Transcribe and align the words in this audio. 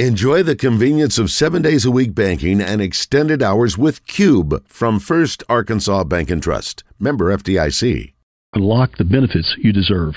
Enjoy 0.00 0.42
the 0.42 0.56
convenience 0.56 1.20
of 1.20 1.30
seven 1.30 1.62
days 1.62 1.84
a 1.84 1.90
week 1.92 2.16
banking 2.16 2.60
and 2.60 2.82
extended 2.82 3.44
hours 3.44 3.78
with 3.78 4.04
Cube 4.08 4.66
from 4.66 4.98
First 4.98 5.44
Arkansas 5.48 6.02
Bank 6.02 6.32
and 6.32 6.42
Trust. 6.42 6.82
Member 6.98 7.26
FDIC. 7.26 8.12
Unlock 8.54 8.96
the 8.96 9.04
benefits 9.04 9.54
you 9.56 9.72
deserve. 9.72 10.16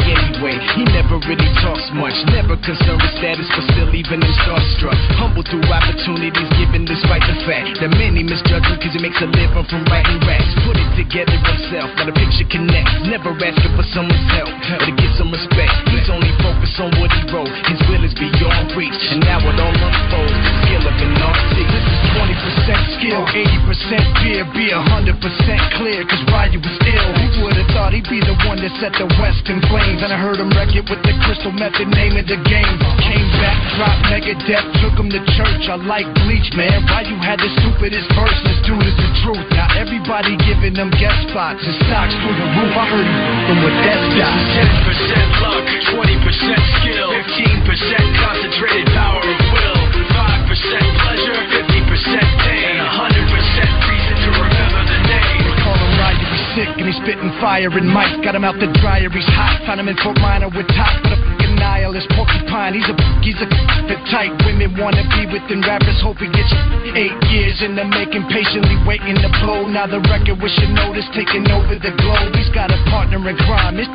anyway? 0.11 0.59
He 0.75 0.83
never 0.91 1.17
really 1.23 1.49
talks 1.63 1.87
much, 1.95 2.15
never 2.35 2.59
concerned 2.59 2.99
with 2.99 3.13
status, 3.17 3.47
but 3.55 3.63
still 3.71 3.91
even 3.95 4.19
him 4.19 4.33
starstruck. 4.43 4.97
Humble 5.15 5.43
through 5.47 5.63
opportunities 5.65 6.49
given 6.59 6.83
despite 6.83 7.23
the 7.25 7.37
fact 7.47 7.79
that 7.79 7.91
many 7.95 8.23
misjudge 8.23 8.67
him 8.67 8.77
because 8.77 8.93
he 8.93 9.01
makes 9.01 9.19
a 9.23 9.29
living 9.31 9.65
from 9.71 9.87
writing 9.87 10.19
raps. 10.27 10.51
Put 10.67 10.75
it 10.75 10.91
together 10.99 11.37
himself, 11.39 11.89
now 11.95 12.11
a 12.11 12.13
picture 12.13 12.47
connects. 12.51 12.93
Never 13.07 13.31
asking 13.31 13.73
for 13.73 13.85
someone's 13.95 14.27
help 14.35 14.51
or 14.51 14.79
to 14.83 14.91
get 14.99 15.11
some 15.15 15.31
respect. 15.31 15.73
He's 15.89 16.09
only 16.11 16.31
focused 16.43 16.77
on 16.79 16.91
what 16.99 17.11
he 17.11 17.21
wrote. 17.31 17.51
His 17.71 17.79
will 17.87 18.03
is 18.03 18.15
beyond 18.15 18.75
reach, 18.75 19.01
and 19.11 19.23
now 19.23 19.39
it 19.39 19.57
all 19.57 19.75
unfolds. 19.75 20.35
The 20.35 20.51
skill 20.65 20.83
of 20.85 20.95
an 20.99 21.13
artist. 21.23 21.69
This 21.71 21.85
is 21.87 21.99
20% 22.17 22.97
skill, 22.99 23.21
80% 23.23 24.03
fear, 24.21 24.43
be 24.51 24.67
100% 24.73 25.77
clear, 25.79 26.03
cause 26.03 26.23
Ryu 26.27 26.59
was 26.59 26.77
ill. 26.83 27.09
Who 27.15 27.47
would've 27.47 27.69
thought 27.71 27.93
he'd 27.93 28.09
be 28.09 28.19
the 28.19 28.35
one 28.49 28.59
that 28.59 28.73
set 28.81 28.93
the 28.97 29.07
West 29.21 29.47
in 29.47 29.61
flames? 29.69 30.00
And 30.01 30.09
I 30.09 30.17
heard 30.17 30.41
him 30.41 30.49
wreck 30.57 30.73
it 30.73 30.81
with 30.89 30.97
the 31.05 31.13
crystal 31.21 31.53
method, 31.53 31.85
name 31.93 32.17
of 32.17 32.25
the 32.25 32.41
game. 32.49 32.73
Came 33.05 33.29
back, 33.37 33.53
dropped 33.77 34.01
Megadeth, 34.09 34.65
took 34.81 34.97
him 34.97 35.13
to 35.13 35.21
church. 35.37 35.69
I 35.69 35.77
like 35.77 36.09
Bleach, 36.25 36.49
man. 36.57 36.89
Ryu 36.89 37.13
had 37.21 37.37
the 37.37 37.45
stupidest 37.61 38.09
verse, 38.17 38.33
this 38.41 38.57
dude 38.65 38.81
is 38.81 38.97
the 38.97 39.11
truth. 39.21 39.45
Now 39.53 39.69
everybody 39.77 40.41
giving 40.41 40.73
them 40.73 40.89
guest 40.97 41.29
spots 41.29 41.61
and 41.61 41.77
stocks 41.85 42.17
through 42.17 42.33
the 42.33 42.47
roof. 42.49 42.73
I 42.73 42.85
heard 42.89 43.05
him 43.05 43.19
from 43.45 43.57
with 43.61 43.77
that 43.77 44.01
stock. 44.17 44.41
10% 44.89 45.45
luck, 45.45 45.65
20% 45.93 46.81
skill, 46.81 47.09
15% 47.21 48.25
concentrated 48.25 48.89
power 48.97 49.21
of 49.21 49.37
will, 49.53 49.85
5% 50.17 50.49
pleasure, 50.97 51.37
50% 51.61 52.40
sick 56.55 56.69
and 56.75 56.85
he's 56.87 56.99
spitting 56.99 57.31
fire 57.39 57.71
and 57.71 57.87
Mike 57.87 58.23
got 58.23 58.35
him 58.35 58.43
out 58.43 58.55
the 58.59 58.67
dryer, 58.81 59.09
he's 59.09 59.27
hot. 59.31 59.63
Found 59.67 59.79
him 59.79 59.87
in 59.87 59.97
Fort 60.03 60.17
Minor 60.19 60.49
with 60.51 60.67
top 60.75 60.95
but 61.03 61.19
a 61.19 61.47
nihilist 61.55 62.09
porcupine. 62.17 62.73
He's 62.73 62.87
a 62.89 62.95
he's 63.21 63.39
a 63.39 63.47
the 63.87 63.97
type 64.09 64.33
women 64.43 64.75
wanna 64.79 65.03
be 65.13 65.27
within 65.29 65.61
rappers. 65.61 65.99
Hope 66.01 66.19
he 66.19 66.27
gets 66.31 66.51
eight 66.97 67.15
years 67.29 67.61
in 67.61 67.75
the 67.75 67.85
making, 67.85 68.25
patiently 68.31 68.77
waiting 68.83 69.15
to 69.19 69.29
blow. 69.43 69.67
Now 69.67 69.87
the 69.87 70.01
record 70.09 70.41
with 70.41 70.53
your 70.59 70.71
notice 70.71 71.07
taking 71.13 71.47
over 71.51 71.75
the 71.77 71.93
globe. 71.99 72.33
He's 72.35 72.51
got 72.51 72.71
a 72.71 72.79
partner 72.89 73.21
in 73.21 73.37
crime. 73.47 73.77
Is 73.79 73.87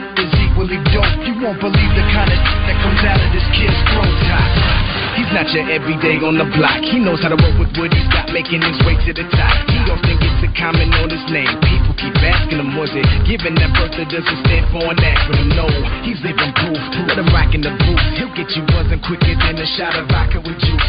equally 0.49 0.81
dope. 0.93 1.13
You 1.27 1.35
won't 1.43 1.61
believe 1.61 1.93
the 1.93 2.07
kind 2.15 2.31
of 2.31 2.39
that 2.39 2.77
comes 2.81 3.03
out 3.05 3.21
of 3.21 3.31
this 3.33 3.47
kid's 3.53 3.79
throat. 3.93 5.06
He's 5.17 5.33
not 5.33 5.49
your 5.57 5.65
everyday 5.65 6.21
on 6.21 6.37
the 6.37 6.45
block. 6.53 6.85
He 6.85 7.01
knows 7.01 7.25
how 7.25 7.33
to 7.33 7.41
work 7.41 7.57
with 7.57 7.73
what 7.81 7.89
he's 7.89 8.07
got, 8.13 8.29
making 8.37 8.61
his 8.61 8.77
way 8.85 9.01
to 9.09 9.13
the 9.17 9.25
top. 9.33 9.57
He 9.73 9.81
often 9.89 10.17
gets 10.21 10.45
a 10.45 10.51
comment 10.53 10.93
on 11.01 11.09
his 11.09 11.25
name. 11.33 11.49
People 11.65 11.97
keep 11.97 12.13
asking 12.21 12.61
him, 12.61 12.77
was 12.77 12.93
it 12.93 13.09
given 13.25 13.57
that 13.57 13.73
birth 13.73 13.97
that 13.97 14.13
doesn't 14.13 14.39
stand 14.45 14.69
for 14.69 14.85
an 14.85 15.01
acronym? 15.01 15.57
No, 15.57 15.67
he's 16.05 16.21
living 16.21 16.53
proof. 16.61 16.81
Let 17.09 17.17
him 17.17 17.33
rock 17.33 17.57
in 17.57 17.65
the 17.65 17.73
booth. 17.73 18.05
He'll 18.21 18.35
get 18.37 18.53
you 18.53 18.63
buzzing 18.69 19.01
quicker 19.01 19.35
than 19.41 19.57
a 19.57 19.69
shot 19.81 19.97
of 19.97 20.05
vodka 20.13 20.45
with 20.45 20.61
juice. 20.61 20.89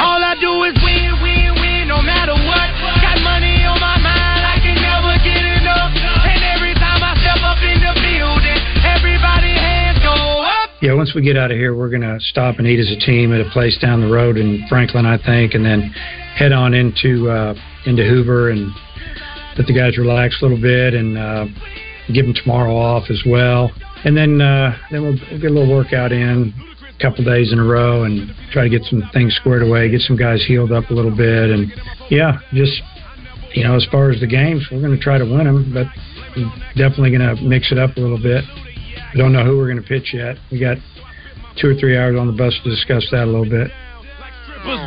All 0.00 0.24
I 0.24 0.32
do 0.40 0.64
is 0.64 0.74
win, 0.80 1.20
win, 1.20 1.52
win, 1.60 1.84
no 1.92 2.00
matter 2.00 2.32
what. 2.48 2.59
Yeah, 10.82 10.94
once 10.94 11.14
we 11.14 11.20
get 11.20 11.36
out 11.36 11.50
of 11.50 11.58
here, 11.58 11.74
we're 11.74 11.90
going 11.90 12.00
to 12.00 12.18
stop 12.20 12.58
and 12.58 12.66
eat 12.66 12.80
as 12.80 12.90
a 12.90 12.98
team 13.04 13.34
at 13.34 13.40
a 13.42 13.50
place 13.50 13.76
down 13.78 14.00
the 14.00 14.10
road 14.10 14.38
in 14.38 14.64
Franklin, 14.66 15.04
I 15.04 15.18
think, 15.18 15.52
and 15.52 15.62
then 15.62 15.82
head 16.34 16.52
on 16.52 16.72
into 16.72 17.28
uh, 17.28 17.54
into 17.84 18.02
Hoover 18.02 18.48
and 18.48 18.72
let 19.58 19.66
the 19.66 19.74
guys 19.74 19.98
relax 19.98 20.40
a 20.40 20.44
little 20.46 20.60
bit 20.60 20.94
and 20.94 21.18
uh, 21.18 21.44
give 22.14 22.24
them 22.24 22.34
tomorrow 22.34 22.74
off 22.74 23.10
as 23.10 23.20
well. 23.26 23.70
And 24.04 24.16
then 24.16 24.40
uh, 24.40 24.74
then 24.90 25.02
we'll, 25.02 25.18
we'll 25.30 25.40
get 25.40 25.50
a 25.50 25.54
little 25.54 25.68
workout 25.68 26.12
in 26.12 26.54
a 26.80 27.02
couple 27.02 27.24
days 27.24 27.52
in 27.52 27.58
a 27.58 27.64
row 27.64 28.04
and 28.04 28.32
try 28.50 28.62
to 28.62 28.70
get 28.70 28.82
some 28.84 29.02
things 29.12 29.36
squared 29.36 29.62
away, 29.62 29.90
get 29.90 30.00
some 30.00 30.16
guys 30.16 30.42
healed 30.48 30.72
up 30.72 30.88
a 30.88 30.94
little 30.94 31.14
bit, 31.14 31.50
and 31.50 31.70
yeah, 32.08 32.38
just 32.54 32.80
you 33.52 33.64
know, 33.64 33.76
as 33.76 33.86
far 33.92 34.10
as 34.10 34.20
the 34.20 34.26
games, 34.26 34.66
we're 34.72 34.80
going 34.80 34.96
to 34.96 35.02
try 35.02 35.18
to 35.18 35.24
win 35.24 35.44
them, 35.44 35.74
but 35.74 35.86
definitely 36.74 37.10
going 37.10 37.36
to 37.36 37.42
mix 37.42 37.70
it 37.70 37.76
up 37.78 37.96
a 37.98 38.00
little 38.00 38.22
bit. 38.22 38.44
We 39.12 39.18
don't 39.18 39.32
know 39.32 39.44
who 39.44 39.56
we're 39.56 39.66
going 39.66 39.82
to 39.82 39.88
pitch 39.88 40.14
yet. 40.14 40.36
We 40.52 40.60
got 40.60 40.76
two 41.60 41.68
or 41.68 41.74
three 41.74 41.96
hours 41.96 42.16
on 42.16 42.26
the 42.26 42.32
bus 42.32 42.58
to 42.62 42.70
discuss 42.70 43.06
that 43.10 43.24
a 43.24 43.26
little 43.26 43.48
bit. 43.48 43.70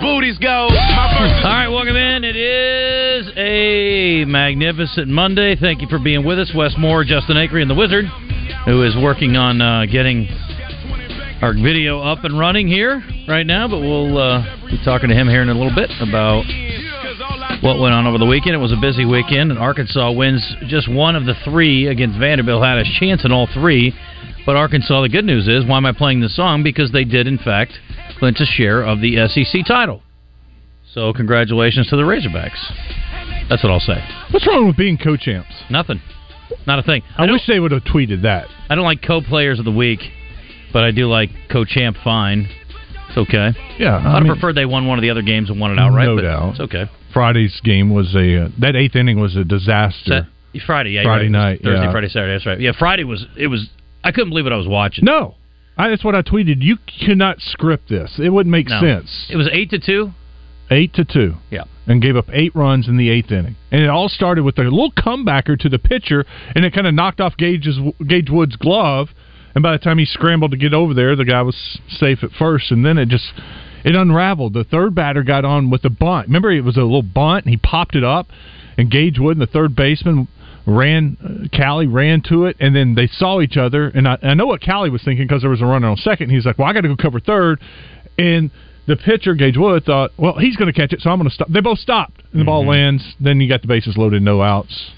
Booties 0.02 0.38
go. 0.38 0.68
All 0.70 1.52
right, 1.52 1.68
welcome 1.68 1.96
in. 1.96 2.24
It 2.24 2.36
is 2.36 3.32
a 3.36 4.24
magnificent 4.26 5.08
Monday. 5.08 5.56
Thank 5.56 5.82
you 5.82 5.88
for 5.90 6.00
being 6.00 6.24
with 6.26 6.40
us, 6.40 6.52
Wes 6.56 6.74
Moore, 6.78 7.04
Justin 7.04 7.38
Acree, 7.38 7.62
and 7.62 7.70
the 7.70 7.76
Wizard, 7.76 8.06
who 8.66 8.84
is 8.84 8.96
working 8.96 9.36
on 9.36 9.62
uh, 9.62 9.86
getting 9.92 10.28
our 11.42 11.54
video 11.54 12.00
up 12.00 12.24
and 12.24 12.40
running 12.40 12.68
here 12.68 13.04
right 13.28 13.46
now. 13.46 13.68
But 13.68 13.80
we'll 13.80 14.18
uh, 14.18 14.44
be 14.70 14.80
talking 14.86 15.10
to 15.10 15.16
him 15.16 15.28
here 15.28 15.42
in 15.42 15.50
a 15.50 15.54
little 15.54 15.76
bit 15.76 15.90
about 16.00 16.46
what 17.64 17.80
went 17.80 17.94
on 17.94 18.06
over 18.06 18.18
the 18.18 18.26
weekend. 18.26 18.56
It 18.56 18.60
was 18.60 18.74
a 18.74 18.80
busy 18.80 19.06
weekend, 19.06 19.50
and 19.50 19.58
Arkansas 19.58 20.12
wins 20.12 20.44
just 20.68 20.92
one 20.92 21.16
of 21.16 21.26
the 21.26 21.34
three 21.46 21.88
against 21.88 22.20
Vanderbilt. 22.20 22.62
Had 22.62 22.78
a 22.78 23.00
chance 23.00 23.24
in 23.24 23.32
all 23.32 23.48
three, 23.54 23.94
but 24.46 24.58
Arkansas. 24.58 25.02
The 25.02 25.10
good 25.10 25.24
news 25.24 25.48
is, 25.48 25.66
why 25.66 25.78
am 25.78 25.86
I 25.86 25.94
playing 25.94 26.20
this 26.20 26.36
song? 26.36 26.62
Because 26.62 26.92
they 26.92 27.06
did, 27.06 27.26
in 27.26 27.38
fact, 27.38 27.72
clinch 28.20 28.42
a 28.42 28.46
share 28.46 28.84
of 28.84 29.00
the 29.00 29.16
SEC 29.30 29.66
title. 29.66 30.04
So, 30.94 31.14
congratulations 31.14 31.88
to 31.88 31.96
the 31.96 32.04
Razorbacks. 32.04 32.60
That's 33.50 33.64
what 33.64 33.72
I'll 33.72 33.80
say. 33.80 34.04
What's 34.32 34.46
wrong 34.46 34.68
with 34.68 34.76
being 34.76 34.98
co-champs? 34.98 35.64
Nothing. 35.70 36.02
Not 36.68 36.80
a 36.80 36.84
thing. 36.84 37.02
I, 37.18 37.32
wish 37.32 37.48
they 37.48 37.62
would 37.62 37.72
have 37.72 37.84
tweeted 37.84 38.24
that. 38.24 38.48
I 38.70 38.76
don't 38.76 38.84
like 38.84 39.02
co-players 39.02 39.58
of 39.58 39.66
the 39.66 39.72
week, 39.72 40.02
but 40.74 40.84
I 40.84 40.92
do 40.92 41.08
like 41.08 41.30
co-champ 41.50 41.96
fine. 42.04 42.50
It's 43.16 43.30
okay. 43.30 43.52
Yeah, 43.78 43.98
I'd 43.98 44.06
I 44.06 44.14
have 44.16 44.24
mean- 44.24 44.32
preferred 44.34 44.56
they 44.56 44.66
won 44.66 44.88
one 44.88 44.98
of 44.98 45.04
the 45.04 45.10
other 45.12 45.22
games 45.22 45.50
and 45.50 45.60
won 45.60 45.72
it 45.72 45.80
outright. 45.80 46.06
no 46.08 46.16
but 46.16 46.22
doubt. 46.24 46.50
It's 46.52 46.60
okay. 46.62 46.86
Friday's 47.14 47.60
game 47.64 47.94
was 47.94 48.16
a 48.16 48.46
uh, 48.46 48.50
that 48.60 48.76
eighth 48.76 48.96
inning 48.96 49.20
was 49.20 49.36
a 49.36 49.44
disaster. 49.44 50.28
Sa- 50.54 50.60
Friday, 50.66 50.92
yeah, 50.92 51.04
Friday 51.04 51.26
right. 51.26 51.32
night, 51.32 51.62
Thursday, 51.64 51.86
yeah. 51.86 51.92
Friday, 51.92 52.10
Saturday. 52.10 52.34
That's 52.34 52.46
right. 52.46 52.60
Yeah, 52.60 52.72
Friday 52.78 53.04
was 53.04 53.26
it 53.38 53.48
was. 53.48 53.70
I 54.04 54.12
couldn't 54.12 54.30
believe 54.30 54.46
what 54.46 54.54
I 54.54 54.58
was 54.58 54.68
watching. 54.68 55.06
No, 55.06 55.36
I, 55.78 55.90
that's 55.90 56.04
what 56.04 56.16
I 56.16 56.22
tweeted. 56.24 56.58
You 56.62 56.78
cannot 57.06 57.40
script 57.40 57.90
this. 57.90 58.20
It 58.20 58.30
wouldn't 58.30 58.52
make 58.52 58.68
No. 58.68 58.82
sense. 58.82 59.28
It 59.30 59.36
was 59.38 59.48
eight 59.52 59.70
to 59.72 59.80
two. 59.80 60.12
Eight 60.72 60.94
to 60.96 61.06
two. 61.06 61.36
Yeah. 61.52 61.64
and 61.86 62.02
gave 62.02 62.16
up 62.16 62.26
eight 62.32 62.56
runs 62.56 62.88
in 62.88 62.98
the 62.98 63.10
eighth 63.10 63.32
inning. 63.32 63.56
And 63.72 63.82
it 63.82 63.90
all 63.90 64.08
started 64.10 64.44
with 64.44 64.58
a 64.58 64.64
little 64.64 64.92
comebacker 64.92 65.60
to 65.60 65.70
the 65.70 65.78
pitcher, 65.78 66.26
and 66.56 66.64
it 66.66 66.74
kind 66.74 66.88
of 66.88 66.94
knocked 66.94 67.20
off 67.22 67.36
Gage's 67.38 67.78
Gage 68.08 68.30
Wood's 68.30 68.56
glove. 68.56 69.10
And 69.56 69.62
by 69.62 69.72
the 69.74 69.78
time 69.78 69.98
he 70.00 70.06
scrambled 70.06 70.52
to 70.52 70.58
get 70.58 70.74
over 70.74 70.94
there, 70.94 71.16
the 71.16 71.26
guy 71.26 71.42
was 71.44 71.80
safe 71.88 72.24
at 72.24 72.32
first, 72.32 72.72
and 72.72 72.86
then 72.86 72.98
it 72.98 73.08
just 73.10 73.32
it 73.86 73.96
unraveled. 73.96 74.54
The 74.54 74.64
third 74.64 74.96
batter 74.96 75.24
got 75.24 75.46
on 75.46 75.70
with 75.70 75.86
a 75.86 75.90
bunt. 75.90 76.28
Remember, 76.28 76.52
it 76.52 76.64
was 76.64 76.78
a 76.78 76.82
little 76.82 77.04
bunt, 77.04 77.46
and 77.46 77.52
he 77.52 77.58
popped 77.58 77.96
it 77.96 78.04
up, 78.04 78.28
and 78.78 78.90
Gage 78.90 79.20
Wood 79.20 79.38
and 79.38 79.42
the 79.42 79.52
third 79.52 79.76
baseman 79.76 80.28
ran. 80.66 81.18
Uh, 81.24 81.48
Cali 81.56 81.86
ran 81.88 82.22
to 82.30 82.46
it, 82.46 82.56
and 82.60 82.76
then 82.76 82.96
they 82.96 83.08
saw 83.08 83.42
each 83.42 83.58
other. 83.58 83.88
And 83.90 84.08
I, 84.08 84.18
I 84.24 84.34
know 84.34 84.48
what 84.48 84.62
Cali 84.62 84.90
was 84.90 85.04
thinking 85.04 85.28
because 85.28 85.42
there 85.42 85.52
was 85.52 85.62
a 85.62 85.66
runner 85.66 85.88
on 85.88 85.98
second. 85.98 86.30
He's 86.32 86.46
like, 86.46 86.58
"Well, 86.58 86.68
I 86.68 86.74
got 86.74 86.82
to 86.82 86.88
go 86.88 86.96
cover 86.96 87.20
third. 87.20 87.60
and 88.18 88.50
the 88.86 88.98
pitcher 88.98 89.34
Gage 89.34 89.56
Wood 89.58 89.86
thought, 89.86 90.12
well, 90.18 90.38
he's 90.38 90.58
going 90.58 90.68
to 90.72 90.78
catch 90.78 90.92
it, 90.92 91.00
so 91.00 91.10
I'm 91.10 91.18
going 91.18 91.30
to 91.30 91.34
stop. 91.34 91.48
They 91.48 91.62
both 91.62 91.80
stopped, 91.80 92.18
and 92.18 92.26
the 92.34 92.38
Mm-hmm. 92.40 92.46
ball 92.48 92.66
lands. 92.68 93.14
Then 93.20 93.40
you 93.40 93.48
got 93.48 93.62
the 93.62 93.68
bases 93.70 93.96
loaded, 93.96 94.22
no 94.24 94.42
outs. 94.42 94.92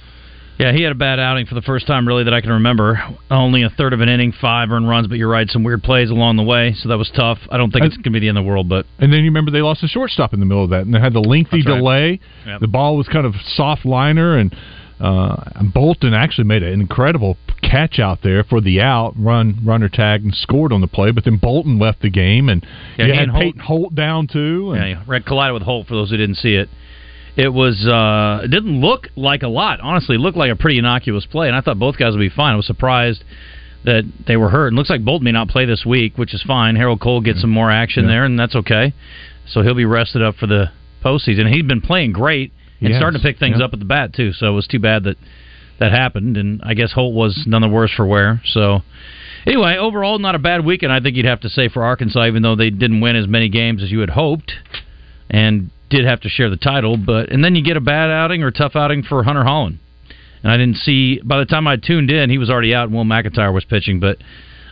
Yeah, 0.58 0.72
he 0.72 0.84
had 0.84 0.92
a 0.92 0.96
bad 0.96 1.20
outing 1.20 1.46
for 1.46 1.56
the 1.56 1.62
first 1.62 1.86
time 1.86 2.08
really 2.08 2.24
that 2.24 2.34
I 2.34 2.42
can 2.42 2.52
remember. 2.52 3.02
Only 3.30 3.64
a 3.64 3.70
third 3.70 3.94
of 3.94 4.02
an 4.02 4.10
inning, 4.10 4.34
five 4.40 4.72
earned 4.72 4.88
runs, 4.88 5.08
but 5.08 5.18
you're 5.18 5.30
right, 5.30 5.50
some 5.50 5.64
weird 5.64 5.84
plays 5.84 6.10
along 6.10 6.38
the 6.38 6.44
way, 6.44 6.74
so 6.78 6.90
that 6.90 6.98
was 6.98 7.12
tough. 7.16 7.40
I 7.52 7.58
don't 7.58 7.72
think 7.72 7.86
it's 7.86 7.96
going 7.98 8.04
to 8.04 8.10
be 8.12 8.20
the 8.20 8.30
end 8.30 8.38
of 8.38 8.44
the 8.46 8.50
world, 8.50 8.70
but 8.70 8.86
And 9.00 9.12
then 9.12 9.20
you 9.20 9.26
remember 9.26 9.52
they 9.52 9.62
lost 9.62 9.84
a 9.84 9.88
shortstop 9.88 10.34
in 10.34 10.40
the 10.40 10.46
middle 10.46 10.64
of 10.64 10.70
that, 10.70 10.82
and 10.82 10.94
they 10.94 11.00
had 11.00 11.14
the 11.14 11.20
lengthy 11.20 11.58
right. 11.58 11.78
delay. 11.78 12.20
Yep. 12.46 12.62
The 12.62 12.68
ball 12.68 12.96
was 12.96 13.08
kind 13.08 13.26
of 13.26 13.36
soft 13.56 13.86
liner, 13.86 14.38
and 14.38 14.56
uh, 15.00 15.64
Bolton 15.74 16.14
actually 16.14 16.46
made 16.46 16.64
an 16.64 16.80
incredible 16.80 17.38
catch 17.62 18.00
out 18.00 18.20
there 18.24 18.44
for 18.44 18.62
the 18.62 18.80
out, 18.80 19.14
run, 19.18 19.60
runner 19.66 19.90
tagged, 19.90 20.24
and 20.24 20.34
scored 20.34 20.72
on 20.72 20.82
the 20.82 20.88
play. 20.88 21.12
But 21.12 21.26
then 21.26 21.38
Bolton 21.38 21.80
left 21.80 22.02
the 22.02 22.10
game, 22.10 22.48
and 22.48 22.66
Yeah, 22.98 23.08
you 23.08 23.14
had 23.14 23.24
and 23.24 23.32
Holt- 23.32 23.44
Peyton 23.44 23.60
Holt 23.62 23.96
down 23.96 24.28
too. 24.28 24.72
And 24.72 24.90
yeah, 24.90 25.04
Red 25.06 25.26
collided 25.26 25.54
with 25.54 25.64
Holt 25.64 25.88
for 25.88 25.96
those 25.96 26.12
who 26.12 26.18
didn't 26.18 26.36
see 26.36 26.56
it. 26.56 26.70
It 27.38 27.50
was 27.50 27.86
uh 27.86 28.42
it 28.46 28.48
didn't 28.50 28.80
look 28.80 29.10
like 29.16 29.44
a 29.44 29.48
lot. 29.48 29.80
Honestly, 29.82 30.16
it 30.16 30.20
looked 30.20 30.38
like 30.38 30.52
a 30.52 30.56
pretty 30.56 30.78
innocuous 30.80 31.26
play, 31.26 31.48
and 31.48 31.56
I 31.56 31.62
thought 31.62 31.78
both 31.80 31.98
guys 31.98 32.14
would 32.14 32.20
be 32.20 32.30
fine. 32.30 32.54
I 32.54 32.56
was 32.56 32.66
surprised 32.66 33.24
that 33.84 34.04
they 34.26 34.38
were 34.38 34.50
hurt. 34.50 34.68
And 34.68 34.76
looks 34.78 34.90
like 34.90 35.06
Bolt 35.06 35.22
may 35.22 35.32
not 35.32 35.48
play 35.50 35.66
this 35.66 35.86
week, 35.86 36.18
which 36.18 36.34
is 36.34 36.42
fine. 36.42 36.76
Harold 36.76 37.00
Coll 37.02 37.22
gets 37.22 37.42
some 37.42 37.52
more 37.52 37.70
action 37.70 38.06
Yeah. 38.06 38.12
there, 38.12 38.26
and 38.26 38.40
that's 38.40 38.56
okay. 38.56 38.94
So 39.48 39.62
he'll 39.62 39.76
be 39.76 39.86
rested 39.86 40.24
up 40.24 40.36
for 40.38 40.48
the 40.48 40.72
postseason. 41.04 41.52
He'd 41.54 41.68
been 41.68 41.82
playing 41.82 42.14
great 42.14 42.52
and 42.82 42.90
Yes. 42.90 42.98
starting 43.00 43.20
to 43.20 43.24
pick 43.24 43.38
things 43.38 43.58
Yeah. 43.60 43.66
up 43.66 43.74
at 43.74 43.80
the 43.80 43.86
bat 43.86 44.14
too. 44.14 44.34
So 44.34 44.48
it 44.48 44.56
was 44.56 44.66
too 44.66 44.80
bad 44.80 45.04
that 45.04 45.18
that 45.78 45.92
happened. 45.92 46.38
And 46.38 46.62
I 46.64 46.74
guess 46.74 46.94
Holt 46.94 47.14
was 47.14 47.46
none 47.46 47.62
the 47.62 47.68
worse 47.68 47.92
for 47.92 48.06
wear. 48.08 48.42
So 48.46 48.82
anyway, 49.46 49.76
overall, 49.78 50.18
not 50.20 50.34
a 50.34 50.40
bad 50.40 50.66
weekend. 50.66 50.92
I 50.92 51.00
think 51.02 51.16
you'd 51.18 51.26
have 51.26 51.42
to 51.42 51.50
say 51.50 51.68
for 51.68 51.84
Arkansas, 51.84 52.26
even 52.26 52.42
though 52.44 52.56
they 52.56 52.70
didn't 52.70 53.02
win 53.02 53.16
as 53.18 53.28
many 53.28 53.50
games 53.50 53.84
as 53.84 53.92
you 53.92 54.00
had 54.00 54.12
hoped, 54.12 54.56
and 55.30 55.70
did 55.90 56.06
have 56.06 56.22
to 56.22 56.30
share 56.30 56.50
the 56.50 56.58
title. 56.58 56.98
But 56.98 57.30
and 57.30 57.44
then 57.44 57.56
you 57.56 57.64
get 57.64 57.78
a 57.78 57.82
bad 57.82 58.10
outing 58.10 58.44
or 58.44 58.52
tough 58.52 58.76
outing 58.76 59.04
for 59.04 59.24
Hunter 59.24 59.44
Hollan. 59.44 59.80
And 60.44 60.52
I 60.52 60.58
didn't 60.58 60.78
see 60.78 61.20
by 61.24 61.40
the 61.40 61.46
time 61.46 61.68
I 61.68 61.78
tuned 61.78 62.12
in, 62.12 62.30
he 62.30 62.38
was 62.38 62.50
already 62.50 62.74
out, 62.74 62.88
and 62.90 62.94
Will 62.94 63.04
McEntire 63.04 63.54
was 63.54 63.66
pitching. 63.66 64.00
But 64.00 64.18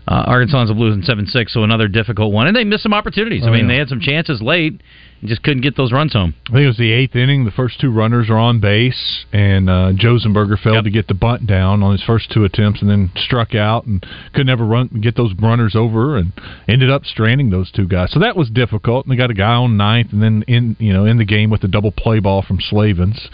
uh, 0.08 0.24
Arkansas 0.28 0.60
ends 0.60 0.72
up 0.72 0.78
losing 0.78 1.02
seven 1.04 1.26
six, 1.28 1.54
so 1.54 1.64
another 1.64 1.88
difficult 1.88 2.34
one. 2.34 2.48
And 2.48 2.56
they 2.56 2.64
missed 2.64 2.84
some 2.84 2.94
opportunities. 2.94 3.44
I 3.44 3.48
Oh, 3.48 3.52
mean, 3.52 3.62
yeah. 3.62 3.68
they 3.74 3.78
had 3.78 3.88
some 3.90 4.00
chances 4.02 4.42
late 4.42 4.82
and 5.22 5.30
just 5.30 5.42
couldn't 5.44 5.62
get 5.62 5.78
those 5.78 5.94
runs 5.94 6.12
home. 6.12 6.34
I 6.50 6.52
think 6.54 6.64
it 6.64 6.68
was 6.68 6.78
the 6.78 6.92
eighth 6.92 7.16
inning. 7.16 7.46
The 7.46 7.52
first 7.52 7.80
two 7.80 7.90
runners 7.90 8.30
are 8.30 8.38
on 8.38 8.60
base, 8.60 9.26
and 9.32 9.70
uh, 9.70 9.94
Josenberger 9.94 10.60
failed 10.60 10.76
Yep. 10.76 10.84
to 10.84 10.90
get 10.90 11.08
the 11.08 11.14
bunt 11.14 11.48
down 11.48 11.82
on 11.84 11.94
his 11.94 12.04
first 12.04 12.30
two 12.32 12.44
attempts, 12.44 12.82
and 12.82 12.90
then 12.90 13.12
struck 13.16 13.56
out 13.56 13.86
and 13.86 14.06
could 14.34 14.46
never 14.46 14.66
run 14.66 14.88
get 15.02 15.16
those 15.16 15.32
runners 15.40 15.74
over, 15.76 16.18
and 16.18 16.34
ended 16.68 16.90
up 16.90 17.06
stranding 17.06 17.50
those 17.50 17.72
two 17.72 17.88
guys. 17.88 18.12
So 18.12 18.20
that 18.20 18.36
was 18.36 18.50
difficult. 18.50 19.06
And 19.06 19.14
they 19.14 19.18
got 19.18 19.32
a 19.32 19.34
guy 19.36 19.54
on 19.54 19.78
ninth, 19.78 20.12
and 20.12 20.22
then 20.22 20.44
in 20.50 20.76
you 20.80 20.92
know 20.92 21.06
in 21.06 21.18
the 21.18 21.26
game 21.26 21.50
with 21.50 21.62
the 21.62 21.70
double 21.70 21.92
play 21.94 22.20
ball 22.20 22.42
from 22.42 22.60
Slavens. 22.60 23.30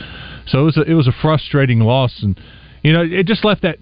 So 0.45 0.60
it 0.62 0.63
was 0.65 0.77
a, 0.77 0.81
it 0.83 0.94
was 0.94 1.07
a 1.07 1.13
frustrating 1.22 1.80
loss, 1.80 2.22
and 2.22 2.39
you 2.83 2.94
know 2.94 3.01
it 3.01 3.25
just 3.25 3.44
left 3.44 3.63
that 3.63 3.80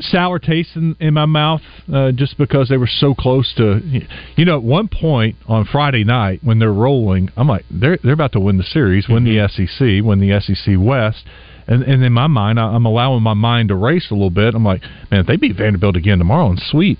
sour 0.00 0.38
taste 0.38 0.70
in, 0.74 0.96
in 1.00 1.14
my 1.14 1.26
mouth 1.26 1.60
uh, 1.92 2.12
just 2.12 2.36
because 2.38 2.68
they 2.68 2.76
were 2.76 2.88
so 2.88 3.14
close 3.14 3.52
to 3.56 3.80
you 4.36 4.44
know 4.44 4.56
at 4.56 4.62
one 4.62 4.88
point 4.88 5.36
on 5.46 5.64
Friday 5.64 6.04
night 6.04 6.40
when 6.42 6.58
they're 6.58 6.72
rolling 6.72 7.30
I'm 7.36 7.48
like 7.48 7.64
they're 7.70 7.98
they're 8.02 8.14
about 8.14 8.32
to 8.32 8.40
win 8.40 8.58
the 8.58 8.64
series 8.64 9.06
win 9.08 9.24
the 9.24 9.46
SEC 9.48 10.04
win 10.04 10.20
the 10.20 10.40
SEC 10.40 10.74
West. 10.78 11.24
And 11.66 11.82
and 11.82 12.02
in 12.02 12.12
my 12.12 12.26
mind 12.26 12.58
I, 12.58 12.64
I'm 12.64 12.86
allowing 12.86 13.22
my 13.22 13.34
mind 13.34 13.68
to 13.68 13.76
race 13.76 14.08
a 14.10 14.14
little 14.14 14.30
bit. 14.30 14.54
I'm 14.54 14.64
like 14.64 14.82
man 15.10 15.20
if 15.20 15.26
they 15.26 15.36
beat 15.36 15.56
Vanderbilt 15.56 15.96
again 15.96 16.18
tomorrow 16.18 16.48
and 16.50 16.60
sweep 16.60 16.98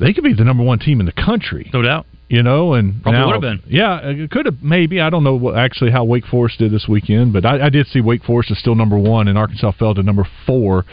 they 0.00 0.12
could 0.12 0.24
be 0.24 0.34
the 0.34 0.44
number 0.44 0.62
one 0.62 0.80
team 0.80 1.00
in 1.00 1.06
the 1.06 1.12
country. 1.12 1.70
No 1.72 1.82
doubt. 1.82 2.06
You 2.28 2.42
know, 2.42 2.74
and 2.74 3.02
Probably 3.02 3.20
now- 3.20 3.26
would've 3.26 3.42
been. 3.42 3.62
Yeah, 3.66 4.00
it 4.02 4.30
could 4.30 4.46
have 4.46 4.62
maybe. 4.62 5.00
I 5.00 5.10
don't 5.10 5.24
know 5.24 5.34
what, 5.34 5.56
actually 5.56 5.90
how 5.90 6.04
Wake 6.04 6.26
Forest 6.26 6.58
did 6.58 6.72
this 6.72 6.86
weekend, 6.88 7.32
but 7.32 7.44
I, 7.44 7.66
I 7.66 7.68
did 7.68 7.86
see 7.86 8.00
Wake 8.00 8.24
Forest 8.24 8.50
is 8.50 8.58
still 8.58 8.74
number 8.74 8.98
one, 8.98 9.28
and 9.28 9.36
Arkansas 9.38 9.72
fell 9.72 9.94
to 9.94 10.02
number 10.02 10.26
four 10.46 10.84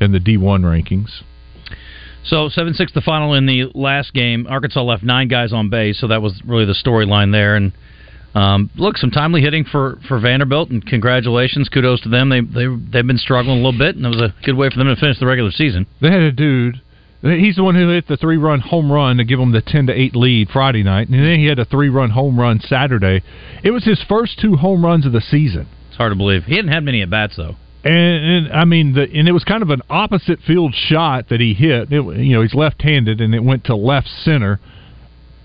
in 0.00 0.12
the 0.12 0.20
D 0.20 0.36
one 0.36 0.62
rankings. 0.62 1.22
So 2.24 2.48
seven 2.48 2.74
six 2.74 2.92
the 2.92 3.00
final 3.00 3.34
in 3.34 3.46
the 3.46 3.70
last 3.74 4.12
game. 4.12 4.46
Arkansas 4.48 4.82
left 4.82 5.02
nine 5.02 5.28
guys 5.28 5.52
on 5.52 5.70
base, 5.70 5.98
so 6.00 6.08
that 6.08 6.20
was 6.20 6.42
really 6.44 6.64
the 6.64 6.74
storyline 6.74 7.32
there. 7.32 7.56
And 7.56 7.72
um, 8.34 8.70
look, 8.76 8.98
some 8.98 9.10
timely 9.10 9.40
hitting 9.40 9.64
for, 9.64 9.98
for 10.06 10.20
Vanderbilt, 10.20 10.70
and 10.70 10.84
congratulations, 10.84 11.68
kudos 11.68 12.00
to 12.02 12.08
them. 12.08 12.28
They 12.28 12.40
they 12.40 12.66
they've 12.92 13.06
been 13.06 13.18
struggling 13.18 13.60
a 13.60 13.62
little 13.62 13.78
bit, 13.78 13.96
and 13.96 14.04
it 14.04 14.08
was 14.08 14.20
a 14.20 14.34
good 14.44 14.56
way 14.56 14.68
for 14.68 14.76
them 14.78 14.88
to 14.88 14.96
finish 14.96 15.18
the 15.18 15.26
regular 15.26 15.50
season. 15.50 15.86
They 16.02 16.10
had 16.10 16.20
a 16.20 16.32
dude. 16.32 16.80
He's 17.20 17.56
the 17.56 17.64
one 17.64 17.74
who 17.74 17.88
hit 17.88 18.06
the 18.06 18.16
three 18.16 18.36
run 18.36 18.60
home 18.60 18.92
run 18.92 19.16
to 19.16 19.24
give 19.24 19.40
them 19.40 19.50
the 19.50 19.60
ten 19.60 19.86
to 19.88 19.92
eight 19.92 20.14
lead 20.14 20.50
Friday 20.50 20.84
night, 20.84 21.08
and 21.08 21.18
then 21.18 21.38
he 21.40 21.46
had 21.46 21.58
a 21.58 21.64
three 21.64 21.88
run 21.88 22.10
home 22.10 22.38
run 22.38 22.60
Saturday. 22.60 23.22
It 23.64 23.72
was 23.72 23.84
his 23.84 24.00
first 24.08 24.38
two 24.38 24.56
home 24.56 24.84
runs 24.84 25.04
of 25.04 25.12
the 25.12 25.20
season. 25.20 25.68
It's 25.88 25.96
hard 25.96 26.12
to 26.12 26.16
believe 26.16 26.44
he 26.44 26.54
hadn't 26.56 26.70
had 26.70 26.84
many 26.84 27.02
at 27.02 27.10
bats 27.10 27.34
though. 27.36 27.56
And, 27.84 28.46
and 28.46 28.52
I 28.52 28.64
mean, 28.64 28.94
the, 28.94 29.02
and 29.02 29.28
it 29.28 29.32
was 29.32 29.44
kind 29.44 29.62
of 29.62 29.70
an 29.70 29.82
opposite 29.88 30.40
field 30.40 30.74
shot 30.74 31.28
that 31.30 31.40
he 31.40 31.54
hit. 31.54 31.92
It, 31.92 32.04
you 32.18 32.34
know, 32.34 32.42
he's 32.42 32.54
left-handed, 32.54 33.20
and 33.20 33.34
it 33.34 33.42
went 33.42 33.64
to 33.64 33.76
left 33.76 34.08
center. 34.08 34.60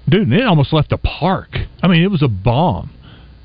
Dude, 0.09 0.23
and 0.23 0.33
it 0.33 0.45
almost 0.45 0.73
left 0.73 0.89
the 0.89 0.97
park. 0.97 1.55
I 1.81 1.87
mean, 1.87 2.03
it 2.03 2.11
was 2.11 2.21
a 2.21 2.27
bomb. 2.27 2.91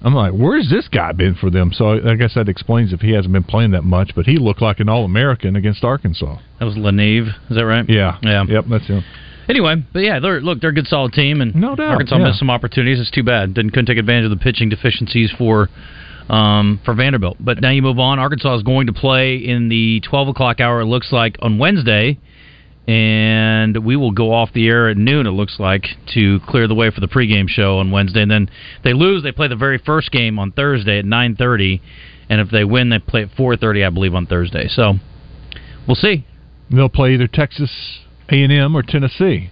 I'm 0.02 0.14
like, 0.14 0.32
where's 0.32 0.70
this 0.70 0.86
guy 0.88 1.12
been 1.12 1.34
for 1.34 1.50
them? 1.50 1.72
So 1.72 2.08
I, 2.08 2.14
guess 2.14 2.34
that 2.34 2.48
explains 2.48 2.92
if 2.92 3.00
he 3.00 3.12
hasn't 3.12 3.32
been 3.32 3.42
playing 3.42 3.72
that 3.72 3.82
much. 3.82 4.12
But 4.14 4.26
he 4.26 4.38
looked 4.38 4.62
like 4.62 4.78
an 4.80 4.88
All-American 4.88 5.56
against 5.56 5.82
Arkansas. 5.82 6.38
That 6.60 6.64
was 6.66 6.76
LaNeve, 6.76 7.28
is 7.50 7.56
that 7.56 7.66
right? 7.66 7.84
Yeah, 7.88 8.18
Yeah. 8.22 8.44
yep, 8.48 8.64
that's 8.70 8.86
him. 8.86 9.02
Anyway, 9.48 9.76
but 9.92 10.00
yeah, 10.00 10.20
they're, 10.20 10.40
look, 10.40 10.60
they're 10.60 10.70
a 10.70 10.74
good, 10.74 10.86
solid 10.86 11.12
team, 11.14 11.40
and 11.40 11.54
No 11.54 11.74
doubt, 11.74 11.92
Arkansas 11.92 12.18
yeah. 12.18 12.24
missed 12.24 12.38
some 12.38 12.50
opportunities. 12.50 13.00
It's 13.00 13.10
too 13.10 13.22
bad 13.22 13.54
didn't 13.54 13.70
couldn't 13.70 13.86
take 13.86 13.96
advantage 13.98 14.30
of 14.30 14.30
the 14.30 14.42
pitching 14.42 14.68
deficiencies 14.68 15.32
for 15.38 15.68
um, 16.28 16.80
for 16.84 16.92
Vanderbilt. 16.94 17.38
But 17.40 17.62
now 17.62 17.70
you 17.70 17.80
move 17.80 17.98
on. 17.98 18.18
Arkansas 18.18 18.56
is 18.56 18.62
going 18.62 18.88
to 18.88 18.92
play 18.92 19.36
in 19.36 19.70
the 19.70 20.00
twelve 20.00 20.28
o'clock 20.28 20.60
hour. 20.60 20.80
It 20.82 20.86
looks 20.86 21.12
like 21.12 21.36
on 21.40 21.56
Wednesday, 21.58 22.18
and 22.88 23.85
we 23.85 23.96
will 23.96 24.12
go 24.12 24.32
off 24.32 24.50
the 24.55 24.67
air 24.67 24.88
at 24.88 24.96
noon. 24.96 25.26
It 25.26 25.32
looks 25.32 25.61
like 25.61 25.85
to 26.14 26.40
clear 26.49 26.67
the 26.67 26.75
way 26.75 26.90
for 26.90 27.00
the 27.00 27.06
pregame 27.06 27.46
show 27.46 27.79
on 27.79 27.90
Wednesday. 27.90 28.23
And 28.23 28.31
then 28.31 28.50
they 28.82 28.94
lose, 28.94 29.23
they 29.23 29.31
play 29.31 29.46
the 29.46 29.56
very 29.56 29.76
first 29.76 30.11
game 30.11 30.38
on 30.38 30.52
Thursday 30.52 30.99
at 30.99 31.05
nine 31.05 31.37
thirty, 31.37 31.82
and 32.31 32.40
if 32.40 32.50
they 32.50 32.64
win, 32.64 32.88
they 32.88 32.99
play 32.99 33.25
at 33.25 33.31
four 33.37 33.56
thirty, 33.56 33.85
I 33.85 33.90
believe, 33.90 34.14
on 34.14 34.26
Thursday. 34.26 34.69
So 34.69 34.94
we'll 35.87 35.96
see. 35.96 36.26
They'll 36.70 36.88
play 36.88 37.12
either 37.12 37.29
Texas 37.29 38.00
A&M 38.31 38.75
or 38.75 38.82
Tennessee. 38.82 39.50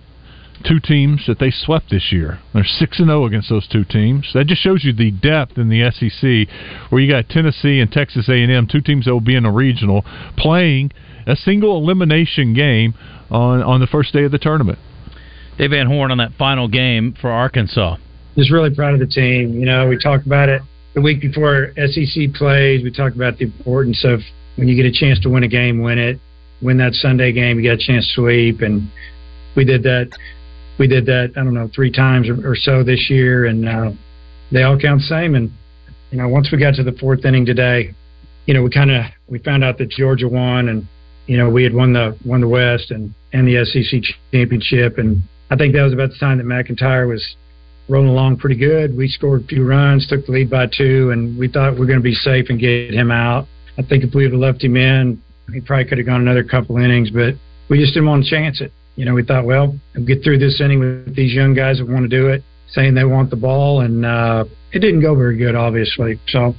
Two 0.67 0.81
teams 0.81 1.25
that 1.27 1.39
they 1.39 1.51
swept 1.51 1.91
this 1.91 2.11
year. 2.11 2.41
They're 2.55 2.65
six 2.65 2.99
and 2.99 3.09
zero 3.09 3.27
against 3.27 3.51
those 3.51 3.69
two 3.69 3.85
teams. 3.85 4.31
That 4.33 4.47
just 4.47 4.63
shows 4.63 4.83
you 4.83 4.95
the 4.95 5.11
depth 5.11 5.59
in 5.59 5.69
the 5.69 5.91
SEC, 5.91 6.91
where 6.91 7.03
you 7.03 7.11
got 7.13 7.29
Tennessee 7.29 7.81
and 7.81 7.93
Texas 7.93 8.31
A&M, 8.31 8.67
two 8.67 8.81
teams 8.81 9.05
that 9.05 9.13
will 9.13 9.21
be 9.21 9.37
in 9.37 9.45
a 9.45 9.53
regional, 9.53 10.05
playing 10.39 10.91
a 11.27 11.37
single 11.37 11.77
elimination 11.77 12.55
game 12.55 12.95
on 13.31 13.63
on 13.63 13.81
the 13.81 13.87
first 13.87 14.13
day 14.13 14.25
of 14.25 14.33
the 14.33 14.39
tournament. 14.39 14.79
Dave 15.59 15.71
Van 15.71 15.87
Horn 15.87 16.11
on 16.11 16.19
that 16.19 16.33
final 16.39 16.69
game 16.69 17.15
for 17.21 17.31
Arkansas. 17.31 17.97
just 18.37 18.51
really 18.51 18.75
proud 18.75 18.95
of 18.95 19.01
the 19.01 19.07
team. 19.07 19.59
You 19.59 19.65
know, 19.65 19.89
we 19.89 19.99
talked 19.99 20.27
about 20.27 20.49
it 20.49 20.61
the 20.95 21.01
week 21.01 21.21
before 21.21 21.73
SEC 21.77 22.35
plays. 22.35 22.83
We 22.83 22.91
talked 22.91 23.17
about 23.17 23.39
the 23.39 23.45
importance 23.45 24.05
of 24.05 24.21
when 24.57 24.69
you 24.69 24.77
get 24.77 24.87
a 24.87 24.93
chance 24.93 25.21
to 25.21 25.31
win 25.31 25.45
a 25.45 25.49
game, 25.49 25.81
win 25.81 25.99
it. 25.99 26.21
Win 26.63 26.79
that 26.79 26.95
Sunday 26.95 27.33
game, 27.33 27.59
you 27.61 27.69
got 27.69 27.83
a 27.83 27.87
chance 27.87 28.07
to 28.07 28.13
sweep, 28.15 28.63
and 28.63 28.91
we 29.55 29.65
did 29.67 29.83
that. 29.83 30.09
We 30.79 30.87
did 30.89 31.05
that. 31.05 31.33
I 31.37 31.45
don't 31.45 31.53
know 31.53 31.69
three 31.75 31.93
times 31.93 32.31
or, 32.31 32.51
or 32.51 32.57
so 32.57 32.83
this 32.83 33.11
year, 33.11 33.45
and 33.45 33.69
uh, 33.69 33.91
they 34.51 34.63
all 34.63 34.79
count 34.79 35.01
the 35.01 35.07
same. 35.07 35.35
And 35.35 35.53
you 36.11 36.17
know, 36.17 36.29
once 36.29 36.51
we 36.51 36.57
got 36.57 36.75
to 36.77 36.83
the 36.83 36.93
fourth 36.93 37.27
inning 37.27 37.45
today, 37.45 37.95
you 38.47 38.55
know, 38.55 38.63
we 38.63 38.71
kind 38.71 38.91
of 38.91 39.05
we 39.29 39.39
found 39.41 39.65
out 39.65 39.77
that 39.79 39.91
Georgia 39.91 40.29
won, 40.29 40.69
and 40.71 40.89
you 41.27 41.37
know, 41.37 41.51
we 41.51 41.65
had 41.65 41.75
won 41.75 41.93
the 41.93 42.17
won 42.25 42.41
the 42.41 42.49
West 42.49 42.91
and 42.91 43.15
and 43.33 43.47
the 43.47 43.65
SEC 43.65 44.01
championship, 44.33 44.99
and 44.99 45.23
I 45.51 45.57
think 45.57 45.75
that 45.75 45.83
was 45.83 45.93
about 45.93 46.11
the 46.11 46.17
time 46.19 46.39
that 46.39 46.47
McEntire 46.47 47.09
was 47.09 47.37
rolling 47.89 48.09
along 48.09 48.39
pretty 48.39 48.57
good. 48.57 48.97
We 48.97 49.09
scored 49.09 49.45
a 49.45 49.47
few 49.47 49.65
runs, 49.65 50.07
took 50.07 50.27
the 50.27 50.33
lead 50.33 50.51
by 50.51 50.67
two, 50.67 51.11
and 51.11 51.39
we 51.39 51.49
thought 51.49 51.75
we 51.75 51.81
were 51.81 51.87
going 51.87 51.99
to 51.99 52.03
be 52.03 52.15
safe 52.15 52.47
and 52.49 52.59
get 52.59 52.93
him 52.93 53.11
out. 53.11 53.47
I 53.79 53.83
think 53.83 54.05
if 54.05 54.15
we 54.15 54.25
have 54.25 54.33
left 54.33 54.63
him 54.63 54.77
in, 54.77 55.23
he 55.53 55.61
probably 55.61 55.85
could 55.85 55.99
have 55.99 56.07
gone 56.07 56.21
another 56.21 56.43
couple 56.43 56.79
innings, 56.79 57.11
but 57.11 57.35
we 57.69 57.79
just 57.79 57.95
didn't 57.95 58.09
want 58.09 58.25
to 58.25 58.31
chance 58.31 58.61
it. 58.61 58.73
You 58.97 59.05
know, 59.05 59.15
we 59.15 59.23
thought, 59.23 59.45
well, 59.45 59.79
we'll 59.95 60.07
get 60.07 60.25
through 60.25 60.39
this 60.39 60.61
inning 60.61 60.81
with 60.81 61.15
these 61.15 61.33
young 61.33 61.55
guys 61.55 61.79
that 61.79 61.89
want 61.89 62.03
to 62.03 62.09
do 62.09 62.29
it, 62.29 62.43
saying 62.69 62.95
they 62.95 63.05
want 63.05 63.31
the 63.31 63.37
ball, 63.37 63.83
and 63.83 64.05
uh, 64.05 64.45
it 64.73 64.81
didn't 64.81 65.03
go 65.03 65.15
very 65.15 65.37
good, 65.37 65.55
obviously. 65.55 66.19
So 66.29 66.55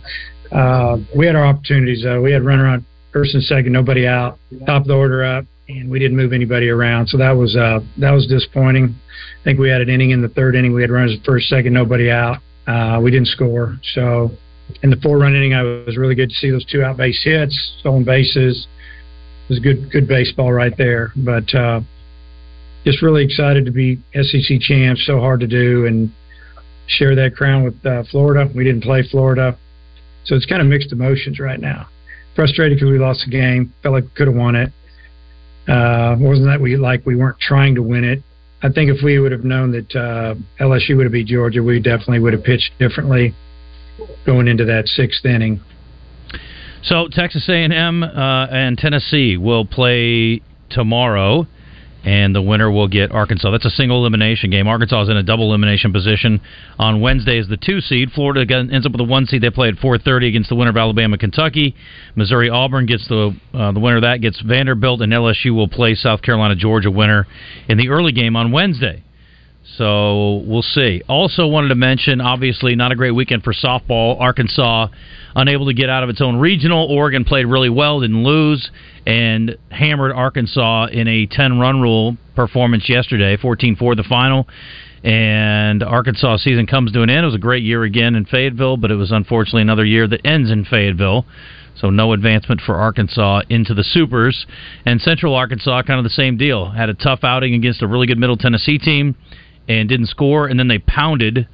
uh, 0.51 0.97
we 1.15 1.25
had 1.25 1.35
our 1.35 1.45
opportunities. 1.45 2.05
Uh, 2.05 2.19
we 2.21 2.31
had 2.31 2.43
runner 2.43 2.67
on 2.67 2.85
first 3.17 3.33
and 3.33 3.43
second, 3.43 3.71
nobody 3.71 4.05
out, 4.05 4.37
top 4.67 4.83
of 4.83 4.87
the 4.87 4.93
order 4.93 5.25
up, 5.25 5.43
and 5.67 5.89
we 5.89 5.97
didn't 5.97 6.15
move 6.15 6.33
anybody 6.33 6.69
around. 6.69 7.07
So 7.07 7.17
that 7.17 7.31
was 7.31 7.55
uh, 7.55 7.79
that 7.97 8.11
was 8.11 8.27
disappointing. 8.27 8.95
I 9.41 9.43
think 9.43 9.57
we 9.57 9.69
had 9.69 9.81
an 9.81 9.89
inning 9.89 10.11
in 10.11 10.21
the 10.21 10.27
third 10.29 10.55
inning. 10.55 10.71
We 10.71 10.83
had 10.83 10.91
runners 10.91 11.17
at 11.19 11.25
first, 11.25 11.49
second, 11.49 11.73
nobody 11.73 12.11
out. 12.11 12.37
Uh, 12.67 12.99
we 13.01 13.09
didn't 13.09 13.29
score. 13.29 13.77
So 13.93 14.29
in 14.83 14.91
the 14.91 14.97
four 14.97 15.17
run 15.17 15.35
inning, 15.35 15.55
I 15.55 15.63
was 15.63 15.97
really 15.97 16.13
good 16.13 16.29
to 16.29 16.35
see 16.35 16.51
those 16.51 16.65
two 16.65 16.83
out 16.83 16.97
base 16.97 17.19
hits, 17.23 17.57
stolen 17.79 18.03
bases. 18.03 18.67
It 19.49 19.53
was 19.53 19.59
good, 19.59 19.91
good 19.91 20.07
baseball 20.07 20.53
right 20.53 20.77
there. 20.77 21.11
But 21.15 21.55
uh, 21.55 21.81
just 22.85 23.01
really 23.01 23.25
excited 23.25 23.65
to 23.65 23.71
be 23.71 23.97
SEC 24.13 24.59
champs. 24.61 25.07
So 25.07 25.19
hard 25.19 25.39
to 25.39 25.47
do, 25.47 25.87
and 25.87 26.11
share 26.85 27.15
that 27.15 27.35
crown 27.35 27.63
with 27.63 27.83
uh, 27.83 28.03
Florida. 28.11 28.47
We 28.53 28.63
didn't 28.63 28.83
play 28.83 29.01
Florida, 29.09 29.57
so 30.25 30.35
it's 30.35 30.45
kind 30.45 30.61
of 30.61 30.67
mixed 30.67 30.91
emotions 30.91 31.39
right 31.39 31.59
now. 31.59 31.87
Frustrated 32.37 32.77
because 32.77 32.91
we 32.91 32.99
lost 32.99 33.25
the 33.25 33.31
game. 33.31 33.73
Felt 33.81 33.93
like 33.93 34.03
we 34.03 34.09
could 34.11 34.27
have 34.27 34.35
won 34.35 34.55
it. 34.55 34.71
Uh, 35.67 36.15
wasn't 36.19 36.45
that 36.45 36.61
we 36.61 36.77
like 36.77 37.03
we 37.03 37.15
weren't 37.15 37.39
trying 37.39 37.73
to 37.73 37.81
win 37.81 38.03
it. 38.03 38.21
I 38.61 38.69
think 38.69 38.91
if 38.91 39.03
we 39.03 39.17
would 39.17 39.31
have 39.31 39.43
known 39.43 39.71
that 39.71 39.95
uh, 39.95 40.35
LSU 40.61 40.95
would 40.97 41.05
have 41.07 41.11
beat 41.13 41.25
Georgia, 41.25 41.63
we 41.63 41.79
definitely 41.79 42.19
would 42.19 42.33
have 42.33 42.43
pitched 42.43 42.71
differently 42.77 43.33
going 44.23 44.47
into 44.47 44.65
that 44.65 44.87
sixth 44.87 45.25
inning. 45.25 45.61
So 46.83 47.07
Texas 47.11 47.49
A&M 47.49 48.03
uh, 48.03 48.45
and 48.51 48.77
Tennessee 48.77 49.35
will 49.35 49.65
play 49.65 50.41
tomorrow, 50.69 51.47
and 52.07 52.33
the 52.33 52.41
winner 52.41 52.71
will 52.71 52.87
get 52.87 53.11
Arkansas. 53.11 53.51
That's 53.51 53.65
a 53.65 53.69
single 53.69 53.97
elimination 53.97 54.49
game. 54.49 54.65
Arkansas 54.65 55.01
is 55.03 55.09
in 55.09 55.17
a 55.17 55.23
double 55.23 55.49
elimination 55.49 55.91
position. 55.91 56.39
On 56.79 57.01
Wednesday 57.01 57.37
is 57.37 57.49
the 57.49 57.57
two 57.57 57.81
seed. 57.81 58.13
Florida 58.13 58.45
ends 58.49 58.85
up 58.85 58.93
with 58.93 58.99
the 58.99 59.03
one 59.03 59.25
seed. 59.25 59.41
They 59.41 59.49
play 59.49 59.67
at 59.67 59.75
4:30 59.75 60.29
against 60.29 60.47
the 60.47 60.55
winner 60.55 60.69
of 60.69 60.77
Alabama 60.77 61.17
Kentucky. 61.17 61.75
Missouri 62.15 62.49
Auburn 62.49 62.85
gets 62.85 63.05
the 63.09 63.35
uh, 63.53 63.73
the 63.73 63.81
winner 63.81 63.97
of 63.97 64.03
that 64.03 64.21
gets 64.21 64.39
Vanderbilt, 64.39 65.01
and 65.01 65.11
LSU 65.11 65.53
will 65.53 65.67
play 65.67 65.95
South 65.95 66.21
Carolina 66.21 66.55
Georgia 66.55 66.89
winner 66.89 67.27
in 67.67 67.77
the 67.77 67.89
early 67.89 68.13
game 68.13 68.37
on 68.37 68.53
Wednesday. 68.53 69.03
So 69.75 70.43
we'll 70.45 70.61
see. 70.61 71.03
Also 71.09 71.45
wanted 71.45 71.67
to 71.69 71.75
mention, 71.75 72.21
obviously, 72.21 72.75
not 72.75 72.91
a 72.91 72.95
great 72.95 73.11
weekend 73.11 73.43
for 73.43 73.53
softball. 73.53 74.19
Arkansas 74.19 74.87
unable 75.35 75.67
to 75.67 75.73
get 75.73 75.89
out 75.89 76.03
of 76.03 76.09
its 76.09 76.21
own 76.21 76.37
regional. 76.37 76.87
Oregon 76.87 77.25
played 77.25 77.45
really 77.45 77.69
well, 77.69 77.99
didn't 77.99 78.23
lose, 78.23 78.71
and 79.05 79.57
hammered 79.69 80.13
Arkansas 80.13 80.87
in 80.87 81.07
a 81.07 81.25
10 81.27 81.59
run 81.59 81.81
rule 81.81 82.17
performance 82.35 82.87
yesterday, 82.87 83.37
14 83.37 83.75
4 83.75 83.95
the 83.95 84.03
final. 84.03 84.47
And 85.03 85.83
Arkansas 85.83 86.37
season 86.37 86.65
comes 86.65 86.91
to 86.93 87.01
an 87.01 87.09
end. 87.09 87.23
It 87.23 87.27
was 87.27 87.35
a 87.35 87.39
great 87.39 87.63
year 87.63 87.83
again 87.83 88.15
in 88.15 88.25
Fayetteville, 88.25 88.77
but 88.77 88.89
it 88.89 88.95
was 88.95 89.11
unfortunately 89.11 89.61
another 89.61 89.85
year 89.85 90.07
that 90.07 90.25
ends 90.25 90.49
in 90.49 90.65
Fayetteville. 90.65 91.25
So 91.79 91.91
no 91.91 92.13
advancement 92.13 92.61
for 92.61 92.75
Arkansas 92.75 93.41
into 93.49 93.75
the 93.75 93.83
Supers. 93.83 94.47
And 94.85 94.99
Central 94.99 95.35
Arkansas, 95.35 95.83
kind 95.83 95.99
of 95.99 96.03
the 96.03 96.09
same 96.09 96.35
deal. 96.35 96.71
Had 96.71 96.89
a 96.89 96.95
tough 96.95 97.23
outing 97.23 97.53
against 97.53 97.83
a 97.83 97.87
really 97.87 98.07
good 98.07 98.17
Middle 98.17 98.37
Tennessee 98.37 98.79
team 98.79 99.15
and 99.67 99.89
didn't 99.89 100.07
score, 100.07 100.47
and 100.47 100.59
then 100.59 100.67
they 100.67 100.79
pounded 100.79 101.47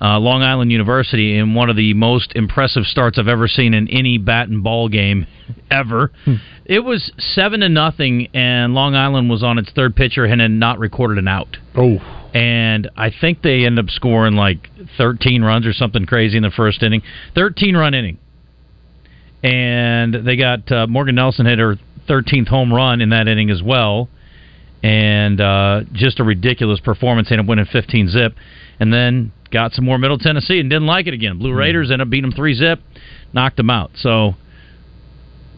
uh, 0.00 0.18
Long 0.18 0.42
Island 0.42 0.72
University 0.72 1.36
in 1.36 1.54
one 1.54 1.68
of 1.68 1.76
the 1.76 1.92
most 1.94 2.32
impressive 2.34 2.84
starts 2.84 3.18
I've 3.18 3.28
ever 3.28 3.48
seen 3.48 3.74
in 3.74 3.86
any 3.88 4.16
bat 4.18 4.48
and 4.48 4.64
ball 4.64 4.88
game 4.88 5.26
ever. 5.70 6.10
Hmm. 6.24 6.36
It 6.64 6.80
was 6.80 7.12
seven 7.18 7.60
to 7.60 7.68
nothing, 7.68 8.28
and 8.32 8.74
Long 8.74 8.94
Island 8.94 9.28
was 9.28 9.42
on 9.42 9.58
its 9.58 9.70
third 9.72 9.94
pitcher 9.94 10.24
and 10.24 10.40
had 10.40 10.50
not 10.50 10.78
recorded 10.78 11.18
an 11.18 11.28
out. 11.28 11.56
Oh, 11.76 11.98
and 12.32 12.88
I 12.96 13.10
think 13.10 13.42
they 13.42 13.66
ended 13.66 13.84
up 13.84 13.90
scoring 13.90 14.36
like 14.36 14.70
13 14.96 15.42
runs 15.42 15.66
or 15.66 15.72
something 15.72 16.06
crazy 16.06 16.36
in 16.36 16.44
the 16.44 16.50
first 16.50 16.82
inning. 16.82 17.02
13 17.34 17.76
run 17.76 17.92
inning, 17.92 18.18
and 19.42 20.14
they 20.14 20.36
got 20.36 20.70
uh, 20.70 20.86
Morgan 20.86 21.16
Nelson 21.16 21.44
hit 21.44 21.58
her 21.58 21.76
13th 22.08 22.48
home 22.48 22.72
run 22.72 23.00
in 23.00 23.10
that 23.10 23.28
inning 23.28 23.50
as 23.50 23.62
well 23.62 24.08
and 24.82 25.40
uh, 25.40 25.82
just 25.92 26.20
a 26.20 26.24
ridiculous 26.24 26.80
performance. 26.80 27.28
Ended 27.30 27.44
up 27.44 27.48
winning 27.48 27.66
15 27.66 28.08
zip, 28.08 28.34
and 28.78 28.92
then 28.92 29.32
got 29.50 29.72
some 29.72 29.84
more 29.84 29.98
Middle 29.98 30.18
Tennessee 30.18 30.60
and 30.60 30.70
didn't 30.70 30.86
like 30.86 31.06
it 31.06 31.14
again. 31.14 31.38
Blue 31.38 31.52
hmm. 31.52 31.58
Raiders 31.58 31.90
ended 31.90 32.06
up 32.06 32.10
beating 32.10 32.30
them 32.30 32.36
three 32.36 32.54
zip, 32.54 32.80
knocked 33.32 33.56
them 33.56 33.70
out. 33.70 33.90
So 33.96 34.34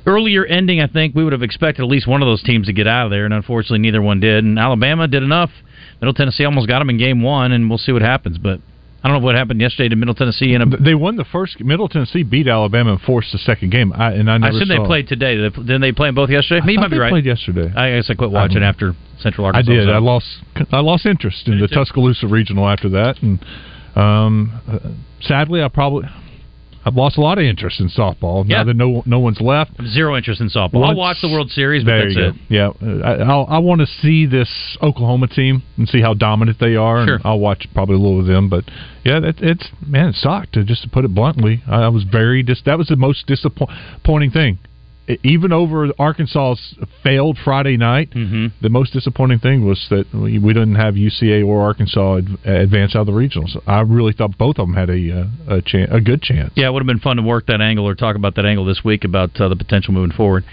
earlier 0.06 0.44
ending, 0.44 0.80
I 0.80 0.86
think 0.86 1.14
we 1.14 1.24
would 1.24 1.32
have 1.32 1.42
expected 1.42 1.82
at 1.82 1.88
least 1.88 2.06
one 2.06 2.22
of 2.22 2.26
those 2.26 2.42
teams 2.42 2.66
to 2.66 2.72
get 2.72 2.86
out 2.86 3.06
of 3.06 3.10
there, 3.10 3.24
and 3.24 3.34
unfortunately 3.34 3.78
neither 3.78 4.02
one 4.02 4.20
did. 4.20 4.44
And 4.44 4.58
Alabama 4.58 5.08
did 5.08 5.22
enough. 5.22 5.50
Middle 6.00 6.14
Tennessee 6.14 6.44
almost 6.44 6.68
got 6.68 6.80
them 6.80 6.90
in 6.90 6.98
game 6.98 7.22
one, 7.22 7.52
and 7.52 7.68
we'll 7.68 7.78
see 7.78 7.92
what 7.92 8.02
happens. 8.02 8.38
But 8.38 8.60
I 9.02 9.08
don't 9.08 9.20
know 9.20 9.24
what 9.24 9.34
happened 9.34 9.60
yesterday 9.60 9.88
to 9.88 9.96
Middle 9.96 10.14
Tennessee. 10.14 10.54
And 10.54 10.72
they 10.72 10.94
won 10.94 11.16
the 11.16 11.24
first. 11.24 11.58
Middle 11.60 11.88
Tennessee 11.88 12.22
beat 12.22 12.46
Alabama 12.46 12.92
and 12.92 13.00
forced 13.00 13.32
the 13.32 13.38
second 13.38 13.70
game. 13.70 13.92
I, 13.92 14.12
and 14.12 14.30
I 14.30 14.38
never. 14.38 14.52
I 14.52 14.56
assume 14.56 14.68
they 14.68 14.86
played 14.86 15.08
today. 15.08 15.36
Didn't 15.36 15.80
they 15.80 15.92
play 15.92 16.08
them 16.08 16.14
both 16.14 16.30
yesterday? 16.30 16.64
Me, 16.64 16.76
might 16.76 16.90
be 16.90 16.98
right. 16.98 17.10
Played 17.10 17.26
yesterday. 17.26 17.72
I 17.74 17.96
guess 17.96 18.08
I 18.10 18.14
quit 18.14 18.30
watching 18.30 18.62
I 18.62 18.68
after 18.68 18.94
Central 19.18 19.46
Arkansas. 19.46 19.72
I 19.72 19.74
did. 19.74 19.90
I 19.90 19.98
lost. 19.98 20.26
I 20.70 20.80
lost 20.80 21.06
interest 21.06 21.48
in 21.48 21.58
the 21.58 21.66
Tuscaloosa 21.66 22.28
regional 22.28 22.68
after 22.68 22.88
that, 22.90 23.20
and 23.22 23.44
um, 23.96 24.60
uh, 24.68 24.78
sadly, 25.20 25.62
I 25.62 25.68
probably 25.68 26.08
I've 26.84 26.96
lost 26.96 27.16
a 27.16 27.20
lot 27.20 27.38
of 27.38 27.44
interest 27.44 27.80
in 27.80 27.88
softball 27.88 28.44
now 28.46 28.64
that 28.64 28.74
no 28.74 29.02
no 29.06 29.18
one's 29.20 29.40
left. 29.40 29.72
Zero 29.86 30.16
interest 30.16 30.40
in 30.40 30.48
softball. 30.48 30.80
Once, 30.80 30.90
I'll 30.90 30.96
watch 30.96 31.16
the 31.22 31.28
World 31.28 31.50
Series, 31.50 31.84
but 31.84 32.02
that's 32.02 32.16
it. 32.16 32.34
Yeah, 32.48 32.70
uh, 32.82 32.98
I, 33.04 33.12
I'll, 33.22 33.46
I 33.48 33.58
want 33.58 33.80
to 33.80 33.86
see 33.86 34.26
this 34.26 34.76
Oklahoma 34.82 35.28
team 35.28 35.62
and 35.76 35.88
see 35.88 36.00
how 36.00 36.14
dominant 36.14 36.58
they 36.58 36.74
are. 36.74 37.06
Sure. 37.06 37.14
And 37.16 37.26
I'll 37.26 37.38
watch 37.38 37.66
probably 37.72 37.96
a 37.96 37.98
little 37.98 38.20
of 38.20 38.26
them, 38.26 38.48
but 38.48 38.64
yeah, 39.04 39.18
it, 39.22 39.36
it's 39.40 39.68
man, 39.86 40.08
it 40.08 40.14
sucked. 40.16 40.56
Uh, 40.56 40.64
just 40.64 40.82
to 40.82 40.88
put 40.88 41.04
it 41.04 41.14
bluntly, 41.14 41.62
I, 41.68 41.82
I 41.82 41.88
was 41.88 42.04
very 42.04 42.42
dis- 42.42 42.62
that 42.66 42.78
was 42.78 42.88
the 42.88 42.96
most 42.96 43.26
disappointing 43.26 44.30
thing 44.30 44.58
even 45.24 45.52
over 45.52 45.88
Arkansas's 45.98 46.76
failed 47.02 47.38
Friday 47.44 47.76
night, 47.76 48.10
mm-hmm. 48.10 48.46
the 48.60 48.68
most 48.68 48.92
disappointing 48.92 49.40
thing 49.40 49.66
was 49.66 49.84
that 49.90 50.06
we 50.14 50.38
didn't 50.38 50.76
have 50.76 50.94
UCA 50.94 51.44
or 51.44 51.62
Arkansas 51.62 52.20
advance 52.44 52.94
out 52.94 53.00
of 53.00 53.06
the 53.06 53.12
regionals. 53.12 53.56
I 53.66 53.80
really 53.80 54.12
thought 54.12 54.38
both 54.38 54.58
of 54.58 54.66
them 54.68 54.74
had 54.74 54.90
a 54.90 55.22
uh, 55.22 55.56
a, 55.56 55.62
chance, 55.62 55.90
a 55.92 56.00
good 56.00 56.22
chance. 56.22 56.52
Yeah, 56.56 56.68
it 56.68 56.72
would 56.72 56.80
have 56.80 56.86
been 56.86 57.00
fun 57.00 57.16
to 57.16 57.22
work 57.22 57.46
that 57.46 57.60
angle 57.60 57.86
or 57.86 57.94
talk 57.94 58.16
about 58.16 58.36
that 58.36 58.46
angle 58.46 58.64
this 58.64 58.82
week 58.84 59.04
about 59.04 59.38
uh, 59.40 59.48
the 59.48 59.56
potential 59.56 59.92
moving 59.92 60.16
forward. 60.16 60.44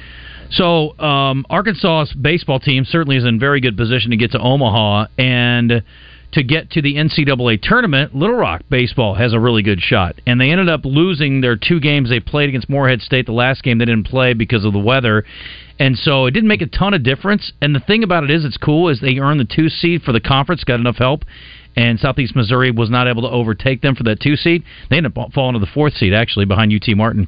So 0.52 0.98
um, 1.00 1.46
Arkansas's 1.50 2.14
baseball 2.14 2.60
team 2.60 2.86
certainly 2.86 3.18
is 3.18 3.26
in 3.26 3.40
very 3.40 3.62
good 3.62 3.78
position 3.78 4.12
to 4.12 4.18
get 4.18 4.32
to 4.32 4.40
Omaha 4.40 5.06
and 5.18 5.84
to 6.32 6.44
get 6.44 6.72
to 6.72 6.82
the 6.82 6.96
NCAA 6.96 7.62
tournament, 7.62 8.16
Little 8.16 8.36
Rock 8.36 8.62
baseball 8.70 9.16
has 9.16 9.34
a 9.34 9.40
really 9.40 9.64
good 9.64 9.82
shot. 9.82 10.20
And 10.28 10.40
they 10.40 10.52
ended 10.52 10.70
up 10.70 10.82
losing 10.84 11.42
their 11.42 11.56
two 11.56 11.80
games 11.80 12.10
they 12.10 12.20
played 12.20 12.50
against 12.50 12.70
Morehead 12.70 13.02
State. 13.02 13.26
The 13.26 13.32
last 13.32 13.64
game 13.64 13.80
they 13.80 13.86
didn't 13.86 14.08
play 14.08 14.34
because 14.34 14.64
of 14.64 14.74
the 14.74 14.80
weather. 14.80 15.26
And 15.80 15.98
so 15.98 16.26
it 16.26 16.32
didn't 16.32 16.50
make 16.50 16.62
a 16.62 16.68
ton 16.68 16.94
of 16.94 17.04
difference. 17.04 17.52
And 17.62 17.74
the 17.74 17.80
thing 17.80 18.04
about 18.04 18.24
it 18.24 18.30
is, 18.30 18.46
it's 18.46 18.58
cool 18.58 18.90
is 18.90 19.00
they 19.00 19.18
earned 19.18 19.40
the 19.40 19.56
two 19.56 19.70
seed 19.70 20.04
for 20.04 20.12
the 20.12 20.20
conference, 20.20 20.64
got 20.64 20.80
enough 20.80 20.98
help, 20.98 21.24
and 21.76 22.00
Southeast 22.00 22.36
Missouri 22.36 22.72
was 22.72 22.90
not 22.90 23.08
able 23.08 23.22
to 23.22 23.30
overtake 23.30 23.82
them 23.82 23.96
for 23.96 24.04
that 24.04 24.20
two 24.20 24.36
seed. 24.36 24.64
They 24.90 24.98
ended 24.98 25.18
up 25.18 25.32
falling 25.32 25.54
to 25.54 25.60
the 25.60 25.72
fourth 25.72 25.94
seed 25.94 26.14
actually 26.14 26.46
behind 26.46 26.74
UT 26.74 26.96
Martin. 26.96 27.28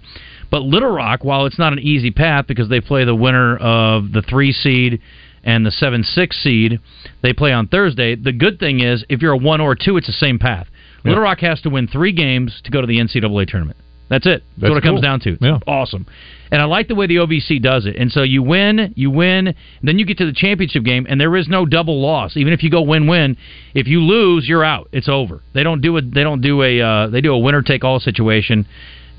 But 0.50 0.64
Little 0.64 0.92
Rock, 0.92 1.24
while 1.24 1.46
it's 1.46 1.58
not 1.58 1.72
an 1.72 1.80
easy 1.80 2.12
path 2.12 2.46
because 2.48 2.68
they 2.68 2.82
play 2.82 3.06
the 3.06 3.16
winner 3.16 3.56
of 3.58 4.12
the 4.12 4.22
three 4.22 4.52
seed 4.52 5.02
and 5.44 5.66
the 5.66 5.72
7 5.72 6.04
6 6.04 6.44
seed, 6.44 6.80
they 7.22 7.34
play 7.34 7.52
on 7.52 7.68
Thursday. 7.68 8.16
The 8.16 8.32
good 8.32 8.60
thing 8.60 8.82
is, 8.82 9.04
if 9.10 9.22
you're 9.22 9.34
a 9.34 9.38
1 9.38 9.62
or 9.62 9.76
2, 9.76 9.98
it's 9.98 10.08
the 10.08 10.14
same 10.14 10.40
path. 10.40 10.68
Yeah. 11.04 11.12
Little 11.12 11.24
Rock 11.24 11.40
has 11.40 11.62
to 11.62 11.70
win 11.70 11.88
three 11.88 12.12
games 12.12 12.62
to 12.64 12.72
go 12.72 12.82
to 12.82 12.88
the 12.88 13.00
NCAA 13.00 13.48
tournament. 13.48 13.78
That's 14.12 14.26
it. 14.26 14.44
That's, 14.58 14.62
That's 14.64 14.70
what 14.72 14.78
it 14.80 14.84
comes 14.84 15.02
down 15.02 15.22
to. 15.22 15.32
It's 15.32 15.42
yeah. 15.42 15.60
awesome. 15.66 16.06
And 16.52 16.62
I 16.62 16.66
like 16.66 16.90
the 16.90 16.96
way 16.96 17.08
the 17.08 17.16
OVC 17.16 17.62
does 17.62 17.86
it. 17.86 17.96
And 17.96 18.12
so 18.12 18.24
you 18.24 18.44
win, 18.44 18.94
you 18.98 19.10
win, 19.10 19.56
then 19.82 20.00
you 20.00 20.06
get 20.06 20.18
to 20.18 20.26
the 20.26 20.34
championship 20.34 20.84
game, 20.84 21.08
and 21.08 21.20
there 21.20 21.34
is 21.38 21.48
no 21.48 21.66
double 21.66 22.02
loss. 22.02 22.36
Even 22.36 22.52
if 22.52 22.62
you 22.62 22.70
go 22.70 22.82
win-win, 22.82 23.38
if 23.74 23.88
you 23.88 24.02
lose, 24.02 24.50
you're 24.50 24.66
out. 24.66 24.90
It's 24.92 25.08
over. 25.08 25.42
They 25.54 25.64
don't 25.64 25.80
do 25.80 25.96
a 25.96 26.02
they 26.02 26.24
don't 26.24 26.42
do 26.42 26.62
a 26.62 26.82
uh, 26.82 27.08
they 27.08 27.22
do 27.22 27.32
a 27.32 27.40
winner 27.40 27.62
take 27.62 27.86
all 27.86 28.02
situation 28.02 28.68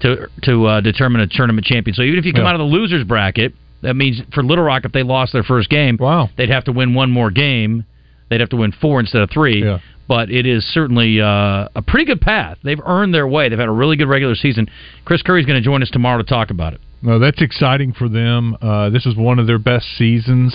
to 0.01 0.29
to 0.43 0.67
uh, 0.67 0.81
determine 0.83 1.23
a 1.23 1.27
tournament 1.27 1.67
champion. 1.67 1.95
So 1.95 2.03
even 2.03 2.19
if 2.19 2.27
you 2.27 2.35
come 2.35 2.43
yeah. 2.43 2.51
out 2.51 2.55
of 2.57 2.59
the 2.59 2.67
losers 2.77 3.05
bracket, 3.05 3.55
that 3.83 3.95
means 3.95 4.21
for 4.33 4.43
Little 4.43 4.65
Rock, 4.65 4.85
if 4.85 4.93
they 4.93 5.03
lost 5.03 5.33
their 5.33 5.43
first 5.43 5.69
game, 5.69 5.97
wow. 5.99 6.29
they'd 6.37 6.51
have 6.51 6.65
to 6.65 6.73
win 6.73 6.95
one 6.95 7.11
more 7.11 7.31
game. 7.31 7.85
They'd 8.31 8.41
have 8.41 8.51
to 8.51 8.57
win 8.57 8.73
four 8.73 9.01
instead 9.01 9.23
of 9.23 9.31
three. 9.31 9.63
Yeah. 9.63 9.79
But 10.09 10.31
it 10.31 10.47
is 10.47 10.65
certainly 10.73 11.21
uh, 11.21 11.69
a 11.75 11.83
pretty 11.87 12.07
good 12.07 12.21
path. 12.21 12.59
They've 12.63 12.81
earned 12.85 13.15
their 13.15 13.27
way. 13.27 13.49
They've 13.49 13.59
had 13.59 13.69
a 13.69 13.73
really 13.73 13.97
good 13.97 14.09
regular 14.09 14.35
season. 14.35 14.69
Chris 15.05 15.23
Curry's 15.23 15.47
going 15.47 15.61
to 15.61 15.65
join 15.65 15.83
us 15.83 15.91
tomorrow 15.91 16.19
to 16.19 16.29
talk 16.29 16.51
about 16.51 16.75
it. 16.75 16.81
No, 17.03 17.19
that's 17.19 17.43
exciting 17.43 17.93
for 17.93 18.09
them. 18.09 18.57
Uh, 18.63 18.89
this 18.91 19.07
is 19.07 19.17
one 19.17 19.39
of 19.39 19.47
their 19.49 19.59
best 19.59 19.87
seasons. 19.99 20.55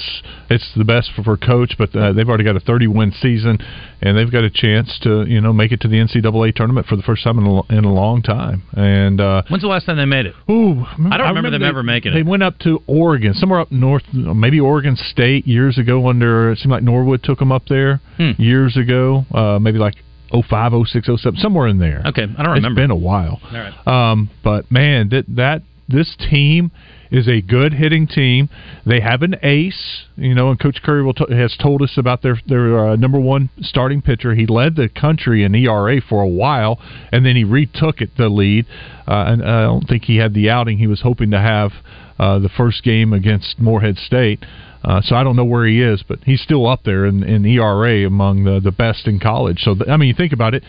It's 0.49 0.69
the 0.77 0.85
best 0.85 1.11
for, 1.13 1.23
for 1.23 1.37
coach, 1.37 1.75
but 1.77 1.93
uh, 1.93 2.13
they've 2.13 2.27
already 2.27 2.45
got 2.45 2.55
a 2.55 2.61
30 2.61 2.87
win 2.87 3.11
season, 3.11 3.57
and 4.01 4.17
they've 4.17 4.31
got 4.31 4.45
a 4.45 4.49
chance 4.49 4.97
to 5.03 5.25
you 5.27 5.41
know 5.41 5.51
make 5.51 5.71
it 5.71 5.81
to 5.81 5.87
the 5.87 5.97
NCAA 5.97 6.55
tournament 6.55 6.87
for 6.87 6.95
the 6.95 7.03
first 7.03 7.23
time 7.23 7.37
in 7.37 7.45
a, 7.45 7.77
in 7.77 7.83
a 7.83 7.93
long 7.93 8.21
time. 8.21 8.63
And 8.73 9.19
uh, 9.19 9.43
when's 9.49 9.61
the 9.61 9.67
last 9.67 9.85
time 9.85 9.97
they 9.97 10.05
made 10.05 10.25
it? 10.25 10.35
Ooh, 10.49 10.83
I 10.83 10.95
don't 10.95 10.97
remember, 10.97 11.23
I 11.23 11.27
remember 11.27 11.49
them 11.51 11.61
they, 11.61 11.67
ever 11.67 11.83
making 11.83 12.13
it. 12.13 12.15
They 12.15 12.23
went 12.23 12.43
up 12.43 12.57
to 12.59 12.81
Oregon, 12.87 13.33
somewhere 13.33 13.59
up 13.59 13.71
north, 13.71 14.03
maybe 14.13 14.59
Oregon 14.59 14.95
State 14.95 15.47
years 15.47 15.77
ago. 15.77 16.07
Under 16.07 16.51
it 16.51 16.59
seemed 16.59 16.71
like 16.71 16.83
Norwood 16.83 17.23
took 17.23 17.39
them 17.39 17.51
up 17.51 17.63
there 17.67 17.99
hmm. 18.15 18.31
years 18.37 18.77
ago, 18.77 19.25
uh, 19.33 19.59
maybe 19.59 19.79
like 19.79 19.95
05, 20.31 20.73
06, 20.87 21.07
07, 21.21 21.39
somewhere 21.39 21.67
in 21.67 21.79
there. 21.79 22.03
Okay, 22.05 22.23
I 22.23 22.43
don't 22.43 22.53
remember. 22.53 22.81
It's 22.81 22.87
been 22.87 22.91
a 22.91 22.95
while. 22.95 23.39
All 23.43 23.51
right. 23.51 23.87
Um, 23.87 24.29
but 24.43 24.71
man, 24.71 25.09
that 25.09 25.25
that 25.35 25.63
this 25.87 26.15
team 26.29 26.71
is 27.09 27.27
a 27.27 27.41
good 27.41 27.73
hitting 27.73 28.07
team. 28.07 28.49
They 28.85 28.99
have 28.99 29.21
an 29.21 29.35
ace, 29.41 30.03
you 30.17 30.35
know, 30.35 30.49
and 30.49 30.59
Coach 30.59 30.81
Curry 30.83 31.09
t- 31.13 31.33
has 31.33 31.55
told 31.61 31.81
us 31.81 31.93
about 31.97 32.21
their 32.21 32.39
their 32.45 32.89
uh, 32.89 32.95
number 32.95 33.19
one 33.19 33.49
starting 33.61 34.01
pitcher. 34.01 34.35
He 34.35 34.45
led 34.45 34.75
the 34.75 34.89
country 34.89 35.43
in 35.43 35.55
ERA 35.55 36.01
for 36.01 36.21
a 36.21 36.27
while, 36.27 36.79
and 37.11 37.25
then 37.25 37.35
he 37.35 37.43
retook 37.43 38.01
it 38.01 38.11
the 38.17 38.29
lead. 38.29 38.65
Uh, 39.07 39.25
and 39.27 39.43
I 39.43 39.61
don't 39.63 39.87
think 39.87 40.03
he 40.03 40.17
had 40.17 40.33
the 40.33 40.49
outing 40.49 40.77
he 40.77 40.87
was 40.87 41.01
hoping 41.01 41.31
to 41.31 41.39
have 41.39 41.71
uh, 42.19 42.39
the 42.39 42.49
first 42.49 42.83
game 42.83 43.13
against 43.13 43.59
Morehead 43.59 43.97
State. 43.97 44.43
Uh, 44.83 45.01
so 45.01 45.15
I 45.15 45.23
don't 45.23 45.35
know 45.35 45.45
where 45.45 45.65
he 45.65 45.81
is, 45.81 46.03
but 46.07 46.19
he's 46.23 46.41
still 46.41 46.67
up 46.67 46.83
there 46.83 47.05
in, 47.05 47.23
in 47.23 47.45
ERA 47.45 48.05
among 48.05 48.43
the, 48.43 48.59
the 48.59 48.71
best 48.71 49.07
in 49.07 49.19
college. 49.19 49.59
So, 49.59 49.75
I 49.89 49.97
mean, 49.97 50.07
you 50.07 50.13
think 50.13 50.33
about 50.33 50.53
it 50.53 50.63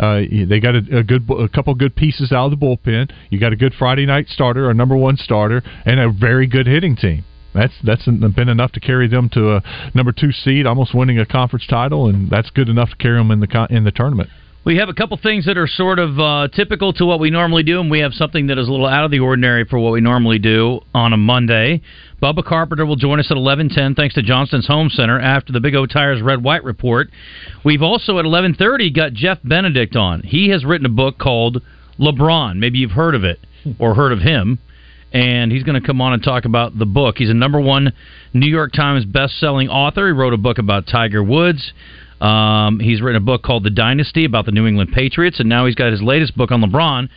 Uh, 0.00 0.22
they 0.48 0.60
got 0.60 0.74
a, 0.74 1.00
a 1.00 1.02
good, 1.02 1.28
a 1.30 1.48
couple 1.48 1.74
good 1.74 1.94
pieces 1.94 2.32
out 2.32 2.50
of 2.50 2.58
the 2.58 2.66
bullpen. 2.66 3.12
You 3.28 3.38
got 3.38 3.52
a 3.52 3.56
good 3.56 3.74
Friday 3.78 4.06
night 4.06 4.28
starter, 4.28 4.70
a 4.70 4.74
number 4.74 4.96
one 4.96 5.18
starter, 5.18 5.62
and 5.84 6.00
a 6.00 6.10
very 6.10 6.46
good 6.46 6.66
hitting 6.66 6.96
team. 6.96 7.24
That's 7.52 7.74
that's 7.84 8.06
been 8.06 8.48
enough 8.48 8.72
to 8.72 8.80
carry 8.80 9.08
them 9.08 9.28
to 9.34 9.56
a 9.56 9.62
number 9.94 10.12
two 10.12 10.32
seed, 10.32 10.66
almost 10.66 10.94
winning 10.94 11.18
a 11.18 11.26
conference 11.26 11.66
title, 11.66 12.06
and 12.06 12.30
that's 12.30 12.48
good 12.50 12.68
enough 12.68 12.90
to 12.90 12.96
carry 12.96 13.18
them 13.18 13.30
in 13.30 13.40
the 13.40 13.66
in 13.70 13.84
the 13.84 13.90
tournament. 13.90 14.30
We 14.62 14.76
have 14.76 14.90
a 14.90 14.92
couple 14.92 15.16
things 15.16 15.46
that 15.46 15.56
are 15.56 15.66
sort 15.66 15.98
of 15.98 16.20
uh, 16.20 16.48
typical 16.48 16.92
to 16.94 17.06
what 17.06 17.18
we 17.18 17.30
normally 17.30 17.62
do, 17.62 17.80
and 17.80 17.90
we 17.90 18.00
have 18.00 18.12
something 18.12 18.48
that 18.48 18.58
is 18.58 18.68
a 18.68 18.70
little 18.70 18.86
out 18.86 19.06
of 19.06 19.10
the 19.10 19.20
ordinary 19.20 19.64
for 19.64 19.78
what 19.78 19.90
we 19.90 20.02
normally 20.02 20.38
do 20.38 20.80
on 20.92 21.14
a 21.14 21.16
Monday. 21.16 21.80
Bubba 22.22 22.44
Carpenter 22.44 22.84
will 22.84 22.96
join 22.96 23.18
us 23.18 23.30
at 23.30 23.38
11:10 23.38 23.94
thanks 23.94 24.14
to 24.16 24.22
Johnston's 24.22 24.66
Home 24.66 24.90
Center 24.90 25.18
after 25.18 25.50
the 25.50 25.60
Big 25.60 25.74
O 25.74 25.86
Tires 25.86 26.20
Red 26.20 26.42
White 26.42 26.62
report. 26.62 27.08
We've 27.64 27.80
also 27.80 28.18
at 28.18 28.26
11:30 28.26 28.90
got 28.94 29.14
Jeff 29.14 29.38
Benedict 29.42 29.96
on. 29.96 30.20
He 30.24 30.50
has 30.50 30.62
written 30.62 30.84
a 30.84 30.90
book 30.90 31.16
called 31.16 31.62
LeBron. 31.98 32.58
Maybe 32.58 32.80
you've 32.80 32.90
heard 32.90 33.14
of 33.14 33.24
it 33.24 33.40
or 33.78 33.94
heard 33.94 34.12
of 34.12 34.20
him. 34.20 34.58
And 35.12 35.50
he's 35.50 35.64
going 35.64 35.80
to 35.80 35.84
come 35.84 36.00
on 36.00 36.12
and 36.12 36.22
talk 36.22 36.44
about 36.44 36.78
the 36.78 36.86
book. 36.86 37.16
He's 37.18 37.30
a 37.30 37.34
number 37.34 37.60
one 37.60 37.92
New 38.32 38.46
York 38.46 38.72
Times 38.72 39.04
best-selling 39.04 39.68
author. 39.68 40.06
He 40.06 40.12
wrote 40.12 40.34
a 40.34 40.38
book 40.38 40.58
about 40.58 40.86
Tiger 40.86 41.24
Woods. 41.24 41.72
Um, 42.20 42.80
he's 42.80 43.00
written 43.00 43.22
a 43.22 43.24
book 43.24 43.42
called 43.42 43.64
The 43.64 43.70
Dynasty 43.70 44.24
about 44.24 44.46
the 44.46 44.52
New 44.52 44.66
England 44.66 44.92
Patriots, 44.92 45.40
and 45.40 45.48
now 45.48 45.66
he's 45.66 45.74
got 45.74 45.90
his 45.90 46.02
latest 46.02 46.36
book 46.36 46.50
on 46.50 46.62
LeBron, 46.62 47.08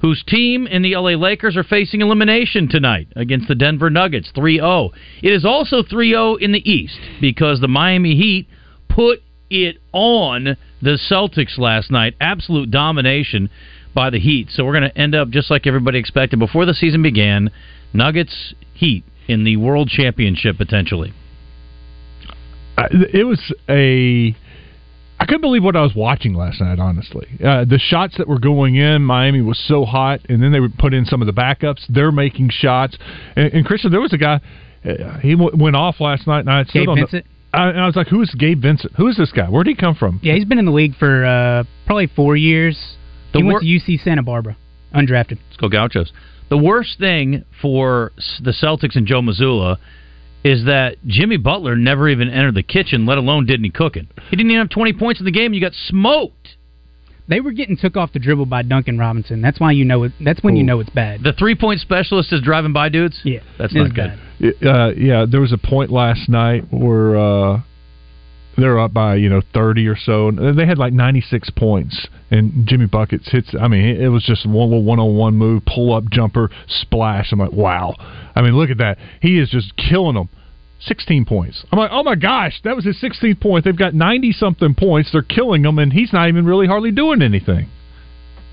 whose 0.00 0.22
team 0.26 0.66
in 0.66 0.82
the 0.82 0.96
LA 0.96 1.10
Lakers 1.10 1.56
are 1.56 1.64
facing 1.64 2.00
elimination 2.00 2.68
tonight 2.68 3.08
against 3.16 3.48
the 3.48 3.54
Denver 3.54 3.90
Nuggets 3.90 4.30
3 4.34 4.56
0. 4.56 4.90
It 5.22 5.32
is 5.32 5.44
also 5.44 5.82
3 5.82 6.10
0 6.10 6.34
in 6.36 6.52
the 6.52 6.70
East 6.70 6.98
because 7.20 7.60
the 7.60 7.68
Miami 7.68 8.16
Heat 8.16 8.48
put 8.88 9.20
it 9.50 9.78
on 9.92 10.56
the 10.82 10.98
Celtics 11.10 11.58
last 11.58 11.90
night. 11.90 12.14
Absolute 12.20 12.70
domination 12.70 13.50
by 13.94 14.10
the 14.10 14.20
Heat. 14.20 14.48
So 14.50 14.64
we're 14.64 14.78
going 14.78 14.90
to 14.90 14.98
end 14.98 15.14
up 15.14 15.30
just 15.30 15.50
like 15.50 15.66
everybody 15.66 15.98
expected 15.98 16.38
before 16.38 16.66
the 16.66 16.74
season 16.74 17.02
began 17.02 17.50
Nuggets 17.92 18.54
Heat 18.74 19.04
in 19.26 19.44
the 19.44 19.56
World 19.56 19.88
Championship 19.88 20.56
potentially. 20.56 21.12
It 22.90 23.26
was 23.26 23.52
a 23.68 24.36
couldn't 25.28 25.42
believe 25.42 25.62
what 25.62 25.76
I 25.76 25.82
was 25.82 25.94
watching 25.94 26.34
last 26.34 26.60
night. 26.60 26.78
Honestly, 26.80 27.28
uh, 27.44 27.64
the 27.64 27.78
shots 27.78 28.16
that 28.18 28.26
were 28.26 28.38
going 28.38 28.74
in, 28.76 29.02
Miami 29.02 29.42
was 29.42 29.58
so 29.68 29.84
hot, 29.84 30.20
and 30.28 30.42
then 30.42 30.50
they 30.50 30.60
would 30.60 30.76
put 30.78 30.94
in 30.94 31.04
some 31.04 31.22
of 31.22 31.26
the 31.26 31.32
backups. 31.32 31.82
They're 31.88 32.10
making 32.10 32.50
shots, 32.50 32.96
and, 33.36 33.52
and 33.52 33.64
Christian, 33.66 33.92
there 33.92 34.00
was 34.00 34.12
a 34.12 34.18
guy. 34.18 34.40
Uh, 34.84 35.18
he 35.20 35.32
w- 35.32 35.56
went 35.56 35.76
off 35.76 36.00
last 36.00 36.26
night, 36.26 36.40
and 36.40 36.50
I 36.50 36.58
had 36.58 36.68
Gabe 36.68 36.88
Vincent. 36.94 37.26
The, 37.52 37.58
I, 37.58 37.68
and 37.68 37.80
I 37.80 37.86
was 37.86 37.94
like, 37.94 38.08
"Who 38.08 38.22
is 38.22 38.34
Gabe 38.36 38.60
Vincent? 38.60 38.94
Who 38.96 39.06
is 39.08 39.16
this 39.16 39.30
guy? 39.30 39.48
Where 39.48 39.62
did 39.62 39.76
he 39.76 39.76
come 39.76 39.94
from?" 39.94 40.18
Yeah, 40.22 40.34
he's 40.34 40.44
been 40.44 40.58
in 40.58 40.64
the 40.64 40.72
league 40.72 40.96
for 40.96 41.24
uh, 41.24 41.64
probably 41.86 42.06
four 42.06 42.36
years. 42.36 42.96
The 43.32 43.38
he 43.38 43.44
wor- 43.44 43.54
went 43.54 43.64
to 43.64 43.68
UC 43.68 44.02
Santa 44.02 44.22
Barbara, 44.22 44.56
undrafted. 44.94 45.38
Let's 45.48 45.56
go 45.58 45.68
Gauchos. 45.68 46.12
The 46.48 46.56
worst 46.58 46.98
thing 46.98 47.44
for 47.60 48.12
the 48.42 48.52
Celtics 48.52 48.96
and 48.96 49.06
Joe 49.06 49.20
Mazzulla 49.20 49.76
is 50.44 50.64
that 50.66 50.96
Jimmy 51.06 51.36
Butler 51.36 51.76
never 51.76 52.08
even 52.08 52.28
entered 52.28 52.54
the 52.54 52.62
kitchen, 52.62 53.06
let 53.06 53.18
alone 53.18 53.46
did 53.46 53.60
any 53.60 53.70
cooking. 53.70 54.08
He 54.30 54.36
didn't 54.36 54.50
even 54.50 54.60
have 54.60 54.70
20 54.70 54.92
points 54.94 55.20
in 55.20 55.24
the 55.24 55.32
game. 55.32 55.52
You 55.52 55.60
got 55.60 55.74
smoked. 55.74 56.56
They 57.28 57.40
were 57.40 57.52
getting 57.52 57.76
took 57.76 57.96
off 57.96 58.12
the 58.12 58.18
dribble 58.18 58.46
by 58.46 58.62
Duncan 58.62 58.98
Robinson. 58.98 59.42
That's 59.42 59.60
why 59.60 59.72
you 59.72 59.84
know 59.84 60.04
it. 60.04 60.12
That's 60.18 60.42
when 60.42 60.54
Ooh. 60.54 60.58
you 60.58 60.64
know 60.64 60.80
it's 60.80 60.90
bad. 60.90 61.22
The 61.22 61.34
three 61.34 61.54
point 61.54 61.80
specialist 61.80 62.32
is 62.32 62.40
driving 62.40 62.72
by 62.72 62.88
dudes. 62.88 63.20
Yeah, 63.22 63.40
that's 63.58 63.74
not 63.74 63.94
good. 63.94 64.18
Uh, 64.64 64.92
yeah, 64.96 65.26
there 65.30 65.40
was 65.40 65.52
a 65.52 65.58
point 65.58 65.90
last 65.90 66.28
night 66.28 66.64
where 66.70 67.16
uh, 67.16 67.60
they're 68.58 68.78
up 68.78 68.92
by 68.92 69.14
you 69.16 69.28
know 69.28 69.40
thirty 69.54 69.86
or 69.86 69.96
so. 69.96 70.30
They 70.30 70.66
had 70.66 70.78
like 70.78 70.92
ninety 70.92 71.20
six 71.20 71.50
points, 71.50 72.08
and 72.30 72.66
Jimmy 72.66 72.86
buckets 72.86 73.30
hits. 73.30 73.54
I 73.58 73.68
mean, 73.68 73.84
it 73.84 74.08
was 74.08 74.24
just 74.24 74.46
one 74.46 74.68
little 74.68 74.84
one 74.84 74.98
on 74.98 75.16
one 75.16 75.36
move, 75.36 75.62
pull 75.64 75.94
up 75.94 76.04
jumper, 76.10 76.50
splash. 76.66 77.32
I'm 77.32 77.38
like, 77.38 77.52
wow. 77.52 77.94
I 78.34 78.42
mean, 78.42 78.56
look 78.56 78.70
at 78.70 78.78
that. 78.78 78.98
He 79.20 79.38
is 79.38 79.48
just 79.50 79.74
killing 79.76 80.14
them. 80.14 80.28
16 80.80 81.24
points. 81.24 81.64
I'm 81.72 81.78
like, 81.80 81.90
oh 81.92 82.04
my 82.04 82.14
gosh, 82.14 82.60
that 82.62 82.76
was 82.76 82.84
his 82.84 83.02
16th 83.02 83.40
point. 83.40 83.64
They've 83.64 83.76
got 83.76 83.94
90 83.94 84.30
something 84.30 84.76
points. 84.76 85.10
They're 85.10 85.22
killing 85.22 85.64
him, 85.64 85.76
and 85.80 85.92
he's 85.92 86.12
not 86.12 86.28
even 86.28 86.46
really 86.46 86.68
hardly 86.68 86.92
doing 86.92 87.20
anything. 87.20 87.68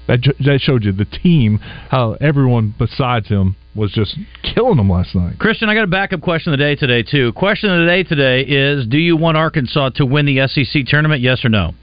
That 0.08 0.22
that 0.40 0.60
showed 0.62 0.86
you 0.86 0.92
the 0.92 1.06
team, 1.06 1.60
how 1.90 2.14
everyone 2.14 2.74
besides 2.78 3.28
him 3.28 3.56
was 3.76 3.92
just 3.92 4.18
killing 4.42 4.78
them 4.78 4.90
last 4.90 5.14
night. 5.16 5.38
Christian, 5.38 5.70
I 5.70 5.76
got 5.76 5.84
a 5.84 5.88
backup 5.88 6.22
question 6.22 6.54
of 6.54 6.60
the 6.60 6.64
day 6.64 6.76
today 6.76 7.04
too. 7.04 7.34
Question 7.34 7.70
of 7.70 7.82
the 7.82 7.86
day 7.86 8.04
today 8.04 8.42
is: 8.42 8.88
Do 8.88 8.98
you 8.98 9.18
want 9.18 9.38
Arkansas 9.38 9.90
to 9.96 10.06
win 10.06 10.26
the 10.26 10.48
SEC 10.48 10.86
tournament? 10.88 11.22
Yes 11.22 11.44
or 11.44 11.50
no? 11.50 11.74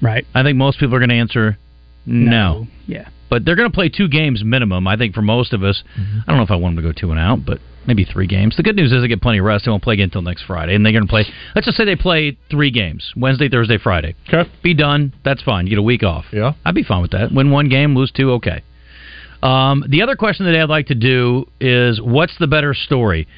Right. 0.00 0.24
I 0.34 0.42
think 0.42 0.56
most 0.56 0.78
people 0.78 0.94
are 0.94 1.00
going 1.00 1.10
to 1.10 1.16
answer 1.16 1.58
no. 2.06 2.30
no. 2.30 2.66
Yeah. 2.86 3.08
But 3.30 3.44
they're 3.44 3.56
going 3.56 3.70
to 3.70 3.74
play 3.74 3.90
two 3.90 4.08
games 4.08 4.42
minimum. 4.42 4.86
I 4.86 4.96
think 4.96 5.14
for 5.14 5.22
most 5.22 5.52
of 5.52 5.62
us. 5.62 5.82
Mm-hmm. 5.98 6.20
I 6.20 6.24
don't 6.26 6.38
know 6.38 6.44
if 6.44 6.50
I 6.50 6.56
want 6.56 6.76
them 6.76 6.84
to 6.84 6.92
go 6.92 6.98
two 6.98 7.10
and 7.10 7.20
out, 7.20 7.44
but 7.44 7.58
maybe 7.86 8.04
three 8.04 8.26
games. 8.26 8.56
The 8.56 8.62
good 8.62 8.76
news 8.76 8.92
is 8.92 9.02
they 9.02 9.08
get 9.08 9.20
plenty 9.20 9.38
of 9.38 9.44
rest. 9.44 9.66
They 9.66 9.70
won't 9.70 9.82
play 9.82 9.94
again 9.94 10.04
until 10.04 10.22
next 10.22 10.44
Friday, 10.44 10.74
and 10.74 10.84
they're 10.84 10.92
going 10.92 11.06
to 11.06 11.10
play. 11.10 11.24
Let's 11.54 11.66
just 11.66 11.76
say 11.76 11.84
they 11.84 11.96
play 11.96 12.38
three 12.50 12.70
games: 12.70 13.12
Wednesday, 13.16 13.50
Thursday, 13.50 13.76
Friday. 13.76 14.14
Okay, 14.32 14.48
be 14.62 14.72
done. 14.72 15.12
That's 15.24 15.42
fine. 15.42 15.66
You 15.66 15.70
get 15.70 15.78
a 15.78 15.82
week 15.82 16.02
off. 16.02 16.24
Yeah, 16.32 16.52
I'd 16.64 16.74
be 16.74 16.84
fine 16.84 17.02
with 17.02 17.10
that. 17.10 17.32
Win 17.32 17.50
one 17.50 17.68
game, 17.68 17.94
lose 17.94 18.10
two. 18.10 18.32
Okay. 18.32 18.62
Um, 19.42 19.84
the 19.88 20.02
other 20.02 20.16
question 20.16 20.46
that 20.46 20.54
I'd 20.56 20.68
like 20.68 20.86
to 20.86 20.94
do 20.94 21.46
is, 21.60 22.00
what's 22.00 22.36
the 22.38 22.46
better 22.46 22.74
story? 22.74 23.28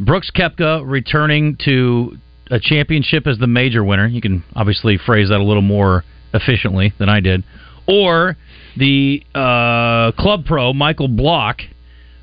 Brooks 0.00 0.30
Koepka 0.34 0.82
returning 0.84 1.56
to 1.64 2.18
a 2.50 2.58
championship 2.60 3.26
as 3.26 3.38
the 3.38 3.46
major 3.46 3.84
winner. 3.84 4.06
You 4.06 4.20
can 4.20 4.44
obviously 4.54 4.98
phrase 4.98 5.28
that 5.28 5.40
a 5.40 5.44
little 5.44 5.62
more 5.62 6.04
efficiently 6.32 6.92
than 6.98 7.08
I 7.08 7.20
did. 7.20 7.44
Or 7.86 8.36
the 8.76 9.22
uh, 9.34 10.12
club 10.20 10.44
pro 10.46 10.72
Michael 10.72 11.08
Block 11.08 11.60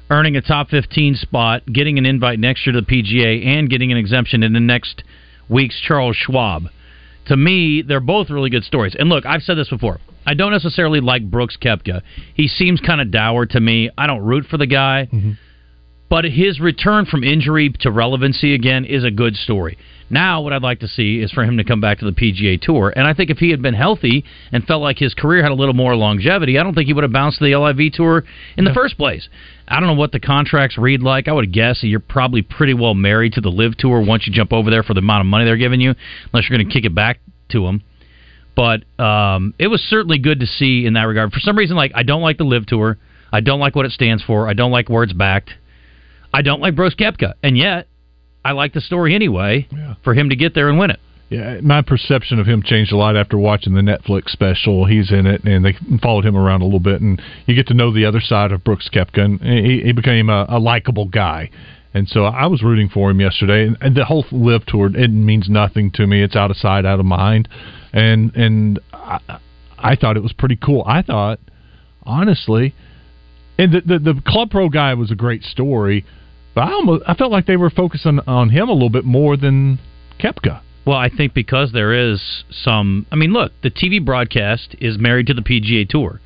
earning 0.10 0.36
a 0.36 0.41
top 0.41 0.70
15 0.70 1.15
spot, 1.15 1.65
getting 1.65 1.98
an 1.98 2.06
invite 2.06 2.38
next 2.38 2.65
year 2.67 2.74
to 2.74 2.82
the 2.82 2.86
PGA, 2.86 3.46
and 3.46 3.70
getting 3.70 3.91
an 3.94 3.98
exemption 3.98 4.44
in 4.44 4.52
the 4.52 4.60
next 4.60 5.04
week's 5.48 5.80
Charles 5.80 6.17
Schwab. 6.17 6.65
To 7.32 7.38
me, 7.38 7.82
they're 7.82 8.02
both 8.02 8.30
really 8.30 8.50
good 8.50 8.65
stories. 8.65 8.94
And 9.00 9.08
look, 9.08 9.26
I've 9.26 9.41
said 9.41 9.56
this 9.56 9.70
before. 9.70 10.02
I 10.26 10.34
don't 10.34 10.52
necessarily 10.52 11.00
like 11.00 11.32
Brooks 11.32 11.56
Koepka. 11.56 12.02
He 12.34 12.50
seems 12.50 12.82
kind 12.82 13.00
of 13.00 13.10
dour 13.10 13.46
to 13.46 13.60
me. 13.62 13.89
I 13.98 14.06
don't 14.06 14.22
root 14.22 14.48
for 14.48 14.58
the 14.58 14.67
guy. 14.67 15.08
Mm-hmm. 15.10 15.32
But 16.12 16.26
his 16.26 16.60
return 16.60 17.06
from 17.06 17.24
injury 17.24 17.69
to 17.80 17.89
relevancy 17.89 18.54
again 18.54 18.84
is 18.84 19.06
a 19.06 19.12
good 19.12 19.38
story. 19.38 19.78
Now, 20.10 20.41
what 20.41 20.52
I'd 20.52 20.62
like 20.62 20.82
to 20.82 20.88
see 20.89 21.21
is 21.21 21.32
for 21.32 21.45
him 21.45 21.56
to 21.56 21.63
come 21.63 21.80
back 21.80 22.00
to 22.00 22.06
the 22.06 22.12
PGA 22.12 22.60
Tour. 22.62 22.91
And 22.93 23.08
I 23.08 23.13
think 23.13 23.30
if 23.30 23.38
he 23.38 23.50
had 23.52 23.62
been 23.62 23.74
healthy 23.74 24.26
and 24.52 24.62
felt 24.65 24.82
like 24.82 25.00
his 25.00 25.13
career 25.13 25.41
had 25.41 25.54
a 25.54 25.56
little 25.56 25.74
more 25.74 25.95
longevity, 25.95 26.60
I 26.60 26.63
don't 26.63 26.76
think 26.76 26.88
he 26.88 26.93
would 26.93 27.06
have 27.06 27.13
bounced 27.13 27.39
to 27.39 27.45
the 27.45 27.56
LIV 27.56 27.93
Tour 27.93 28.26
in 28.58 28.65
the 28.65 28.74
first 28.74 28.97
place. 28.97 29.30
I 29.69 29.80
don't 29.80 29.88
know 29.88 29.95
what 29.95 30.12
the 30.12 30.19
contracts 30.19 30.78
read 30.78 31.02
like. 31.02 31.30
I 31.30 31.32
would 31.32 31.54
guess 31.54 31.82
you're 31.82 32.02
probably 32.02 32.41
pretty 32.41 32.74
well 32.74 32.93
married 32.93 33.32
to 33.34 33.41
the 33.41 33.50
LIV 33.50 33.78
Tour 33.78 34.02
once 34.02 34.28
you 34.28 34.34
jump 34.34 34.52
over 34.52 34.69
there 34.69 34.84
for 34.84 34.93
the 34.93 35.00
amount 35.00 35.21
of 35.21 35.28
money 35.28 35.45
they're 35.45 35.56
giving 35.56 35.80
you, 35.80 35.95
unless 36.34 36.50
you're 36.50 36.58
going 36.58 36.67
to 36.67 36.74
kick 36.74 36.84
it 36.84 36.93
back 36.93 37.21
to 37.52 37.63
them. 37.63 37.84
But 38.54 38.84
um, 39.02 39.54
it 39.58 39.67
was 39.67 39.82
certainly 39.82 40.17
good 40.17 40.41
to 40.41 40.45
see 40.45 40.86
in 40.86 40.91
that 40.95 41.04
regard. 41.04 41.32
For 41.32 41.39
some 41.39 41.58
reason, 41.58 41.78
like 41.78 41.93
I 41.95 42.04
don't 42.04 42.21
like 42.21 42.38
the 42.38 42.43
LIV 42.43 42.65
Tour. 42.65 42.97
I 43.32 43.39
don't 43.39 43.62
like 43.62 43.78
what 43.78 43.86
it 43.86 43.93
stands 43.93 44.21
for. 44.24 44.50
I 44.50 44.54
don't 44.54 44.71
like 44.71 44.89
where 44.89 45.04
it's 45.04 45.13
backed. 45.13 45.52
I 46.34 46.41
don't 46.41 46.62
like 46.62 46.76
Brooks 46.76 46.96
Koepka, 46.96 47.34
and 47.44 47.58
yet 47.58 47.88
I 48.44 48.54
like 48.54 48.74
the 48.74 48.82
story 48.82 49.13
anyway 49.15 49.67
yeah. 49.72 49.96
for 50.04 50.13
him 50.13 50.30
to 50.30 50.36
get 50.36 50.56
there 50.56 50.70
and 50.70 50.80
win 50.80 50.91
it. 50.91 51.00
Yeah, 51.30 51.62
my 51.62 51.82
perception 51.82 52.39
of 52.39 52.46
him 52.46 52.62
changed 52.62 52.91
a 52.91 52.98
lot 52.98 53.15
after 53.15 53.38
watching 53.38 53.74
the 53.74 53.82
Netflix 53.82 54.32
special. 54.32 54.86
He's 54.86 55.12
in 55.13 55.26
it, 55.26 55.46
and 55.46 55.63
they 55.63 55.76
followed 56.02 56.26
him 56.26 56.36
around 56.36 56.62
a 56.62 56.65
little 56.65 56.82
bit, 56.82 57.00
and 57.00 57.22
you 57.46 57.56
get 57.56 57.67
to 57.67 57.74
know 57.74 57.94
the 57.94 58.06
other 58.06 58.20
side 58.20 58.52
of 58.52 58.65
Brooks 58.65 58.89
Koepka, 58.94 59.20
and 59.20 59.41
he, 59.41 59.82
he 59.82 59.91
became 59.94 60.30
a, 60.30 60.46
a 60.50 60.60
likable 60.60 61.06
guy. 61.06 61.50
And 61.94 62.08
so 62.08 62.26
I 62.26 62.48
was 62.48 62.62
rooting 62.62 62.89
for 62.89 63.10
him 63.10 63.22
yesterday, 63.22 63.65
and, 63.65 63.78
and 63.80 63.96
the 63.96 64.04
whole 64.04 64.26
LIV 64.32 64.65
tour 64.65 64.89
it 64.94 65.10
means 65.10 65.50
nothing 65.50 65.91
to 65.91 66.06
me. 66.06 66.22
It's 66.22 66.36
out 66.36 66.52
of 66.52 66.58
sight, 66.58 66.86
out 66.86 67.00
of 67.00 67.06
mind, 67.06 67.48
and 67.94 68.36
and 68.36 68.80
I, 68.91 69.39
I 69.78 69.96
thought 69.96 70.17
it 70.17 70.24
was 70.24 70.34
pretty 70.34 70.58
cool. 70.58 70.84
I 70.86 71.02
thought, 71.02 71.39
honestly, 72.04 72.76
and 73.58 73.74
the, 73.74 73.82
the 73.82 74.00
the 74.00 74.22
club 74.26 74.52
pro 74.52 74.67
guy 74.67 74.94
was 74.96 75.12
a 75.12 75.15
great 75.15 75.44
story 75.44 76.06
but 76.54 76.62
I 76.62 76.72
almost 76.72 77.04
I 77.08 77.14
felt 77.14 77.32
like 77.32 77.46
they 77.46 77.58
were 77.58 77.70
focusing 77.70 78.20
on 78.28 78.50
him 78.50 78.70
a 78.70 78.74
little 78.74 78.90
bit 78.90 79.06
more 79.06 79.38
than 79.38 79.80
Koepka. 80.20 80.62
Well, 80.86 80.98
I 80.98 81.10
think 81.10 81.34
because 81.34 81.72
there 81.74 81.94
is 81.94 82.44
some. 82.50 83.06
I 83.12 83.16
mean, 83.16 83.32
look, 83.34 83.52
the 83.62 83.70
TV 83.70 84.04
broadcast 84.04 84.76
is 84.80 84.98
married 84.98 85.28
to 85.28 85.34
the 85.34 85.42
PGA 85.42 85.88
Tour. 85.88 86.20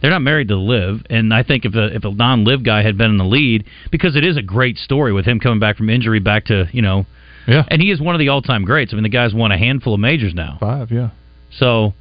They're 0.00 0.10
not 0.10 0.22
married 0.22 0.48
to 0.48 0.54
the 0.54 0.60
LIV, 0.60 1.06
and 1.10 1.34
I 1.34 1.42
think 1.42 1.64
if 1.64 1.74
a 1.74 1.86
if 1.94 2.04
a 2.04 2.10
non 2.10 2.44
live 2.44 2.64
guy 2.64 2.82
had 2.82 2.96
been 2.96 3.10
in 3.10 3.16
the 3.16 3.24
lead, 3.24 3.64
because 3.90 4.14
it 4.14 4.24
is 4.24 4.36
a 4.36 4.42
great 4.42 4.76
story 4.76 5.12
with 5.12 5.24
him 5.24 5.40
coming 5.40 5.58
back 5.58 5.76
from 5.76 5.90
injury, 5.90 6.20
back 6.20 6.44
to 6.46 6.66
you 6.70 6.82
know, 6.82 7.06
yeah, 7.48 7.64
and 7.68 7.82
he 7.82 7.90
is 7.90 8.00
one 8.00 8.14
of 8.14 8.18
the 8.18 8.28
all 8.28 8.42
time 8.42 8.64
greats. 8.64 8.92
I 8.92 8.96
mean, 8.96 9.02
the 9.02 9.08
guy's 9.08 9.34
won 9.34 9.50
a 9.50 9.58
handful 9.58 9.94
of 9.94 10.00
majors 10.00 10.34
now, 10.34 10.58
five, 10.60 10.92
yeah. 10.92 11.10
So 11.50 11.94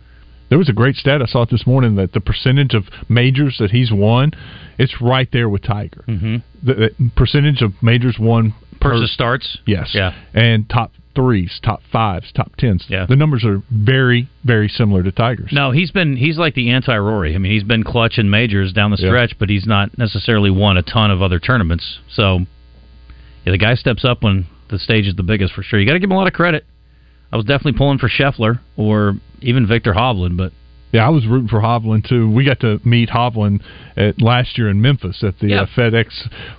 there 0.49 0.57
was 0.57 0.69
a 0.69 0.73
great 0.73 0.95
stat 0.95 1.21
I 1.21 1.25
saw 1.25 1.43
it 1.43 1.49
this 1.49 1.67
morning 1.67 1.95
that 1.95 2.13
the 2.13 2.21
percentage 2.21 2.73
of 2.73 2.85
majors 3.09 3.57
that 3.59 3.71
he's 3.71 3.91
won, 3.91 4.31
it's 4.77 5.01
right 5.01 5.27
there 5.31 5.49
with 5.49 5.63
Tiger. 5.63 6.03
Mm-hmm. 6.07 6.37
The, 6.63 6.73
the, 6.73 7.11
percentage 7.15 7.61
of 7.61 7.73
majors 7.81 8.17
won 8.19 8.53
per, 8.79 9.05
starts. 9.07 9.57
Yes. 9.65 9.91
Yeah. 9.93 10.13
And 10.33 10.69
top 10.69 10.91
threes, 11.15 11.59
top 11.63 11.81
fives, 11.91 12.31
top 12.31 12.55
tens. 12.57 12.85
Yeah. 12.87 13.07
The 13.07 13.15
numbers 13.15 13.43
are 13.43 13.63
very, 13.71 14.29
very 14.43 14.67
similar 14.67 15.03
to 15.03 15.11
Tigers. 15.11 15.49
No, 15.51 15.71
he's 15.71 15.91
been 15.91 16.15
he's 16.15 16.37
like 16.37 16.53
the 16.53 16.69
anti 16.69 16.95
Rory. 16.95 17.33
I 17.35 17.39
mean, 17.39 17.51
he's 17.51 17.63
been 17.63 17.83
clutch 17.83 18.17
in 18.17 18.29
majors 18.29 18.71
down 18.71 18.91
the 18.91 18.97
Yeah. 18.97 19.09
stretch, 19.09 19.39
but 19.39 19.49
he's 19.49 19.65
not 19.65 19.97
necessarily 19.97 20.51
won 20.51 20.77
a 20.77 20.83
ton 20.83 21.11
of 21.11 21.21
other 21.21 21.39
tournaments. 21.39 21.99
So, 22.09 22.45
yeah, 23.45 23.51
the 23.51 23.57
guy 23.57 23.75
steps 23.75 24.05
up 24.05 24.23
when 24.23 24.45
the 24.69 24.77
stage 24.77 25.07
is 25.07 25.15
the 25.15 25.23
biggest 25.23 25.53
for 25.53 25.63
sure. 25.63 25.79
You 25.79 25.85
got 25.85 25.93
to 25.93 25.99
give 25.99 26.09
him 26.09 26.15
a 26.15 26.19
lot 26.19 26.27
of 26.27 26.33
credit. 26.33 26.65
I 27.31 27.35
was 27.37 27.45
definitely 27.45 27.77
pulling 27.77 27.97
for 27.99 28.09
Scheffler 28.09 28.59
or 28.77 29.15
even 29.41 29.67
Viktor 29.67 29.93
Hovland, 29.93 30.37
but 30.37 30.51
Yeah, 30.93 31.05
I 31.05 31.09
was 31.09 31.27
rooting 31.27 31.49
for 31.49 31.59
Hovland 31.59 32.07
too. 32.07 32.31
We 32.31 32.45
got 32.45 32.61
to 32.61 32.79
meet 32.85 33.09
Hovland 33.09 33.61
at 33.97 34.21
last 34.21 34.57
year 34.57 34.69
in 34.69 34.81
Memphis 34.81 35.21
at 35.23 35.37
the 35.39 35.47
Yeah. 35.49 35.61
uh, 35.63 35.65
FedEx. 35.75 36.07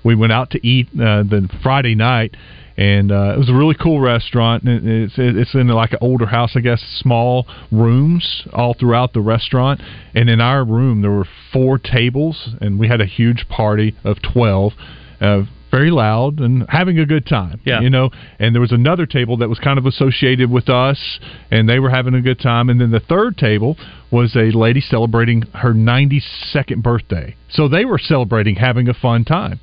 We 0.04 0.14
went 0.14 0.32
out 0.32 0.50
to 0.50 0.66
eat 0.66 0.88
uh, 0.94 1.22
the 1.22 1.48
Friday 1.62 1.94
night, 1.94 2.36
and 2.76 3.10
uh, 3.10 3.32
it 3.34 3.38
was 3.38 3.48
a 3.48 3.54
really 3.54 3.74
cool 3.74 4.00
restaurant. 4.00 4.64
And 4.64 4.86
It's 4.86 5.14
it's 5.16 5.54
in 5.54 5.68
like 5.68 5.92
an 5.92 5.98
older 6.02 6.26
house, 6.26 6.52
I 6.56 6.60
guess, 6.60 6.82
small 7.00 7.46
rooms 7.72 8.46
all 8.52 8.74
throughout 8.74 9.14
the 9.14 9.22
restaurant. 9.22 9.80
And 10.14 10.28
in 10.28 10.40
our 10.42 10.62
room, 10.62 11.00
there 11.00 11.10
were 11.10 11.26
four 11.52 11.78
tables, 11.78 12.50
and 12.60 12.78
we 12.78 12.86
had 12.88 13.00
a 13.00 13.06
huge 13.06 13.48
party 13.48 13.96
of 14.04 14.20
twelve. 14.20 14.74
Uh, 15.20 15.44
very 15.70 15.90
loud 15.90 16.40
and 16.40 16.64
having 16.68 16.98
a 16.98 17.06
good 17.06 17.26
time. 17.26 17.60
Yeah. 17.64 17.80
You 17.80 17.90
know, 17.90 18.10
and 18.38 18.54
there 18.54 18.60
was 18.60 18.72
another 18.72 19.06
table 19.06 19.36
that 19.38 19.48
was 19.48 19.58
kind 19.58 19.78
of 19.78 19.86
associated 19.86 20.50
with 20.50 20.68
us, 20.68 21.18
and 21.50 21.68
they 21.68 21.78
were 21.78 21.90
having 21.90 22.14
a 22.14 22.20
good 22.20 22.40
time. 22.40 22.68
And 22.68 22.80
then 22.80 22.90
the 22.90 23.00
third 23.00 23.36
table 23.36 23.76
was 24.10 24.34
a 24.36 24.56
lady 24.56 24.80
celebrating 24.80 25.42
her 25.54 25.72
92nd 25.74 26.82
birthday. 26.82 27.36
So 27.50 27.68
they 27.68 27.84
were 27.84 27.98
celebrating 27.98 28.56
having 28.56 28.88
a 28.88 28.94
fun 28.94 29.24
time. 29.24 29.60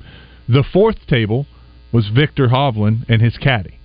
The 0.48 0.64
fourth 0.72 1.06
table 1.08 1.46
was 1.92 2.08
Viktor 2.08 2.48
Hovland 2.48 3.08
and 3.08 3.22
his 3.22 3.36
caddy. 3.36 3.75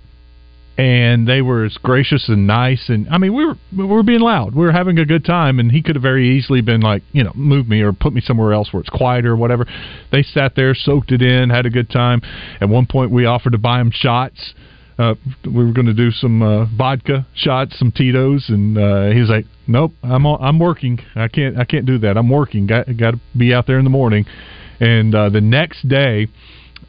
And 0.82 1.28
they 1.28 1.44
were 1.44 1.64
as 1.64 1.78
gracious 1.78 2.28
and 2.28 2.48
nice, 2.48 2.90
and 2.90 3.08
I 3.08 3.20
mean, 3.20 3.36
we 3.36 3.46
were 3.46 3.54
we 3.78 3.86
were 3.86 4.02
being 4.02 4.22
loud. 4.22 4.56
We 4.56 4.66
were 4.66 4.72
having 4.72 4.98
a 4.98 5.06
good 5.06 5.24
time, 5.24 5.60
and 5.60 5.72
he 5.72 5.84
could 5.84 5.96
have 5.96 6.02
very 6.02 6.36
easily 6.36 6.62
been 6.62 6.82
like, 6.82 7.04
you 7.12 7.24
know, 7.24 7.32
move 7.36 7.68
me 7.68 7.82
or 7.82 7.94
put 7.94 8.14
me 8.14 8.22
somewhere 8.22 8.52
else 8.52 8.74
where 8.74 8.82
it's 8.82 8.90
quieter 8.90 9.34
or 9.34 9.36
whatever. 9.36 9.68
They 10.12 10.24
sat 10.24 10.56
there, 10.56 10.74
soaked 10.74 11.12
it 11.12 11.22
in, 11.22 11.52
had 11.52 11.68
a 11.68 11.70
good 11.70 11.92
time. 11.92 12.24
At 12.60 12.68
one 12.70 12.88
point, 12.88 13.12
we 13.12 13.26
offered 13.26 13.52
to 13.52 13.60
buy 13.60 13.80
him 13.80 13.92
shots. 13.94 14.56
Uh, 14.98 15.14
we 15.46 15.64
were 15.64 15.72
going 15.72 15.86
to 15.86 15.94
do 15.94 16.10
some 16.10 16.42
uh, 16.42 16.66
vodka 16.76 17.28
shots, 17.36 17.78
some 17.78 17.92
Tito's, 17.92 18.46
and 18.50 18.76
uh, 18.76 19.12
he 19.12 19.20
was 19.20 19.30
like, 19.30 19.46
"Nope, 19.68 19.94
I'm 20.02 20.26
on, 20.26 20.44
I'm 20.44 20.58
working. 20.58 20.98
I 21.16 21.28
can't 21.28 21.60
I 21.60 21.64
can't 21.64 21.86
do 21.86 22.00
that. 22.00 22.18
I'm 22.18 22.30
working. 22.30 22.66
Got 22.66 22.88
got 22.98 23.12
to 23.12 23.20
be 23.38 23.54
out 23.54 23.68
there 23.68 23.78
in 23.78 23.84
the 23.84 23.92
morning." 23.92 24.26
And 24.80 25.14
uh, 25.14 25.30
the 25.30 25.42
next 25.42 25.88
day, 25.88 26.28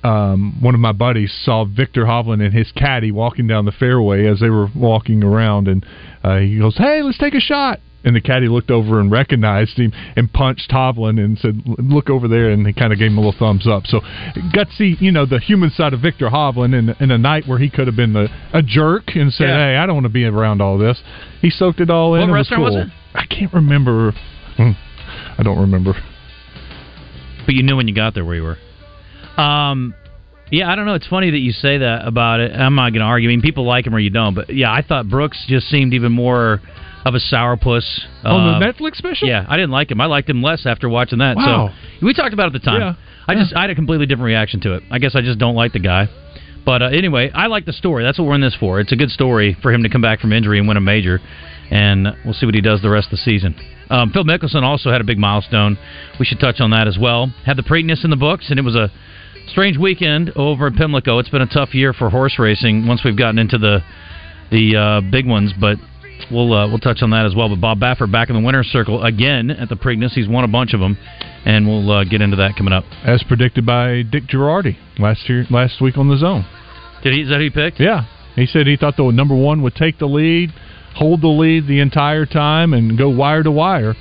um, 0.02 0.60
one 0.60 0.74
of 0.74 0.80
my 0.80 0.92
buddies 0.92 1.32
saw 1.44 1.64
Viktor 1.64 2.04
Hovland 2.04 2.44
and 2.44 2.52
his 2.52 2.70
caddy 2.72 3.12
walking 3.12 3.46
down 3.46 3.64
the 3.64 3.72
fairway 3.72 4.26
as 4.26 4.40
they 4.40 4.50
were 4.50 4.68
walking 4.74 5.22
around, 5.22 5.68
and 5.68 5.86
uh, 6.24 6.38
he 6.38 6.58
goes, 6.58 6.76
"Hey, 6.76 7.02
let's 7.02 7.18
take 7.18 7.34
a 7.34 7.40
shot." 7.40 7.80
And 8.04 8.16
the 8.16 8.20
caddy 8.20 8.48
looked 8.48 8.72
over 8.72 8.98
and 8.98 9.12
recognized 9.12 9.78
him 9.78 9.92
and 10.16 10.32
punched 10.32 10.72
Hovland 10.72 11.24
and 11.24 11.38
said, 11.38 11.62
"Look 11.64 12.10
over 12.10 12.26
there," 12.26 12.50
and 12.50 12.66
he 12.66 12.72
kind 12.72 12.92
of 12.92 12.98
gave 12.98 13.12
him 13.12 13.18
a 13.18 13.20
little 13.20 13.38
thumbs 13.38 13.64
up. 13.66 13.86
So, 13.86 14.00
got 14.52 14.70
to 14.70 14.74
see 14.74 14.96
you 14.98 15.12
know 15.12 15.24
the 15.24 15.38
human 15.38 15.70
side 15.70 15.92
of 15.92 16.00
Viktor 16.00 16.28
Hovland 16.28 16.76
in, 16.76 16.96
in 16.98 17.10
a 17.12 17.18
night 17.18 17.46
where 17.46 17.58
he 17.58 17.70
could 17.70 17.86
have 17.86 17.94
been 17.94 18.16
a, 18.16 18.26
a 18.52 18.62
jerk 18.62 19.14
and 19.14 19.32
said, 19.32 19.48
Yeah. 19.48 19.72
"Hey, 19.72 19.76
I 19.76 19.86
don't 19.86 19.94
want 19.94 20.06
to 20.06 20.12
be 20.12 20.24
around 20.24 20.60
all 20.60 20.78
this." 20.78 21.00
He 21.40 21.50
soaked 21.50 21.80
it 21.80 21.90
all 21.90 22.16
in. 22.16 22.28
What 22.28 22.34
restaurant 22.34 22.62
was 22.64 22.74
cool. 22.74 22.82
it? 22.82 22.88
I 23.14 23.26
can't 23.26 23.52
remember. 23.52 24.12
Hmm. 24.56 24.72
I 25.38 25.44
don't 25.44 25.60
remember. 25.60 25.94
but 27.46 27.54
you 27.54 27.62
knew 27.62 27.76
when 27.76 27.86
you 27.86 27.94
got 27.94 28.14
there 28.14 28.24
where 28.24 28.34
you 28.34 28.42
were. 28.42 28.58
Um, 29.36 29.94
yeah, 30.50 30.70
I 30.70 30.76
don't 30.76 30.84
know. 30.84 30.94
It's 30.94 31.06
funny 31.06 31.30
that 31.30 31.38
you 31.38 31.52
say 31.52 31.78
that 31.78 32.06
about 32.06 32.40
it. 32.40 32.52
I'm 32.52 32.74
not 32.74 32.90
going 32.90 33.00
to 33.00 33.06
argue. 33.06 33.28
I 33.28 33.32
mean, 33.32 33.40
people 33.40 33.64
like 33.64 33.86
him 33.86 33.94
or 33.94 33.98
you 33.98 34.10
don't, 34.10 34.34
but 34.34 34.54
yeah, 34.54 34.70
I 34.70 34.82
thought 34.82 35.08
Brooks 35.08 35.42
just 35.48 35.68
seemed 35.68 35.94
even 35.94 36.12
more 36.12 36.60
of 37.04 37.14
a 37.14 37.18
sourpuss. 37.18 38.00
On 38.24 38.60
the 38.60 38.66
Uh, 38.66 38.72
Netflix 38.72 38.96
special? 38.96 39.28
Yeah, 39.28 39.46
I 39.48 39.56
didn't 39.56 39.70
like 39.70 39.90
him. 39.90 40.00
I 40.00 40.06
liked 40.06 40.28
him 40.28 40.42
less 40.42 40.66
after 40.66 40.88
watching 40.88 41.18
that. 41.20 41.36
Wow. 41.36 41.70
So 42.00 42.06
we 42.06 42.12
talked 42.12 42.34
about 42.34 42.52
it 42.52 42.54
at 42.54 42.60
the 42.62 42.66
time. 42.70 42.80
Yeah. 42.80 42.94
I 43.26 43.34
just 43.34 43.54
I 43.56 43.62
had 43.62 43.70
a 43.70 43.74
completely 43.74 44.06
different 44.06 44.26
reaction 44.26 44.60
to 44.60 44.74
it. 44.74 44.82
I 44.90 44.98
guess 44.98 45.14
I 45.14 45.20
just 45.22 45.38
don't 45.38 45.54
like 45.54 45.72
the 45.72 45.78
guy. 45.78 46.08
But 46.64 46.82
uh, 46.82 46.86
anyway, 46.86 47.30
I 47.34 47.46
like 47.46 47.64
the 47.64 47.72
story. 47.72 48.04
That's 48.04 48.18
what 48.18 48.28
we're 48.28 48.34
in 48.34 48.40
this 48.40 48.54
for. 48.54 48.78
It's 48.78 48.92
a 48.92 48.96
good 48.96 49.10
story 49.10 49.56
for 49.62 49.72
him 49.72 49.82
to 49.84 49.88
come 49.88 50.02
back 50.02 50.20
from 50.20 50.32
injury 50.32 50.58
and 50.58 50.68
win 50.68 50.76
a 50.76 50.80
major, 50.80 51.20
and 51.70 52.08
we'll 52.24 52.34
see 52.34 52.46
what 52.46 52.54
he 52.54 52.60
does 52.60 52.82
the 52.82 52.90
rest 52.90 53.06
of 53.06 53.12
the 53.12 53.16
season. 53.18 53.54
Um, 53.90 54.10
Phil 54.12 54.24
Mickelson 54.24 54.62
also 54.62 54.90
had 54.90 55.00
a 55.00 55.04
big 55.04 55.18
milestone. 55.18 55.76
We 56.20 56.24
should 56.24 56.40
touch 56.40 56.60
on 56.60 56.70
that 56.70 56.86
as 56.88 56.98
well. 56.98 57.32
Had 57.46 57.56
the 57.56 57.62
Preakness 57.62 58.04
in 58.04 58.10
the 58.10 58.16
books, 58.16 58.50
and 58.50 58.58
it 58.58 58.62
was 58.62 58.76
a 58.76 58.90
strange 59.48 59.76
weekend 59.78 60.32
over 60.36 60.68
in 60.68 60.74
Pimlico. 60.74 61.18
It's 61.18 61.28
been 61.28 61.42
a 61.42 61.46
tough 61.46 61.74
year 61.74 61.92
for 61.92 62.10
horse 62.10 62.38
racing 62.38 62.86
once 62.86 63.02
we've 63.04 63.16
gotten 63.16 63.38
into 63.38 63.58
the 63.58 63.80
the 64.50 64.76
uh, 64.76 65.10
big 65.10 65.26
ones, 65.26 65.52
but 65.58 65.78
we'll 66.30 66.52
uh, 66.52 66.68
we'll 66.68 66.78
touch 66.78 67.02
on 67.02 67.10
that 67.10 67.26
as 67.26 67.34
well. 67.34 67.48
But 67.48 67.60
Bob 67.60 67.80
Baffert 67.80 68.12
back 68.12 68.28
in 68.28 68.36
the 68.36 68.42
winner's 68.42 68.66
circle 68.68 69.02
again 69.02 69.50
at 69.50 69.68
the 69.68 69.76
Preakness. 69.76 70.12
He's 70.12 70.28
won 70.28 70.44
a 70.44 70.48
bunch 70.48 70.74
of 70.74 70.80
them, 70.80 70.98
and 71.44 71.66
we'll 71.66 71.90
uh, 71.90 72.04
get 72.04 72.20
into 72.20 72.36
that 72.36 72.56
coming 72.56 72.72
up. 72.72 72.84
as 73.04 73.22
predicted 73.22 73.66
by 73.66 74.02
Dick 74.02 74.24
Girardi 74.24 74.76
last 74.98 75.28
year, 75.28 75.46
last 75.50 75.80
week 75.80 75.96
on 75.96 76.08
the 76.08 76.16
zone. 76.16 76.46
Did 77.02 77.14
he? 77.14 77.22
Is 77.22 77.30
that 77.30 77.40
he 77.40 77.50
picked? 77.50 77.80
Yeah, 77.80 78.04
he 78.36 78.46
said 78.46 78.66
he 78.66 78.76
thought 78.76 78.96
the 78.96 79.10
number 79.10 79.34
one 79.34 79.62
would 79.62 79.74
take 79.74 79.98
the 79.98 80.06
lead, 80.06 80.50
hold 80.94 81.22
the 81.22 81.28
lead 81.28 81.66
the 81.66 81.80
entire 81.80 82.26
time, 82.26 82.74
and 82.74 82.96
go 82.98 83.08
wire 83.08 83.42
to 83.42 83.50
wire. 83.50 83.94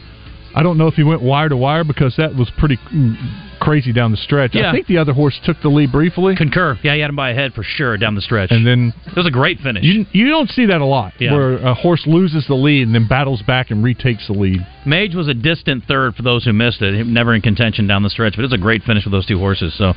I 0.54 0.63
don't 0.63 0.77
know 0.77 0.88
if 0.88 0.95
he 0.95 1.04
went 1.04 1.21
wire 1.21 1.47
to 1.47 1.56
wire 1.56 1.86
because 1.86 2.15
that 2.17 2.36
was 2.36 2.51
pretty 2.58 2.77
mm, 2.93 3.15
crazy 3.62 3.93
down 3.93 4.12
the 4.12 4.17
stretch. 4.17 4.52
Yeah. 4.54 4.69
I 4.69 4.74
think 4.74 4.88
the 4.88 4.97
other 4.97 5.13
horse 5.13 5.39
took 5.45 5.56
the 5.62 5.69
lead 5.69 5.91
briefly, 5.91 6.36
Concur. 6.36 6.78
Yeah, 6.84 6.95
he 6.95 7.00
had 7.00 7.10
him 7.10 7.15
by 7.15 7.30
a 7.30 7.34
head 7.36 7.54
for 7.54 7.63
sure 7.63 7.95
down 7.97 8.15
the 8.15 8.21
stretch. 8.21 8.52
and 8.52 8.65
then 8.67 8.91
it 9.08 9.15
was 9.15 9.28
a 9.28 9.32
great 9.32 9.60
finish. 9.60 9.84
you 9.84 10.06
you 10.12 10.28
don't 10.30 10.50
see 10.50 10.65
that 10.65 10.82
a 10.82 10.86
lot 10.86 11.13
Yeah. 11.19 11.34
where 11.34 11.54
a 11.58 11.74
horse 11.74 12.04
loses 12.08 12.45
the 12.47 12.56
lead 12.56 12.88
and 12.88 12.93
then 12.95 13.08
battles 13.08 13.41
back 13.43 13.71
and 13.71 13.84
retakes 13.84 14.28
the 14.28 14.34
lead. 14.34 14.65
Mage 14.86 15.13
was 15.13 15.28
a 15.28 15.34
distant 15.36 15.84
third 15.86 16.15
for 16.15 16.24
those 16.24 16.43
who 16.43 16.54
missed 16.54 16.82
it. 16.82 17.06
Never 17.06 17.36
in 17.36 17.41
contention 17.41 17.86
down 17.88 18.02
the 18.04 18.10
stretch, 18.10 18.34
but 18.36 18.39
it 18.39 18.50
was 18.50 18.54
a 18.54 18.58
great 18.58 18.82
finish 18.84 19.06
with 19.06 19.12
those 19.12 19.28
two 19.28 19.38
horses. 19.38 19.74
So, 19.78 19.93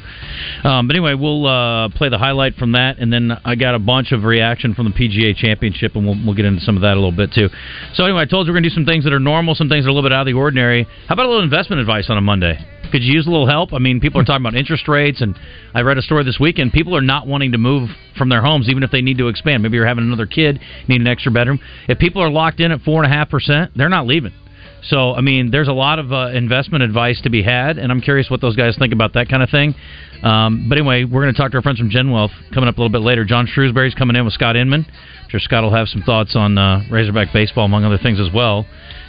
um, 0.68 0.86
but 0.86 0.94
anyway, 0.94 1.14
we'll 1.14 1.46
uh, 1.46 1.88
play 1.88 2.10
the 2.10 2.18
highlight 2.18 2.56
from 2.56 2.72
that, 2.72 2.98
and 2.98 3.10
then 3.10 3.32
I 3.44 3.54
got 3.54 3.74
a 3.74 3.78
bunch 3.78 4.12
of 4.12 4.24
reaction 4.24 4.74
from 4.74 4.84
the 4.84 4.90
PGA 4.92 5.34
Championship, 5.34 5.96
and 5.96 6.04
we'll, 6.04 6.16
we'll 6.24 6.34
get 6.34 6.44
into 6.44 6.60
some 6.60 6.76
of 6.76 6.82
that 6.82 6.92
a 6.92 7.00
little 7.00 7.12
bit 7.12 7.32
too. 7.32 7.48
So 7.94 8.04
anyway, 8.04 8.20
I 8.20 8.24
told 8.26 8.46
you 8.46 8.52
we're 8.52 8.56
going 8.60 8.64
to 8.64 8.68
do 8.68 8.74
some 8.74 8.84
things 8.84 9.04
that 9.04 9.12
are 9.14 9.20
normal, 9.20 9.54
some 9.54 9.70
things 9.70 9.84
that 9.84 9.88
are 9.88 9.92
a 9.92 9.94
little 9.94 10.08
bit 10.08 10.14
out 10.14 10.20
of 10.20 10.26
the 10.26 10.34
ordinary. 10.34 10.84
How 11.08 11.14
about 11.14 11.26
a 11.26 11.30
little 11.30 11.42
investment 11.44 11.80
advice 11.80 12.10
on 12.10 12.18
a 12.18 12.20
Monday? 12.20 12.58
Could 12.94 13.02
you 13.02 13.12
use 13.12 13.26
a 13.26 13.30
little 13.30 13.48
help? 13.48 13.72
I 13.72 13.78
mean, 13.78 13.98
people 13.98 14.20
are 14.20 14.24
talking 14.24 14.46
about 14.46 14.54
interest 14.54 14.86
rates, 14.86 15.20
and 15.20 15.36
I 15.74 15.80
read 15.80 15.98
a 15.98 16.02
story 16.02 16.22
this 16.22 16.38
weekend. 16.38 16.72
People 16.72 16.94
are 16.94 17.00
not 17.00 17.26
wanting 17.26 17.50
to 17.50 17.58
move 17.58 17.90
from 18.16 18.28
their 18.28 18.40
homes, 18.40 18.68
even 18.68 18.84
if 18.84 18.92
they 18.92 19.02
need 19.02 19.18
to 19.18 19.26
expand. 19.26 19.64
Maybe 19.64 19.76
you're 19.76 19.84
having 19.84 20.04
another 20.04 20.26
kid, 20.26 20.60
need 20.86 21.00
an 21.00 21.08
extra 21.08 21.32
bedroom. 21.32 21.58
If 21.88 21.98
people 21.98 22.22
are 22.22 22.30
locked 22.30 22.60
in 22.60 22.70
at 22.70 22.82
four 22.82 23.02
and 23.02 23.12
a 23.12 23.16
half 23.16 23.30
percent, 23.30 23.72
they're 23.74 23.88
not 23.88 24.06
leaving. 24.06 24.32
So, 24.84 25.12
I 25.12 25.22
mean, 25.22 25.50
there's 25.50 25.66
a 25.66 25.72
lot 25.72 25.98
of 25.98 26.12
uh, 26.12 26.28
investment 26.34 26.84
advice 26.84 27.20
to 27.22 27.30
be 27.30 27.42
had, 27.42 27.78
and 27.78 27.90
I'm 27.90 28.00
curious 28.00 28.30
what 28.30 28.40
those 28.40 28.54
guys 28.54 28.76
think 28.78 28.92
about 28.92 29.14
that 29.14 29.28
kind 29.28 29.42
of 29.42 29.50
thing. 29.50 29.74
Um, 30.22 30.66
but 30.68 30.78
anyway, 30.78 31.02
we're 31.02 31.22
going 31.22 31.34
to 31.34 31.36
talk 31.36 31.50
to 31.50 31.56
our 31.56 31.62
friends 31.62 31.80
from 31.80 31.90
Genwealth 31.90 32.30
coming 32.52 32.68
up 32.68 32.78
a 32.78 32.80
little 32.80 32.92
bit 32.92 33.02
later. 33.02 33.24
John 33.24 33.48
Shrewsbury's 33.48 33.94
coming 33.94 34.14
in 34.14 34.24
with 34.24 34.34
Scott 34.34 34.54
Inman. 34.54 34.86
I'm 34.86 35.30
sure 35.30 35.40
Scott 35.40 35.64
will 35.64 35.74
have 35.74 35.88
some 35.88 36.02
thoughts 36.02 36.36
on 36.36 36.58
uh, 36.58 36.84
Razorback 36.92 37.32
baseball, 37.32 37.64
among 37.64 37.82
other 37.82 37.98
things 37.98 38.20
as 38.20 38.32
well. 38.32 38.66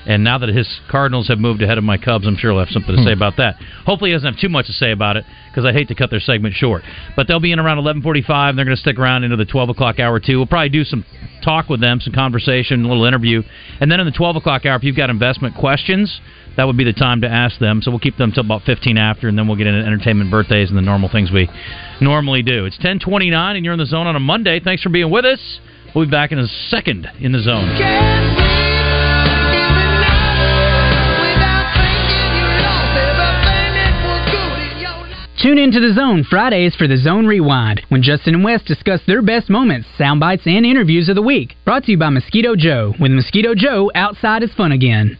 And 0.08 0.24
now 0.24 0.38
that 0.38 0.50
his 0.50 0.68
Cardinals 0.90 1.28
have 1.30 1.40
moved 1.40 1.62
ahead 1.62 1.78
of 1.78 1.84
my 1.84 1.98
Cubs, 1.98 2.28
I'm 2.28 2.38
sure 2.38 2.52
he'll 2.52 2.60
have 2.60 2.70
something 2.70 2.96
to 2.96 3.04
say 3.04 3.14
hmm. 3.14 3.20
about 3.20 3.38
that. 3.38 3.56
Hopefully, 3.86 4.12
he 4.12 4.16
doesn't 4.16 4.34
have 4.34 4.40
too 4.40 4.50
much 4.50 4.68
to 4.68 4.74
say 4.74 4.92
about 4.92 5.18
it 5.18 5.26
because 5.50 5.66
I 5.66 5.74
hate 5.74 5.88
to 5.88 5.96
cut 5.96 6.12
their 6.12 6.20
segment 6.20 6.54
short. 6.56 6.84
But 7.16 7.28
they'll 7.28 7.40
be 7.40 7.52
in 7.52 7.60
around 7.60 7.78
11:45. 7.78 8.50
And 8.50 8.58
they're 8.58 8.66
going 8.66 8.78
to 8.78 8.82
stick 8.82 9.00
around 9.00 9.24
into 9.24 9.36
the 9.36 9.46
12 9.46 9.70
o'clock 9.70 10.00
hour 10.00 10.20
too. 10.20 10.38
We'll 10.38 10.48
probably 10.48 10.70
do 10.70 10.84
some 10.84 11.06
talk 11.44 11.70
with 11.70 11.80
them, 11.80 12.00
some 12.00 12.14
conversation, 12.14 12.84
a 12.84 12.88
little 12.88 13.06
interview, 13.06 13.44
and 13.80 13.92
then 13.92 14.00
in 14.00 14.06
the 14.06 14.12
12 14.12 14.38
o'clock 14.38 14.66
hour, 14.66 14.76
if 14.76 14.84
you've 14.84 14.96
got 14.96 15.10
investment 15.10 15.56
questions, 15.56 16.20
that 16.58 16.66
would 16.66 16.78
be 16.78 16.84
the 16.84 16.94
time 16.94 17.22
to 17.22 17.28
ask 17.28 17.60
them. 17.60 17.82
So 17.82 17.92
we'll 17.92 18.00
keep 18.00 18.18
them 18.18 18.32
till 18.32 18.44
about 18.44 18.64
15 18.64 18.98
after, 18.98 19.28
and 19.28 19.38
then 19.38 19.48
we'll 19.48 19.58
get 19.58 19.68
into 19.68 19.86
entertainment, 19.86 20.32
birthdays, 20.32 20.70
and 20.70 20.78
the 20.78 20.82
normal 20.82 21.10
things 21.10 21.32
we 21.32 21.50
normally 22.02 22.42
do. 22.42 22.66
It's 22.66 22.78
10:29, 22.80 23.56
and 23.56 23.64
you're 23.64 23.74
in 23.74 23.80
the 23.80 23.86
zone 23.86 24.08
on 24.08 24.16
a 24.16 24.20
Monday. 24.20 24.60
Thanks 24.60 24.82
for 24.82 24.90
being 24.90 25.10
with 25.10 25.26
us. 25.26 25.60
We'll 25.94 26.06
be 26.06 26.12
back 26.12 26.32
in 26.32 26.40
a 26.40 26.48
second 26.48 27.10
in 27.20 27.32
the 27.32 27.40
zone. 27.40 28.65
Tune 35.46 35.60
into 35.60 35.80
The 35.80 35.94
Zone 35.94 36.24
Fridays 36.28 36.76
for 36.76 36.88
The 36.88 36.98
Zone 36.98 37.28
Rewind, 37.28 37.80
when 37.90 38.02
Justin 38.02 38.34
and 38.34 38.44
Wes 38.44 38.64
discuss 38.64 39.00
their 39.06 39.22
best 39.22 39.48
moments, 39.48 39.88
sound 39.96 40.20
bites, 40.20 40.48
and 40.48 40.66
interviews 40.66 41.08
of 41.08 41.14
the 41.14 41.22
week. 41.22 41.56
Brought 41.64 41.84
to 41.84 41.92
you 41.92 42.00
by 42.00 42.10
Mosquito 42.10 42.56
Joe. 42.56 42.96
With 43.00 43.12
Mosquito 43.12 43.54
Joe, 43.54 43.92
outside 43.94 44.42
is 44.42 44.52
fun 44.56 44.72
again. 44.72 45.20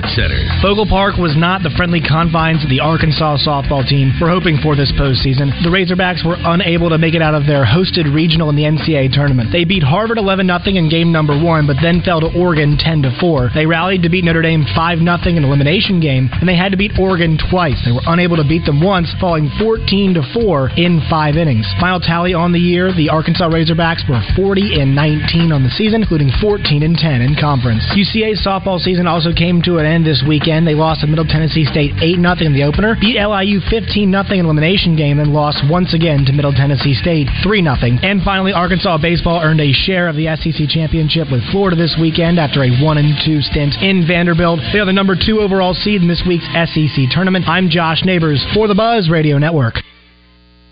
Sports 0.00 0.16
Center. 0.16 0.40
Bogle 0.62 0.88
Park 0.88 1.20
was 1.20 1.36
not 1.36 1.60
the 1.62 1.68
friendly 1.76 2.00
confines 2.00 2.64
the 2.68 2.80
Arkansas 2.80 3.44
softball 3.44 3.84
team 3.84 4.12
we're 4.16 4.32
hoping 4.32 4.56
for 4.62 4.72
this 4.72 4.92
postseason. 4.96 5.52
The 5.60 5.68
Razorbacks 5.68 6.24
were 6.24 6.40
unable 6.40 6.88
to 6.88 6.96
make 6.96 7.12
it 7.12 7.20
out 7.20 7.36
of 7.36 7.44
their 7.44 7.68
hosted 7.68 8.08
regional 8.08 8.48
in 8.48 8.56
the 8.56 8.64
NCAA 8.64 9.12
tournament. 9.12 9.52
They 9.52 9.64
beat 9.64 9.82
Harvard 9.82 10.16
11 10.16 10.48
0 10.48 10.60
in 10.72 10.88
game 10.88 11.12
number 11.12 11.36
one, 11.36 11.66
but 11.66 11.76
then 11.82 12.00
fell 12.00 12.20
to 12.20 12.32
Oregon 12.32 12.80
10 12.80 13.20
4. 13.20 13.50
They 13.52 13.66
rallied 13.66 14.02
to 14.02 14.08
beat 14.08 14.24
Notre 14.24 14.40
Dame 14.40 14.64
5 14.64 14.98
0 15.04 15.36
in 15.36 15.44
elimination 15.44 16.00
game, 16.00 16.32
and 16.32 16.48
they 16.48 16.56
had 16.56 16.72
to 16.72 16.80
beat 16.80 16.96
Oregon 16.96 17.36
twice. 17.36 17.76
They 17.84 17.92
were 17.92 18.06
unable 18.08 18.40
to 18.40 18.48
beat 18.48 18.64
them 18.64 18.80
once, 18.80 19.12
falling 19.20 19.52
14 19.60 20.16
4 20.32 20.80
in 20.80 21.04
five 21.10 21.36
innings. 21.36 21.68
Final 21.76 22.00
tally 22.00 22.32
on 22.32 22.52
the 22.52 22.62
year: 22.62 22.92
the 22.92 23.12
Arkansas 23.12 23.52
Razorbacks 23.52 24.08
were 24.08 24.22
40 24.32 24.80
and 24.80 24.96
19 24.96 25.52
on 25.52 25.62
the 25.62 25.74
season, 25.76 26.00
including 26.00 26.32
14 26.40 26.82
and 26.82 26.96
10 26.96 27.20
in 27.20 27.36
conference. 27.36 27.84
UCA's 27.92 28.40
softball 28.40 28.80
season 28.80 29.06
also 29.06 29.32
came 29.32 29.60
to 29.62 29.76
an 29.76 29.89
this 29.98 30.22
weekend. 30.22 30.66
They 30.66 30.78
lost 30.78 31.02
to 31.02 31.08
Middle 31.10 31.26
Tennessee 31.26 31.66
State 31.66 31.98
8 31.98 32.22
0 32.22 32.46
in 32.46 32.54
the 32.54 32.62
opener, 32.62 32.94
beat 32.94 33.18
LIU 33.18 33.58
15 33.58 33.90
0 33.90 34.22
in 34.30 34.46
elimination 34.46 34.94
game, 34.94 35.18
then 35.18 35.34
lost 35.34 35.66
once 35.66 35.92
again 35.92 36.24
to 36.26 36.32
Middle 36.32 36.54
Tennessee 36.54 36.94
State 36.94 37.26
3 37.42 37.62
0. 37.62 37.74
And 38.06 38.22
finally, 38.22 38.54
Arkansas 38.54 39.02
baseball 39.02 39.42
earned 39.42 39.60
a 39.60 39.74
share 39.74 40.06
of 40.06 40.14
the 40.14 40.30
SEC 40.38 40.70
championship 40.70 41.26
with 41.26 41.42
Florida 41.50 41.74
this 41.74 41.98
weekend 42.00 42.38
after 42.38 42.62
a 42.62 42.70
1 42.70 42.98
and 42.98 43.18
2 43.26 43.42
stint 43.42 43.74
in 43.82 44.06
Vanderbilt. 44.06 44.60
They 44.72 44.78
are 44.78 44.86
the 44.86 44.94
number 44.94 45.18
two 45.18 45.42
overall 45.42 45.74
seed 45.74 46.00
in 46.00 46.08
this 46.08 46.22
week's 46.22 46.46
SEC 46.54 47.10
tournament. 47.10 47.50
I'm 47.50 47.68
Josh 47.68 48.06
Neighbors 48.06 48.38
for 48.54 48.68
the 48.68 48.78
Buzz 48.78 49.10
Radio 49.10 49.38
Network. 49.38 49.82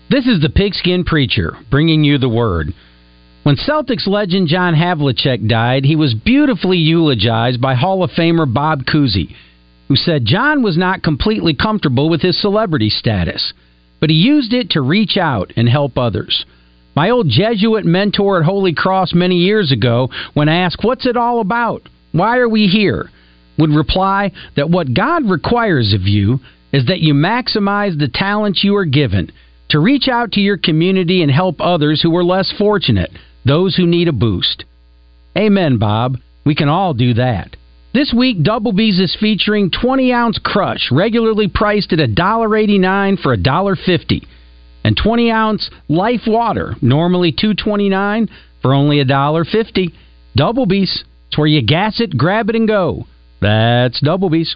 This 0.09 0.25
is 0.25 0.39
the 0.39 0.49
Pigskin 0.49 1.03
Preacher 1.03 1.57
bringing 1.69 2.03
you 2.03 2.17
the 2.17 2.29
word. 2.29 2.73
When 3.49 3.57
Celtics 3.57 4.05
legend 4.05 4.47
John 4.47 4.75
Havlicek 4.75 5.47
died, 5.47 5.83
he 5.83 5.95
was 5.95 6.13
beautifully 6.13 6.77
eulogized 6.77 7.59
by 7.59 7.73
Hall 7.73 8.03
of 8.03 8.11
Famer 8.11 8.45
Bob 8.45 8.85
Cousy, 8.85 9.35
who 9.87 9.95
said 9.95 10.23
John 10.23 10.61
was 10.61 10.77
not 10.77 11.01
completely 11.01 11.55
comfortable 11.55 12.09
with 12.09 12.21
his 12.21 12.39
celebrity 12.39 12.91
status, 12.91 13.53
but 13.99 14.11
he 14.11 14.15
used 14.17 14.53
it 14.53 14.69
to 14.69 14.81
reach 14.81 15.17
out 15.17 15.51
and 15.55 15.67
help 15.67 15.97
others. 15.97 16.45
My 16.95 17.09
old 17.09 17.27
Jesuit 17.27 17.85
mentor 17.85 18.37
at 18.37 18.45
Holy 18.45 18.71
Cross 18.71 19.15
many 19.15 19.37
years 19.37 19.71
ago, 19.71 20.11
when 20.35 20.47
asked, 20.47 20.83
What's 20.83 21.07
it 21.07 21.17
all 21.17 21.39
about? 21.39 21.89
Why 22.11 22.37
are 22.37 22.49
we 22.49 22.67
here? 22.67 23.09
would 23.57 23.71
reply 23.71 24.31
that 24.57 24.69
what 24.69 24.93
God 24.93 25.27
requires 25.27 25.91
of 25.95 26.01
you 26.03 26.39
is 26.71 26.85
that 26.85 26.99
you 26.99 27.15
maximize 27.15 27.97
the 27.97 28.11
talents 28.13 28.63
you 28.63 28.75
are 28.75 28.85
given 28.85 29.31
to 29.69 29.79
reach 29.79 30.07
out 30.07 30.33
to 30.33 30.39
your 30.39 30.57
community 30.57 31.23
and 31.23 31.31
help 31.31 31.59
others 31.59 31.99
who 31.99 32.15
are 32.15 32.23
less 32.23 32.53
fortunate, 32.59 33.09
those 33.45 33.75
who 33.75 33.85
need 33.85 34.07
a 34.07 34.13
boost. 34.13 34.65
Amen, 35.37 35.77
Bob. 35.77 36.17
We 36.45 36.55
can 36.55 36.69
all 36.69 36.93
do 36.93 37.13
that. 37.15 37.55
This 37.93 38.13
week, 38.15 38.43
Double 38.43 38.71
B's 38.71 38.99
is 38.99 39.17
featuring 39.19 39.71
20 39.71 40.13
ounce 40.13 40.39
crush, 40.43 40.89
regularly 40.91 41.47
priced 41.47 41.91
at 41.91 41.99
$1.89 41.99 43.19
for 43.21 43.35
$1.50, 43.35 44.27
and 44.83 44.95
20 44.95 45.31
ounce 45.31 45.69
life 45.87 46.21
water, 46.27 46.75
normally 46.81 47.31
$2.29 47.31 48.29
for 48.61 48.73
only 48.73 49.03
$1.50. 49.03 49.91
Double 50.35 50.67
B's, 50.67 51.03
it's 51.27 51.37
where 51.37 51.47
you 51.47 51.63
gas 51.65 51.99
it, 51.99 52.15
grab 52.15 52.49
it, 52.49 52.55
and 52.55 52.67
go. 52.67 53.07
That's 53.41 53.99
Double 54.01 54.29
B's. 54.29 54.55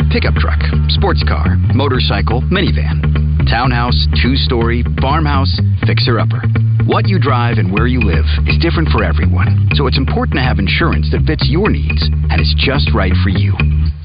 pickup 0.11 0.35
truck, 0.35 0.59
sports 0.89 1.23
car, 1.23 1.55
motorcycle, 1.73 2.43
minivan, 2.51 2.99
townhouse, 3.47 3.95
two 4.21 4.35
story, 4.35 4.83
farmhouse, 4.99 5.49
fixer 5.87 6.19
upper. 6.19 6.43
What 6.85 7.07
you 7.07 7.17
drive 7.17 7.57
and 7.57 7.71
where 7.71 7.87
you 7.87 8.03
live 8.03 8.27
is 8.45 8.59
different 8.59 8.89
for 8.89 9.03
everyone, 9.03 9.71
so 9.73 9.87
it's 9.87 9.97
important 9.97 10.35
to 10.35 10.43
have 10.43 10.59
insurance 10.59 11.07
that 11.11 11.23
fits 11.25 11.47
your 11.47 11.69
needs 11.69 12.03
and 12.29 12.41
is 12.41 12.53
just 12.59 12.91
right 12.93 13.13
for 13.23 13.29
you. 13.29 13.55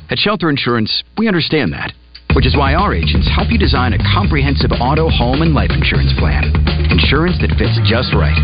At 0.09 0.19
Shelter 0.19 0.49
Insurance, 0.49 1.03
we 1.19 1.27
understand 1.27 1.73
that, 1.73 1.90
which 2.38 2.47
is 2.47 2.57
why 2.57 2.75
our 2.75 2.95
agents 2.95 3.27
help 3.35 3.51
you 3.51 3.59
design 3.59 3.92
a 3.92 4.03
comprehensive 4.14 4.71
auto, 4.79 5.11
home, 5.11 5.42
and 5.42 5.55
life 5.55 5.75
insurance 5.75 6.14
plan. 6.23 6.55
Insurance 6.95 7.35
that 7.42 7.51
fits 7.59 7.75
just 7.90 8.14
right. 8.14 8.38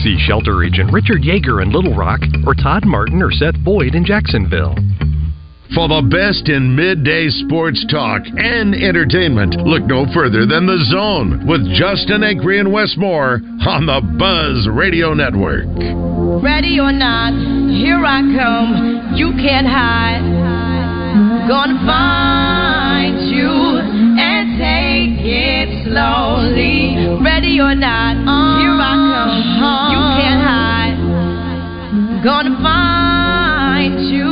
See 0.00 0.16
Shelter 0.16 0.64
Agent 0.64 0.90
Richard 0.90 1.20
Yeager 1.20 1.60
in 1.60 1.72
Little 1.72 1.94
Rock 1.94 2.20
or 2.46 2.54
Todd 2.54 2.86
Martin 2.86 3.20
or 3.20 3.30
Seth 3.30 3.60
Boyd 3.60 3.94
in 3.94 4.06
Jacksonville. 4.06 4.74
For 5.74 5.88
the 5.88 6.04
best 6.04 6.52
in 6.52 6.76
midday 6.76 7.32
sports 7.32 7.80
talk 7.88 8.20
and 8.28 8.74
entertainment, 8.76 9.56
look 9.64 9.80
no 9.88 10.04
further 10.12 10.44
than 10.44 10.68
The 10.68 10.76
Zone 10.92 11.48
with 11.48 11.64
Justin 11.72 12.20
Acree 12.20 12.60
and 12.60 12.70
Wes 12.70 12.92
Moore 12.98 13.40
on 13.64 13.88
the 13.88 14.04
Buzz 14.20 14.68
Radio 14.68 15.14
Network. 15.16 15.64
Ready 16.44 16.76
or 16.76 16.92
not, 16.92 17.32
here 17.72 18.04
I 18.04 18.20
come. 18.36 19.16
You 19.16 19.32
can't 19.40 19.64
hide. 19.64 20.20
Gonna 21.48 21.80
find 21.88 23.16
you 23.32 23.48
and 24.20 24.60
take 24.60 25.24
it 25.24 25.88
slowly. 25.88 27.16
Ready 27.24 27.56
or 27.64 27.72
not, 27.72 28.20
here 28.60 28.76
I 28.76 28.92
come. 29.08 29.88
You 29.88 30.00
can't 30.20 30.42
hide. 30.44 30.96
Gonna 32.20 32.60
find 32.60 34.12
you 34.12 34.31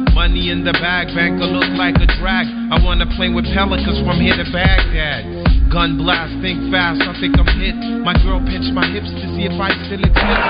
Money 0.13 0.51
in 0.51 0.63
the 0.63 0.73
bag, 0.73 1.07
banker 1.15 1.47
look 1.47 1.71
like 1.79 1.95
a 1.95 2.07
drag. 2.19 2.45
I 2.71 2.77
wanna 2.83 3.07
play 3.15 3.29
with 3.29 3.45
pelicans 3.53 3.99
from 4.05 4.19
here 4.19 4.35
to 4.35 4.43
Baghdad. 4.51 5.71
Gun 5.71 5.97
blast, 5.97 6.35
think 6.43 6.71
fast, 6.71 6.99
I 6.99 7.15
think 7.19 7.39
I'm 7.39 7.47
hit. 7.55 7.75
My 8.03 8.13
girl 8.19 8.43
pinched 8.43 8.75
my 8.75 8.85
hips 8.91 9.07
to 9.07 9.25
see 9.35 9.47
if 9.47 9.55
I 9.55 9.71
still 9.87 10.03
exist. 10.03 10.43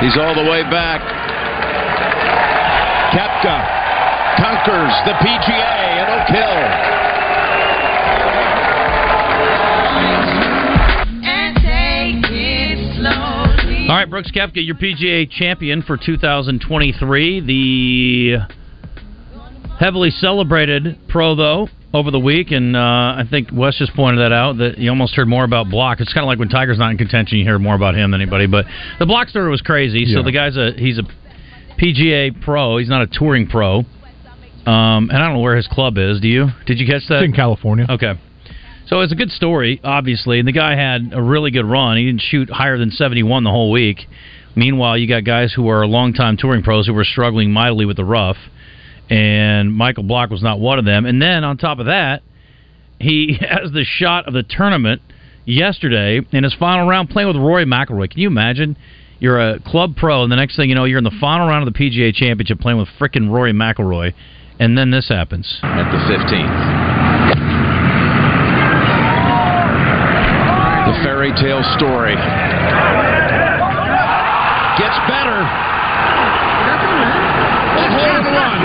He's 0.00 0.16
all 0.16 0.32
the 0.32 0.48
way 0.48 0.64
back. 0.72 1.04
Koepka 3.12 3.56
conquers 4.40 4.96
the 5.04 5.14
PGA 5.20 5.76
in 6.00 6.06
Oak 6.16 6.28
Hill. 6.32 7.15
All 13.88 13.94
right, 13.94 14.10
Brooks 14.10 14.32
Koepka, 14.32 14.66
your 14.66 14.74
PGA 14.74 15.30
champion 15.30 15.80
for 15.80 15.96
2023. 15.96 17.40
The 17.40 18.38
heavily 19.78 20.10
celebrated 20.10 20.98
pro, 21.08 21.36
though, 21.36 21.68
over 21.94 22.10
the 22.10 22.18
week, 22.18 22.50
and 22.50 22.74
uh, 22.74 22.80
I 22.80 23.22
think 23.30 23.50
Wes 23.52 23.76
just 23.78 23.94
pointed 23.94 24.18
that 24.22 24.32
out 24.32 24.58
that 24.58 24.78
you 24.78 24.90
almost 24.90 25.14
heard 25.14 25.28
more 25.28 25.44
about 25.44 25.70
Block. 25.70 26.00
It's 26.00 26.12
kind 26.12 26.24
of 26.24 26.26
like 26.26 26.40
when 26.40 26.48
Tiger's 26.48 26.78
not 26.78 26.90
in 26.90 26.98
contention, 26.98 27.38
you 27.38 27.44
hear 27.44 27.60
more 27.60 27.76
about 27.76 27.94
him 27.94 28.10
than 28.10 28.20
anybody. 28.20 28.48
But 28.48 28.66
the 28.98 29.06
Block 29.06 29.28
story 29.28 29.48
was 29.48 29.60
crazy. 29.60 30.04
So 30.06 30.24
the 30.24 30.32
guy's 30.32 30.56
a 30.56 30.72
he's 30.76 30.98
a 30.98 31.04
PGA 31.80 32.42
pro. 32.42 32.78
He's 32.78 32.88
not 32.88 33.02
a 33.02 33.06
touring 33.06 33.46
pro. 33.46 33.84
Um, 34.66 35.10
and 35.10 35.12
I 35.12 35.26
don't 35.26 35.34
know 35.34 35.42
where 35.42 35.54
his 35.54 35.68
club 35.68 35.96
is. 35.96 36.20
Do 36.20 36.26
you? 36.26 36.48
Did 36.66 36.80
you 36.80 36.88
catch 36.88 37.06
that? 37.08 37.22
It's 37.22 37.26
in 37.26 37.32
California. 37.34 37.86
Okay. 37.88 38.14
So 38.86 39.00
it's 39.00 39.12
a 39.12 39.16
good 39.16 39.32
story, 39.32 39.80
obviously, 39.82 40.38
and 40.38 40.46
the 40.46 40.52
guy 40.52 40.76
had 40.76 41.10
a 41.12 41.20
really 41.20 41.50
good 41.50 41.64
run. 41.64 41.96
He 41.96 42.06
didn't 42.06 42.20
shoot 42.20 42.48
higher 42.48 42.78
than 42.78 42.92
71 42.92 43.42
the 43.42 43.50
whole 43.50 43.72
week. 43.72 44.06
Meanwhile, 44.54 44.98
you 44.98 45.08
got 45.08 45.24
guys 45.24 45.52
who 45.52 45.68
are 45.68 45.86
longtime 45.86 46.36
touring 46.36 46.62
pros 46.62 46.86
who 46.86 46.94
were 46.94 47.04
struggling 47.04 47.50
mightily 47.50 47.84
with 47.84 47.96
the 47.96 48.04
rough, 48.04 48.36
and 49.10 49.74
Michael 49.74 50.04
Block 50.04 50.30
was 50.30 50.40
not 50.40 50.60
one 50.60 50.78
of 50.78 50.84
them. 50.84 51.04
And 51.04 51.20
then 51.20 51.42
on 51.42 51.58
top 51.58 51.80
of 51.80 51.86
that, 51.86 52.22
he 53.00 53.38
has 53.40 53.72
the 53.72 53.84
shot 53.84 54.28
of 54.28 54.34
the 54.34 54.44
tournament 54.44 55.02
yesterday 55.44 56.20
in 56.30 56.44
his 56.44 56.54
final 56.54 56.88
round 56.88 57.10
playing 57.10 57.26
with 57.26 57.36
Rory 57.36 57.64
McIlroy. 57.64 58.08
Can 58.08 58.20
you 58.20 58.28
imagine? 58.28 58.76
You're 59.18 59.40
a 59.40 59.58
club 59.60 59.96
pro, 59.96 60.22
and 60.22 60.30
the 60.30 60.36
next 60.36 60.56
thing 60.56 60.68
you 60.68 60.76
know, 60.76 60.84
you're 60.84 60.98
in 60.98 61.04
the 61.04 61.18
final 61.20 61.48
round 61.48 61.66
of 61.66 61.74
the 61.74 61.78
PGA 61.78 62.14
Championship 62.14 62.60
playing 62.60 62.78
with 62.78 62.88
frickin' 63.00 63.30
Rory 63.30 63.52
McIlroy, 63.52 64.14
and 64.60 64.78
then 64.78 64.92
this 64.92 65.08
happens 65.08 65.58
at 65.62 65.90
the 65.90 65.98
15th. 66.12 66.85
The 70.86 70.94
fairy 71.02 71.32
tale 71.34 71.64
story 71.74 72.14
gets 74.78 74.98
better. 75.10 75.42
A 77.74 77.86
hole 77.90 78.22
one 78.30 78.62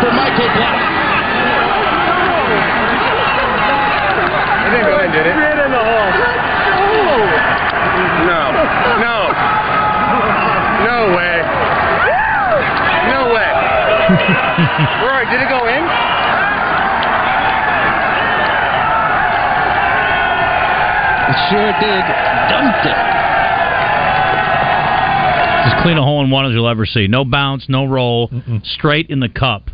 for 0.00 0.10
Michael 0.16 0.48
Block. 0.56 0.80
In, 4.72 5.12
did 5.12 5.26
it? 5.26 5.36
In 5.36 5.70
the 5.72 5.82
hole. 5.84 6.08
No. 8.24 8.48
No. 8.96 9.28
No 10.88 11.12
way. 11.12 11.36
No 13.12 13.28
way. 13.28 13.52
Rory, 15.04 15.26
did 15.28 15.42
it 15.42 15.48
go 15.50 15.68
in? 15.68 16.11
It 21.32 21.38
sure 21.48 21.72
did. 21.80 22.04
Dumped 22.52 22.84
it. 22.84 22.96
as 25.64 25.82
clean 25.82 25.96
a 25.96 26.02
hole 26.02 26.22
in 26.22 26.30
one 26.30 26.44
as 26.44 26.52
you'll 26.52 26.68
ever 26.68 26.84
see. 26.84 27.06
No 27.06 27.24
bounce, 27.24 27.68
no 27.68 27.86
roll, 27.86 28.30
straight 28.64 29.08
in 29.08 29.20
the 29.20 29.28
cup. 29.28 29.70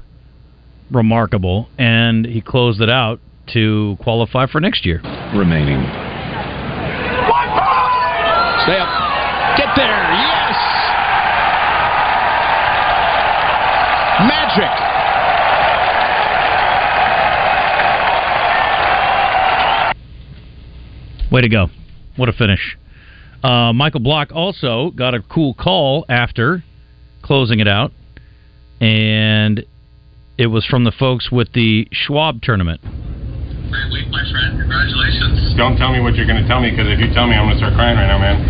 Remarkable, 0.91 1.69
and 1.79 2.25
he 2.25 2.41
closed 2.41 2.81
it 2.81 2.89
out 2.89 3.21
to 3.53 3.97
qualify 4.01 4.47
for 4.47 4.61
next 4.61 4.87
year. 4.87 5.01
Remaining. 5.35 5.83
Stay 8.65 8.79
up. 8.79 8.89
Get 9.59 9.75
there. 9.77 10.13
Yes. 10.15 10.57
Magic. 14.29 14.88
Way 21.31 21.43
to 21.43 21.49
go. 21.49 21.69
What 22.17 22.29
a 22.29 22.33
finish. 22.33 22.79
Uh, 23.45 23.73
Michael 23.73 24.01
Block 24.01 24.33
also 24.33 24.91
got 24.91 25.15
a 25.15 25.21
cool 25.21 25.53
call 25.55 26.05
after 26.09 26.65
closing 27.23 27.61
it 27.61 27.69
out, 27.69 27.93
and 28.81 29.65
it 30.39 30.47
was 30.49 30.65
from 30.65 30.85
the 30.85 30.93
folks 30.93 31.31
with 31.31 31.53
the 31.53 31.87
Schwab 31.93 32.41
tournament. 32.41 32.81
Great 32.81 33.93
week, 33.93 34.09
my 34.09 34.25
friend. 34.33 34.57
Congratulations. 34.57 35.55
Don't 35.55 35.77
tell 35.77 35.93
me 35.93 36.01
what 36.01 36.17
you're 36.17 36.27
going 36.27 36.41
to 36.41 36.49
tell 36.49 36.65
me 36.65 36.73
because 36.73 36.89
if 36.89 36.99
you 36.99 37.13
tell 37.13 37.29
me, 37.29 37.37
I'm 37.37 37.45
going 37.45 37.61
to 37.61 37.63
start 37.63 37.77
crying 37.77 38.01
right 38.01 38.09
now, 38.09 38.19
man. 38.19 38.41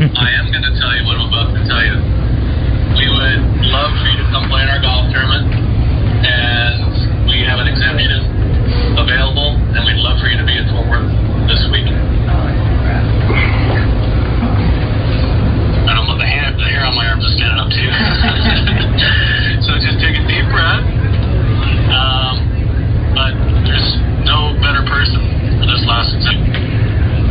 I 0.14 0.30
am 0.38 0.54
going 0.54 0.62
to 0.62 0.74
tell 0.78 0.94
you 0.94 1.02
what 1.04 1.18
I'm 1.18 1.28
about 1.28 1.50
to 1.50 1.62
tell 1.66 1.82
you. 1.82 1.98
We 2.94 3.10
would 3.10 3.42
love 3.74 3.90
for 3.98 4.06
you 4.06 4.16
to 4.22 4.26
come 4.30 4.46
play 4.46 4.62
in 4.62 4.70
our 4.70 4.80
golf 4.80 5.10
tournament, 5.10 5.50
and 6.22 7.26
we 7.26 7.42
have 7.42 7.58
an 7.58 7.66
exemption 7.66 8.94
available, 8.96 9.58
and 9.74 9.82
we'd 9.82 9.98
love 10.00 10.22
for 10.22 10.30
you 10.30 10.38
to 10.38 10.46
be 10.46 10.54
at 10.54 10.70
Fort 10.70 10.86
Worth 10.86 11.29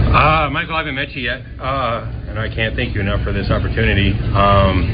Uh, 0.09 0.49
Michael, 0.49 0.73
I 0.73 0.79
haven't 0.81 0.95
met 0.97 1.13
you 1.13 1.21
yet, 1.21 1.41
uh, 1.61 2.01
and 2.33 2.39
I 2.39 2.49
can't 2.49 2.75
thank 2.75 2.95
you 2.97 3.01
enough 3.01 3.21
for 3.23 3.29
this 3.31 3.49
opportunity. 3.53 4.09
Um, 4.33 4.89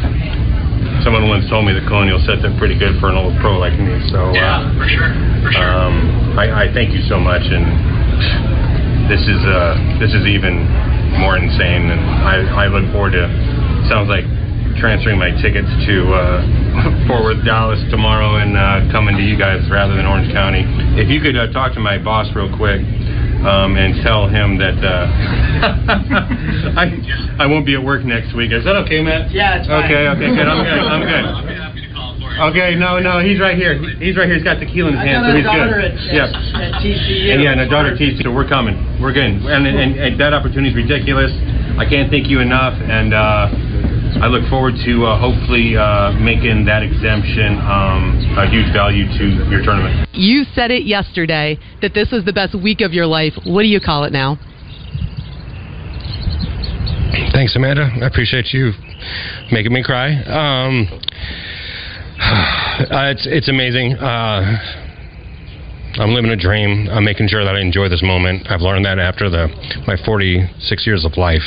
someone 1.08 1.32
once 1.32 1.48
told 1.48 1.64
me 1.64 1.72
the 1.72 1.88
colonial 1.88 2.20
sets 2.28 2.44
up 2.44 2.52
pretty 2.60 2.76
good 2.78 3.00
for 3.00 3.10
an 3.10 3.16
old 3.16 3.32
pro 3.40 3.56
like 3.58 3.80
me, 3.80 3.96
so 4.12 4.32
uh, 4.32 4.34
Yeah, 4.36 4.68
for 4.76 4.88
sure, 4.92 5.12
for 5.40 5.52
sure. 5.56 5.64
um, 5.72 6.36
I, 6.36 6.68
I 6.68 6.74
thank 6.76 6.92
you 6.92 7.00
so 7.08 7.16
much, 7.16 7.48
and 7.48 7.64
this 9.08 9.24
is 9.24 9.40
uh, 9.48 9.80
this 10.04 10.12
is 10.12 10.28
even 10.28 10.68
more 11.16 11.40
insane, 11.40 11.88
and 11.96 12.02
I, 12.28 12.66
I 12.66 12.68
look 12.68 12.84
forward 12.92 13.16
to. 13.16 13.24
Sounds 13.88 14.12
like 14.12 14.28
transferring 14.84 15.16
my 15.16 15.32
tickets 15.40 15.72
to 15.88 15.96
uh, 16.12 17.08
Fort 17.08 17.24
Worth, 17.24 17.46
Dallas 17.48 17.80
tomorrow, 17.88 18.36
and 18.44 18.60
uh, 18.60 18.92
coming 18.92 19.16
to 19.16 19.24
you 19.24 19.40
guys 19.40 19.64
rather 19.72 19.96
than 19.96 20.04
Orange 20.06 20.28
County. 20.36 20.68
If 21.00 21.08
you 21.08 21.22
could 21.24 21.40
uh, 21.40 21.48
talk 21.56 21.72
to 21.76 21.80
my 21.80 21.96
boss 21.98 22.28
real 22.36 22.52
quick. 22.60 22.84
Um, 23.46 23.78
and 23.78 24.02
tell 24.02 24.28
him 24.28 24.58
that 24.58 24.74
uh, 24.82 25.06
I 26.82 26.86
I 27.38 27.46
won't 27.46 27.66
be 27.66 27.76
at 27.76 27.84
work 27.84 28.04
next 28.04 28.34
week. 28.36 28.52
Is 28.52 28.66
that 28.66 28.76
okay, 28.86 29.02
Matt? 29.04 29.30
Yeah, 29.32 29.60
it's 29.62 29.68
fine. 29.68 29.86
Okay, 29.86 30.08
okay, 30.18 30.30
good. 30.34 30.48
I'm 30.50 30.64
good. 30.66 30.82
I'm 30.82 31.04
good. 31.06 31.26
Okay, 32.52 32.76
no, 32.76 33.00
no, 33.00 33.20
he's 33.24 33.40
right 33.40 33.56
here. 33.56 33.78
He- 33.80 33.96
He's 34.12 34.18
right 34.18 34.26
here. 34.28 34.36
He's 34.36 34.44
got 34.44 34.60
tequila 34.60 34.90
in 34.92 34.96
his 34.98 35.04
I 35.04 35.08
hand, 35.08 35.24
got 35.24 35.30
so 35.30 35.34
a 35.34 35.38
he's 35.38 35.46
daughter 35.46 35.80
good. 35.80 35.94
at, 35.94 36.14
yeah. 36.14 36.58
at 36.60 36.74
TCU. 36.84 37.32
And 37.32 37.40
yeah, 37.42 37.52
and 37.56 37.62
a 37.62 37.70
daughter 37.70 37.96
TC. 37.96 38.24
So 38.24 38.34
we're 38.34 38.50
coming. 38.50 38.76
We're 39.00 39.14
good. 39.14 39.24
And, 39.46 39.64
and, 39.68 39.96
and 39.96 40.20
that 40.20 40.34
opportunity 40.34 40.70
is 40.74 40.76
ridiculous. 40.76 41.32
I 41.80 41.86
can't 41.88 42.10
thank 42.12 42.28
you 42.28 42.42
enough. 42.42 42.76
And 42.82 43.14
uh, 43.14 43.48
I 44.22 44.28
look 44.28 44.50
forward 44.50 44.76
to 44.86 45.06
uh, 45.06 45.20
hopefully 45.20 45.76
uh, 45.76 46.12
making 46.14 46.66
that 46.66 46.84
exemption 46.84 47.60
um, 47.60 48.16
a 48.38 48.48
huge 48.50 48.72
value 48.72 49.06
to 49.06 49.26
your 49.52 49.62
tournament. 49.62 50.08
You 50.14 50.46
said 50.56 50.72
it 50.72 50.86
yesterday 50.86 51.60
that 51.82 51.94
this 51.94 52.12
was 52.12 52.24
the 52.24 52.34
best 52.34 52.56
week 52.56 52.82
of 52.82 52.94
your 52.94 53.06
life. 53.06 53.34
What 53.46 53.62
do 53.64 53.68
you 53.68 53.82
call 53.82 54.06
it 54.06 54.14
now? 54.14 54.38
Thanks, 57.34 57.56
Amanda. 57.56 57.90
I 58.02 58.08
appreciate 58.08 58.54
you 58.54 58.72
making 59.52 59.74
me 59.74 59.84
cry. 59.84 60.16
Um, 60.24 60.88
uh, 62.20 63.12
it's 63.12 63.28
it's 63.30 63.50
amazing. 63.50 63.94
Uh, 63.94 64.85
I'm 65.98 66.12
living 66.12 66.32
a 66.32 66.36
dream. 66.36 66.90
I'm 66.90 67.06
making 67.06 67.30
sure 67.30 67.46
that 67.46 67.56
I 67.56 67.62
enjoy 67.62 67.88
this 67.88 68.04
moment. 68.04 68.48
I've 68.50 68.62
learned 68.62 68.84
that 68.86 69.00
after 69.00 69.30
the 69.30 69.48
my 69.88 69.96
46 70.04 70.52
years 70.86 71.06
of 71.06 71.16
life 71.18 71.44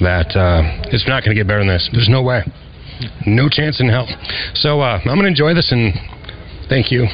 that 0.00 0.30
uh, 0.38 0.62
it's 0.94 1.06
not 1.08 1.24
going 1.24 1.34
to 1.34 1.40
get 1.40 1.48
better 1.48 1.60
than 1.60 1.68
this. 1.68 1.88
There's 1.92 2.08
no 2.08 2.22
way, 2.22 2.44
no 3.26 3.48
chance 3.48 3.80
in 3.80 3.88
hell. 3.88 4.06
So 4.54 4.80
uh, 4.80 4.98
I'm 5.02 5.18
going 5.18 5.22
to 5.22 5.34
enjoy 5.34 5.54
this 5.54 5.72
and 5.72 5.94
thank 6.68 6.92
you. 6.92 7.06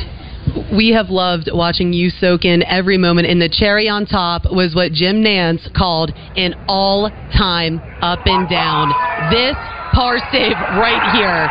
We 0.77 0.93
have 0.93 1.09
loved 1.09 1.49
watching 1.51 1.95
you 1.95 2.11
soak 2.11 2.45
in 2.45 2.63
every 2.65 2.99
moment, 2.99 3.29
and 3.29 3.41
the 3.41 3.49
cherry 3.49 3.89
on 3.89 4.05
top 4.05 4.45
was 4.45 4.75
what 4.75 4.93
Jim 4.93 5.25
Nantz 5.25 5.73
called 5.75 6.13
an 6.37 6.53
all 6.69 7.09
time 7.33 7.81
up 8.05 8.21
and 8.27 8.47
down. 8.47 8.93
This 9.33 9.57
par 9.97 10.21
save 10.31 10.53
right 10.77 11.01
here. 11.17 11.49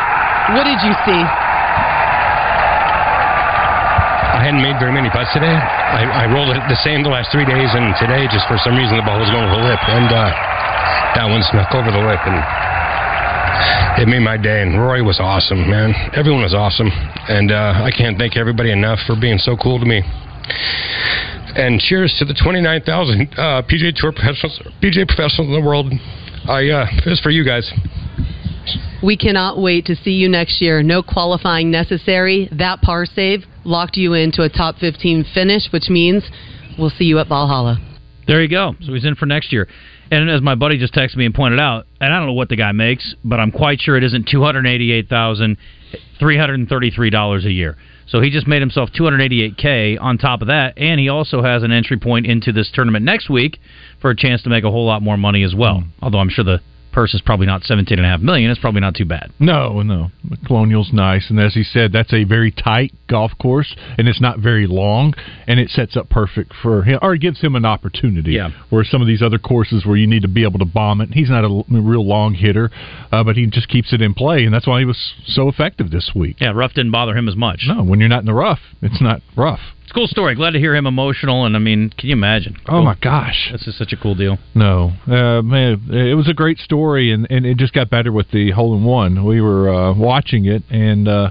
What 0.53 0.69
did 0.69 0.77
you 0.85 0.93
see? 1.09 1.42
I 4.43 4.51
hadn't 4.51 4.59
made 4.59 4.75
very 4.75 4.91
many 4.91 5.07
putts 5.07 5.31
today. 5.31 5.55
I, 5.55 6.03
I 6.03 6.23
rolled 6.27 6.51
it 6.51 6.59
the 6.67 6.75
same 6.83 6.99
the 6.99 7.07
last 7.07 7.31
three 7.31 7.47
days, 7.47 7.71
and 7.71 7.95
today, 7.95 8.27
just 8.27 8.43
for 8.51 8.59
some 8.59 8.75
reason, 8.75 8.99
the 8.99 9.07
ball 9.07 9.15
was 9.15 9.31
going 9.31 9.47
over 9.47 9.55
the 9.55 9.63
lip, 9.71 9.79
and 9.79 10.11
uh, 10.11 10.35
that 11.15 11.31
one 11.31 11.39
snuck 11.47 11.71
over 11.71 11.87
the 11.87 12.03
lip, 12.03 12.19
and 12.27 14.03
it 14.03 14.11
made 14.11 14.19
my 14.19 14.35
day. 14.35 14.59
And 14.67 14.75
Roy 14.75 14.99
was 14.99 15.23
awesome, 15.23 15.63
man. 15.71 15.95
Everyone 16.11 16.43
was 16.43 16.51
awesome, 16.51 16.91
and 16.91 17.55
uh, 17.55 17.87
I 17.87 17.91
can't 17.95 18.19
thank 18.19 18.35
everybody 18.35 18.75
enough 18.75 18.99
for 19.07 19.15
being 19.15 19.39
so 19.39 19.55
cool 19.55 19.79
to 19.79 19.87
me. 19.87 20.03
And 21.55 21.79
cheers 21.79 22.11
to 22.19 22.27
the 22.27 22.35
29,000 22.35 22.83
uh, 23.39 23.63
PGA 23.63 23.95
Tour 23.95 24.11
professionals, 24.11 24.59
PGA 24.83 25.07
professionals 25.07 25.47
in 25.47 25.55
the 25.55 25.63
world. 25.63 25.87
I 26.51 26.67
uh, 26.67 26.83
this 27.07 27.15
is 27.15 27.21
for 27.23 27.31
you 27.31 27.47
guys. 27.47 27.63
We 29.01 29.17
cannot 29.17 29.59
wait 29.59 29.85
to 29.85 29.95
see 29.95 30.11
you 30.11 30.29
next 30.29 30.61
year. 30.61 30.83
No 30.83 31.03
qualifying 31.03 31.71
necessary. 31.71 32.49
That 32.51 32.81
par 32.81 33.05
save 33.05 33.43
locked 33.65 33.97
you 33.97 34.13
into 34.13 34.43
a 34.43 34.49
top 34.49 34.77
15 34.77 35.25
finish, 35.33 35.63
which 35.71 35.89
means 35.89 36.23
we'll 36.77 36.89
see 36.89 37.05
you 37.05 37.19
at 37.19 37.27
Valhalla. 37.27 37.77
There 38.27 38.41
you 38.41 38.49
go. 38.49 38.75
So 38.81 38.93
he's 38.93 39.05
in 39.05 39.15
for 39.15 39.25
next 39.25 39.51
year. 39.51 39.67
And 40.11 40.29
as 40.29 40.41
my 40.41 40.55
buddy 40.55 40.77
just 40.77 40.93
texted 40.93 41.17
me 41.17 41.25
and 41.25 41.33
pointed 41.33 41.59
out, 41.59 41.87
and 41.99 42.13
I 42.13 42.17
don't 42.17 42.27
know 42.27 42.33
what 42.33 42.49
the 42.49 42.55
guy 42.55 42.71
makes, 42.71 43.15
but 43.23 43.39
I'm 43.39 43.51
quite 43.51 43.81
sure 43.81 43.97
it 43.97 44.03
isn't 44.03 44.27
two 44.29 44.43
hundred 44.43 44.67
eighty-eight 44.67 45.09
thousand 45.09 45.57
three 46.19 46.37
hundred 46.37 46.59
and 46.59 46.69
thirty-three 46.69 47.09
dollars 47.09 47.45
a 47.45 47.51
year. 47.51 47.77
So 48.05 48.21
he 48.21 48.29
just 48.29 48.47
made 48.47 48.61
himself 48.61 48.89
two 48.95 49.05
hundred 49.05 49.21
eighty-eight 49.21 49.57
k 49.57 49.97
on 49.97 50.17
top 50.17 50.41
of 50.41 50.49
that, 50.49 50.77
and 50.77 50.99
he 50.99 51.09
also 51.09 51.41
has 51.41 51.63
an 51.63 51.71
entry 51.71 51.97
point 51.97 52.27
into 52.27 52.51
this 52.51 52.69
tournament 52.71 53.03
next 53.03 53.29
week 53.29 53.59
for 54.01 54.11
a 54.11 54.15
chance 54.15 54.43
to 54.43 54.49
make 54.49 54.63
a 54.63 54.71
whole 54.71 54.85
lot 54.85 55.01
more 55.01 55.17
money 55.17 55.43
as 55.43 55.55
well. 55.55 55.79
Mm. 55.79 55.87
Although 56.01 56.19
I'm 56.19 56.29
sure 56.29 56.43
the 56.43 56.61
purse 56.93 57.13
is 57.13 57.21
probably 57.21 57.45
not 57.45 57.63
seventeen 57.63 57.99
and 57.99 58.05
a 58.05 58.09
half 58.09 58.21
million. 58.21 58.49
It's 58.49 58.59
probably 58.59 58.81
not 58.81 58.95
too 58.95 59.05
bad. 59.05 59.31
No, 59.39 59.81
no. 59.81 60.11
The 60.29 60.37
Colonial's 60.37 60.93
nice, 60.93 61.29
and 61.29 61.39
as 61.39 61.53
he 61.53 61.63
said, 61.63 61.91
that's 61.91 62.13
a 62.13 62.23
very 62.23 62.51
tight 62.51 62.93
golf 63.07 63.31
course, 63.41 63.75
and 63.97 64.07
it's 64.07 64.21
not 64.21 64.39
very 64.39 64.67
long, 64.67 65.13
and 65.47 65.59
it 65.59 65.69
sets 65.69 65.97
up 65.97 66.09
perfect 66.09 66.53
for 66.61 66.83
him, 66.83 66.99
or 67.01 67.15
it 67.15 67.19
gives 67.19 67.41
him 67.41 67.55
an 67.55 67.65
opportunity. 67.65 68.33
Yeah. 68.33 68.51
Where 68.69 68.83
some 68.83 69.01
of 69.01 69.07
these 69.07 69.21
other 69.21 69.39
courses 69.39 69.85
where 69.85 69.97
you 69.97 70.07
need 70.07 70.21
to 70.21 70.27
be 70.27 70.43
able 70.43 70.59
to 70.59 70.65
bomb 70.65 71.01
it, 71.01 71.09
he's 71.13 71.29
not 71.29 71.43
a 71.43 71.63
real 71.69 72.07
long 72.07 72.35
hitter, 72.35 72.71
uh, 73.11 73.23
but 73.23 73.35
he 73.35 73.45
just 73.47 73.67
keeps 73.67 73.91
it 73.91 74.01
in 74.01 74.13
play, 74.13 74.45
and 74.45 74.53
that's 74.53 74.67
why 74.67 74.79
he 74.79 74.85
was 74.85 75.13
so 75.25 75.49
effective 75.49 75.91
this 75.91 76.11
week. 76.15 76.37
Yeah, 76.39 76.51
rough 76.53 76.73
didn't 76.73 76.91
bother 76.91 77.17
him 77.17 77.27
as 77.27 77.35
much. 77.35 77.65
No, 77.67 77.83
when 77.83 77.99
you're 77.99 78.09
not 78.09 78.19
in 78.19 78.25
the 78.27 78.33
rough, 78.33 78.59
it's 78.81 79.01
not 79.01 79.21
rough. 79.35 79.59
Cool 79.93 80.07
story. 80.07 80.33
Glad 80.33 80.51
to 80.51 80.59
hear 80.59 80.75
him 80.75 80.87
emotional. 80.87 81.45
And 81.45 81.55
I 81.55 81.59
mean, 81.59 81.91
can 81.97 82.09
you 82.09 82.13
imagine? 82.13 82.57
Oh 82.67 82.81
my 82.81 82.95
gosh, 82.99 83.49
this 83.51 83.67
is 83.67 83.77
such 83.77 83.93
a 83.93 83.97
cool 83.97 84.15
deal. 84.15 84.39
No, 84.55 84.93
uh, 85.05 85.43
man, 85.43 85.81
it 85.91 86.15
was 86.15 86.27
a 86.27 86.33
great 86.33 86.57
story, 86.57 87.11
and, 87.11 87.27
and 87.29 87.45
it 87.45 87.57
just 87.57 87.73
got 87.73 87.91
better 87.91 88.11
with 88.11 88.31
the 88.31 88.51
hole 88.51 88.75
in 88.75 88.83
one. 88.83 89.23
We 89.23 89.39
were 89.39 89.71
uh, 89.71 89.93
watching 89.93 90.45
it, 90.45 90.63
and 90.71 91.07
uh, 91.07 91.29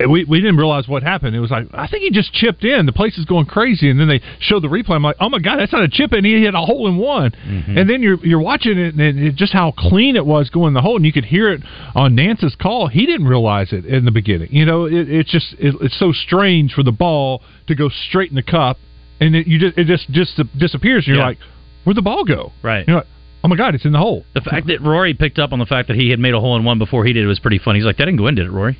we 0.00 0.24
we 0.24 0.40
didn't 0.40 0.56
realize 0.56 0.88
what 0.88 1.02
happened. 1.02 1.36
It 1.36 1.40
was 1.40 1.50
like 1.50 1.66
I 1.72 1.86
think 1.86 2.02
he 2.02 2.10
just 2.10 2.32
chipped 2.32 2.64
in. 2.64 2.86
The 2.86 2.92
place 2.92 3.16
is 3.16 3.24
going 3.24 3.46
crazy, 3.46 3.88
and 3.90 3.98
then 4.00 4.08
they 4.08 4.20
showed 4.40 4.62
the 4.62 4.68
replay. 4.68 4.96
I'm 4.96 5.02
like, 5.02 5.16
oh 5.20 5.28
my 5.28 5.38
god, 5.38 5.58
that's 5.60 5.72
not 5.72 5.82
a 5.82 5.88
chip 5.88 6.12
in. 6.12 6.24
He 6.24 6.42
hit 6.42 6.54
a 6.54 6.58
hole 6.60 6.88
in 6.88 6.96
one. 6.96 7.30
Mm-hmm. 7.30 7.78
And 7.78 7.88
then 7.88 8.02
you're 8.02 8.24
you're 8.26 8.40
watching 8.40 8.76
it, 8.78 8.94
and 8.94 9.18
it, 9.18 9.34
just 9.36 9.52
how 9.52 9.72
clean 9.76 10.16
it 10.16 10.26
was 10.26 10.50
going 10.50 10.74
the 10.74 10.80
hole, 10.82 10.96
and 10.96 11.06
you 11.06 11.12
could 11.12 11.26
hear 11.26 11.50
it 11.52 11.62
on 11.94 12.16
Nantz's 12.16 12.56
call. 12.56 12.88
He 12.88 13.06
didn't 13.06 13.28
realize 13.28 13.72
it 13.72 13.84
in 13.86 14.04
the 14.04 14.10
beginning. 14.10 14.48
You 14.50 14.64
know, 14.66 14.86
it, 14.86 15.08
it's 15.08 15.30
just 15.30 15.54
it, 15.58 15.74
it's 15.80 15.98
so 15.98 16.12
strange 16.12 16.72
for 16.74 16.82
the 16.82 16.92
ball 16.92 17.42
to 17.68 17.74
go 17.74 17.88
straight 18.08 18.30
in 18.30 18.36
the 18.36 18.42
cup, 18.42 18.78
and 19.20 19.36
it, 19.36 19.46
you 19.46 19.58
just 19.60 19.78
it 19.78 19.86
just 19.86 20.10
just 20.10 20.40
disappears. 20.58 21.04
And 21.06 21.14
you're 21.14 21.22
Yeah. 21.22 21.28
like, 21.28 21.38
where'd 21.84 21.96
the 21.96 22.02
ball 22.02 22.24
go? 22.24 22.52
Right. 22.62 22.84
You're 22.88 22.96
like, 22.96 23.06
oh 23.44 23.48
my 23.48 23.54
god, 23.56 23.76
it's 23.76 23.84
in 23.84 23.92
the 23.92 23.98
hole. 23.98 24.24
The 24.34 24.40
fact 24.40 24.66
that 24.66 24.80
Rory 24.82 25.14
picked 25.14 25.38
up 25.38 25.52
on 25.52 25.60
the 25.60 25.66
fact 25.66 25.86
that 25.86 25.96
he 25.96 26.10
had 26.10 26.18
made 26.18 26.34
a 26.34 26.40
hole 26.40 26.56
in 26.56 26.64
one 26.64 26.78
before 26.78 27.04
he 27.04 27.12
did 27.12 27.26
was 27.28 27.38
pretty 27.38 27.58
funny. 27.60 27.78
He's 27.78 27.86
like, 27.86 27.98
"That 27.98 28.06
didn't 28.06 28.18
go 28.18 28.26
in, 28.26 28.34
did 28.34 28.46
it, 28.46 28.50
Rory?" 28.50 28.76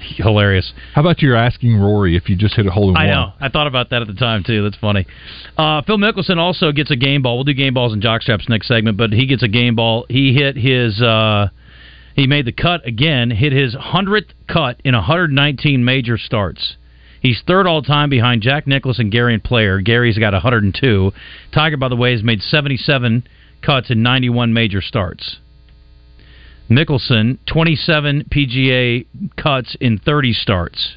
Hilarious. 0.00 0.72
How 0.94 1.00
about 1.00 1.20
you're 1.22 1.36
asking 1.36 1.76
Rory 1.76 2.16
if 2.16 2.28
you 2.28 2.36
just 2.36 2.54
hit 2.54 2.66
a 2.66 2.70
hole 2.70 2.90
in 2.90 2.96
I 2.96 3.06
one? 3.06 3.14
know. 3.14 3.32
I 3.40 3.48
thought 3.48 3.66
about 3.66 3.90
that 3.90 4.02
at 4.02 4.08
the 4.08 4.14
time 4.14 4.44
too. 4.44 4.62
That's 4.62 4.76
funny. 4.76 5.06
Uh, 5.56 5.82
Phil 5.82 5.98
Mickelson 5.98 6.38
also 6.38 6.72
gets 6.72 6.90
a 6.90 6.96
game 6.96 7.22
ball. 7.22 7.36
We'll 7.36 7.44
do 7.44 7.54
game 7.54 7.74
balls 7.74 7.92
and 7.92 8.02
jockstraps 8.02 8.48
next 8.48 8.68
segment, 8.68 8.96
but 8.96 9.12
he 9.12 9.26
gets 9.26 9.42
a 9.42 9.48
game 9.48 9.76
ball. 9.76 10.06
He 10.08 10.34
hit 10.34 10.56
his. 10.56 11.00
Uh, 11.00 11.48
he 12.14 12.26
made 12.26 12.46
the 12.46 12.52
cut 12.52 12.86
again. 12.86 13.30
Hit 13.30 13.52
his 13.52 13.74
hundredth 13.74 14.32
cut 14.48 14.80
in 14.84 14.94
119 14.94 15.84
major 15.84 16.16
starts. 16.16 16.76
He's 17.20 17.42
third 17.46 17.66
all 17.66 17.82
time 17.82 18.08
behind 18.08 18.42
Jack 18.42 18.66
Nicklaus 18.66 18.98
and 18.98 19.10
Gary 19.10 19.38
Player. 19.38 19.80
Gary's 19.80 20.16
got 20.18 20.32
102. 20.32 21.12
Tiger, 21.52 21.76
by 21.76 21.88
the 21.88 21.96
way, 21.96 22.12
has 22.12 22.22
made 22.22 22.40
77 22.40 23.26
cuts 23.62 23.90
in 23.90 24.02
91 24.02 24.52
major 24.52 24.80
starts. 24.80 25.38
Mickelson, 26.70 27.38
27 27.46 28.24
PGA 28.30 29.06
cuts 29.36 29.76
in 29.80 29.98
30 29.98 30.32
starts. 30.32 30.96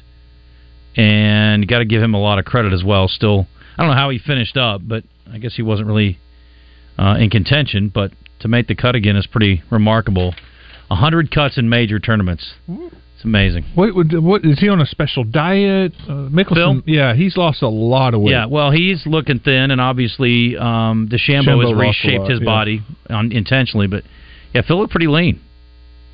And 0.96 1.68
got 1.68 1.78
to 1.78 1.84
give 1.84 2.02
him 2.02 2.14
a 2.14 2.20
lot 2.20 2.38
of 2.38 2.44
credit 2.44 2.72
as 2.72 2.82
well. 2.82 3.06
Still, 3.06 3.46
I 3.78 3.82
don't 3.82 3.92
know 3.92 3.96
how 3.96 4.10
he 4.10 4.18
finished 4.18 4.56
up, 4.56 4.80
but 4.84 5.04
I 5.32 5.38
guess 5.38 5.54
he 5.54 5.62
wasn't 5.62 5.86
really 5.86 6.18
uh, 6.98 7.16
in 7.18 7.30
contention. 7.30 7.90
But 7.94 8.10
to 8.40 8.48
make 8.48 8.66
the 8.66 8.74
cut 8.74 8.96
again 8.96 9.16
is 9.16 9.26
pretty 9.26 9.62
remarkable. 9.70 10.34
100 10.88 11.30
cuts 11.30 11.56
in 11.56 11.68
major 11.68 12.00
tournaments. 12.00 12.54
It's 12.68 13.24
amazing. 13.24 13.66
What, 13.74 13.90
what, 13.94 14.44
is 14.44 14.58
he 14.58 14.68
on 14.68 14.80
a 14.80 14.86
special 14.86 15.22
diet? 15.24 15.92
Uh, 16.02 16.28
Mickelson, 16.28 16.82
yeah, 16.86 17.14
he's 17.14 17.36
lost 17.36 17.62
a 17.62 17.68
lot 17.68 18.14
of 18.14 18.22
weight. 18.22 18.32
Yeah, 18.32 18.46
well, 18.46 18.72
he's 18.72 19.06
looking 19.06 19.38
thin, 19.38 19.70
and 19.70 19.80
obviously 19.80 20.56
um, 20.56 21.08
DeChambeau 21.08 21.44
Shambo 21.44 21.68
has 21.68 21.78
reshaped 21.78 22.22
lot, 22.22 22.30
his 22.30 22.40
yeah. 22.40 22.44
body 22.44 22.82
on, 23.08 23.30
intentionally. 23.30 23.86
But 23.86 24.02
yeah, 24.52 24.62
Phil 24.66 24.78
looked 24.78 24.90
pretty 24.90 25.06
lean. 25.06 25.40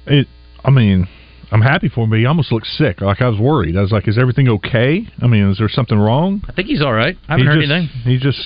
It, 0.06 0.26
I 0.64 0.70
mean, 0.70 1.08
I'm 1.50 1.60
happy 1.62 1.88
for 1.88 2.04
him, 2.04 2.10
but 2.10 2.18
he 2.18 2.26
almost 2.26 2.50
looked 2.52 2.66
sick. 2.66 3.00
Like 3.00 3.20
I 3.22 3.28
was 3.28 3.38
worried. 3.38 3.76
I 3.76 3.80
was 3.82 3.92
like, 3.92 4.08
"Is 4.08 4.18
everything 4.18 4.48
okay? 4.48 5.06
I 5.20 5.26
mean, 5.26 5.50
is 5.50 5.58
there 5.58 5.68
something 5.68 5.98
wrong?" 5.98 6.42
I 6.48 6.52
think 6.52 6.68
he's 6.68 6.82
all 6.82 6.92
right. 6.92 7.16
I 7.28 7.32
haven't 7.32 7.46
He 7.46 7.52
heard 7.52 7.60
just- 7.60 7.72
anything. 7.72 7.88
He 8.04 8.18
just 8.18 8.42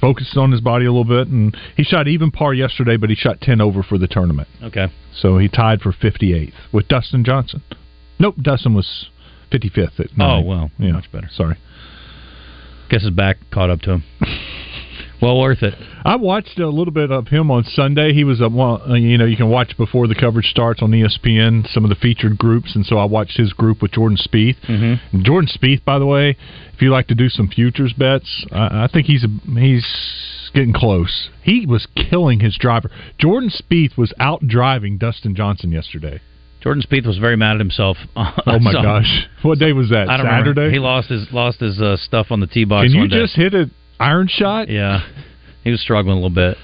focused 0.00 0.36
on 0.36 0.52
his 0.52 0.60
body 0.60 0.84
a 0.86 0.92
little 0.92 1.04
bit, 1.04 1.26
and 1.28 1.56
he 1.76 1.82
shot 1.82 2.06
even 2.06 2.30
par 2.30 2.54
yesterday, 2.54 2.96
but 2.96 3.10
he 3.10 3.16
shot 3.16 3.40
ten 3.40 3.60
over 3.60 3.82
for 3.82 3.98
the 3.98 4.06
tournament. 4.06 4.48
Okay. 4.62 4.88
So 5.20 5.38
he 5.38 5.48
tied 5.48 5.80
for 5.80 5.92
58th 5.92 6.52
with 6.72 6.86
Dustin 6.88 7.24
Johnson. 7.24 7.62
Nope, 8.20 8.36
Dustin 8.40 8.74
was 8.74 9.06
55th 9.50 9.98
at 9.98 10.06
Oh 10.20 10.40
well, 10.40 10.70
yeah, 10.78 10.92
much 10.92 11.10
better. 11.10 11.28
Sorry. 11.32 11.56
Guess 12.90 13.02
his 13.02 13.10
back 13.10 13.38
caught 13.50 13.70
up 13.70 13.80
to 13.82 13.92
him. 13.94 14.04
well 15.20 15.38
worth 15.38 15.62
it. 15.62 15.74
I 16.04 16.16
watched 16.16 16.58
a 16.58 16.68
little 16.68 16.92
bit 16.92 17.10
of 17.10 17.28
him 17.28 17.50
on 17.50 17.64
Sunday. 17.64 18.12
He 18.12 18.24
was 18.24 18.40
a 18.40 18.48
well, 18.48 18.82
uh, 18.88 18.94
you 18.94 19.18
know 19.18 19.24
you 19.24 19.36
can 19.36 19.48
watch 19.48 19.76
before 19.76 20.06
the 20.06 20.14
coverage 20.14 20.46
starts 20.46 20.82
on 20.82 20.90
ESPN 20.90 21.66
some 21.72 21.84
of 21.84 21.90
the 21.90 21.96
featured 21.96 22.38
groups, 22.38 22.74
and 22.74 22.84
so 22.86 22.98
I 22.98 23.04
watched 23.04 23.36
his 23.36 23.52
group 23.52 23.82
with 23.82 23.92
Jordan 23.92 24.16
Spieth. 24.18 24.56
Mm-hmm. 24.68 25.22
Jordan 25.22 25.48
Spieth, 25.54 25.84
by 25.84 25.98
the 25.98 26.06
way, 26.06 26.36
if 26.74 26.82
you 26.82 26.90
like 26.90 27.08
to 27.08 27.14
do 27.14 27.28
some 27.28 27.48
futures 27.48 27.92
bets, 27.92 28.46
I, 28.52 28.84
I 28.84 28.88
think 28.92 29.06
he's 29.06 29.24
a, 29.24 29.28
he's 29.58 29.86
getting 30.54 30.72
close. 30.72 31.28
He 31.42 31.66
was 31.66 31.86
killing 31.96 32.40
his 32.40 32.56
driver. 32.58 32.90
Jordan 33.18 33.50
Spieth 33.50 33.96
was 33.96 34.12
out 34.18 34.46
driving 34.46 34.98
Dustin 34.98 35.34
Johnson 35.34 35.70
yesterday. 35.72 36.20
Jordan 36.60 36.82
Spieth 36.82 37.06
was 37.06 37.18
very 37.18 37.36
mad 37.36 37.54
at 37.54 37.60
himself. 37.60 37.96
Oh 38.16 38.58
my 38.60 38.72
So- 38.72 38.82
gosh, 38.82 39.26
what 39.42 39.58
day 39.58 39.72
was 39.72 39.90
that? 39.90 40.08
I 40.08 40.16
don't 40.16 40.26
Saturday. 40.26 40.48
remember. 40.48 40.70
He 40.70 40.78
lost 40.78 41.08
his 41.08 41.26
lost 41.32 41.60
his 41.60 41.80
uh, 41.80 41.96
stuff 41.98 42.28
on 42.30 42.40
the 42.40 42.46
tee 42.46 42.64
box. 42.64 42.86
Can 42.86 42.94
you 42.94 43.00
one 43.00 43.08
day. 43.10 43.20
just 43.20 43.36
hit 43.36 43.54
an 43.54 43.70
iron 43.98 44.28
shot? 44.28 44.68
Yeah, 44.68 45.00
he 45.64 45.70
was 45.70 45.80
struggling 45.80 46.12
a 46.12 46.20
little 46.20 46.30
bit. 46.30 46.56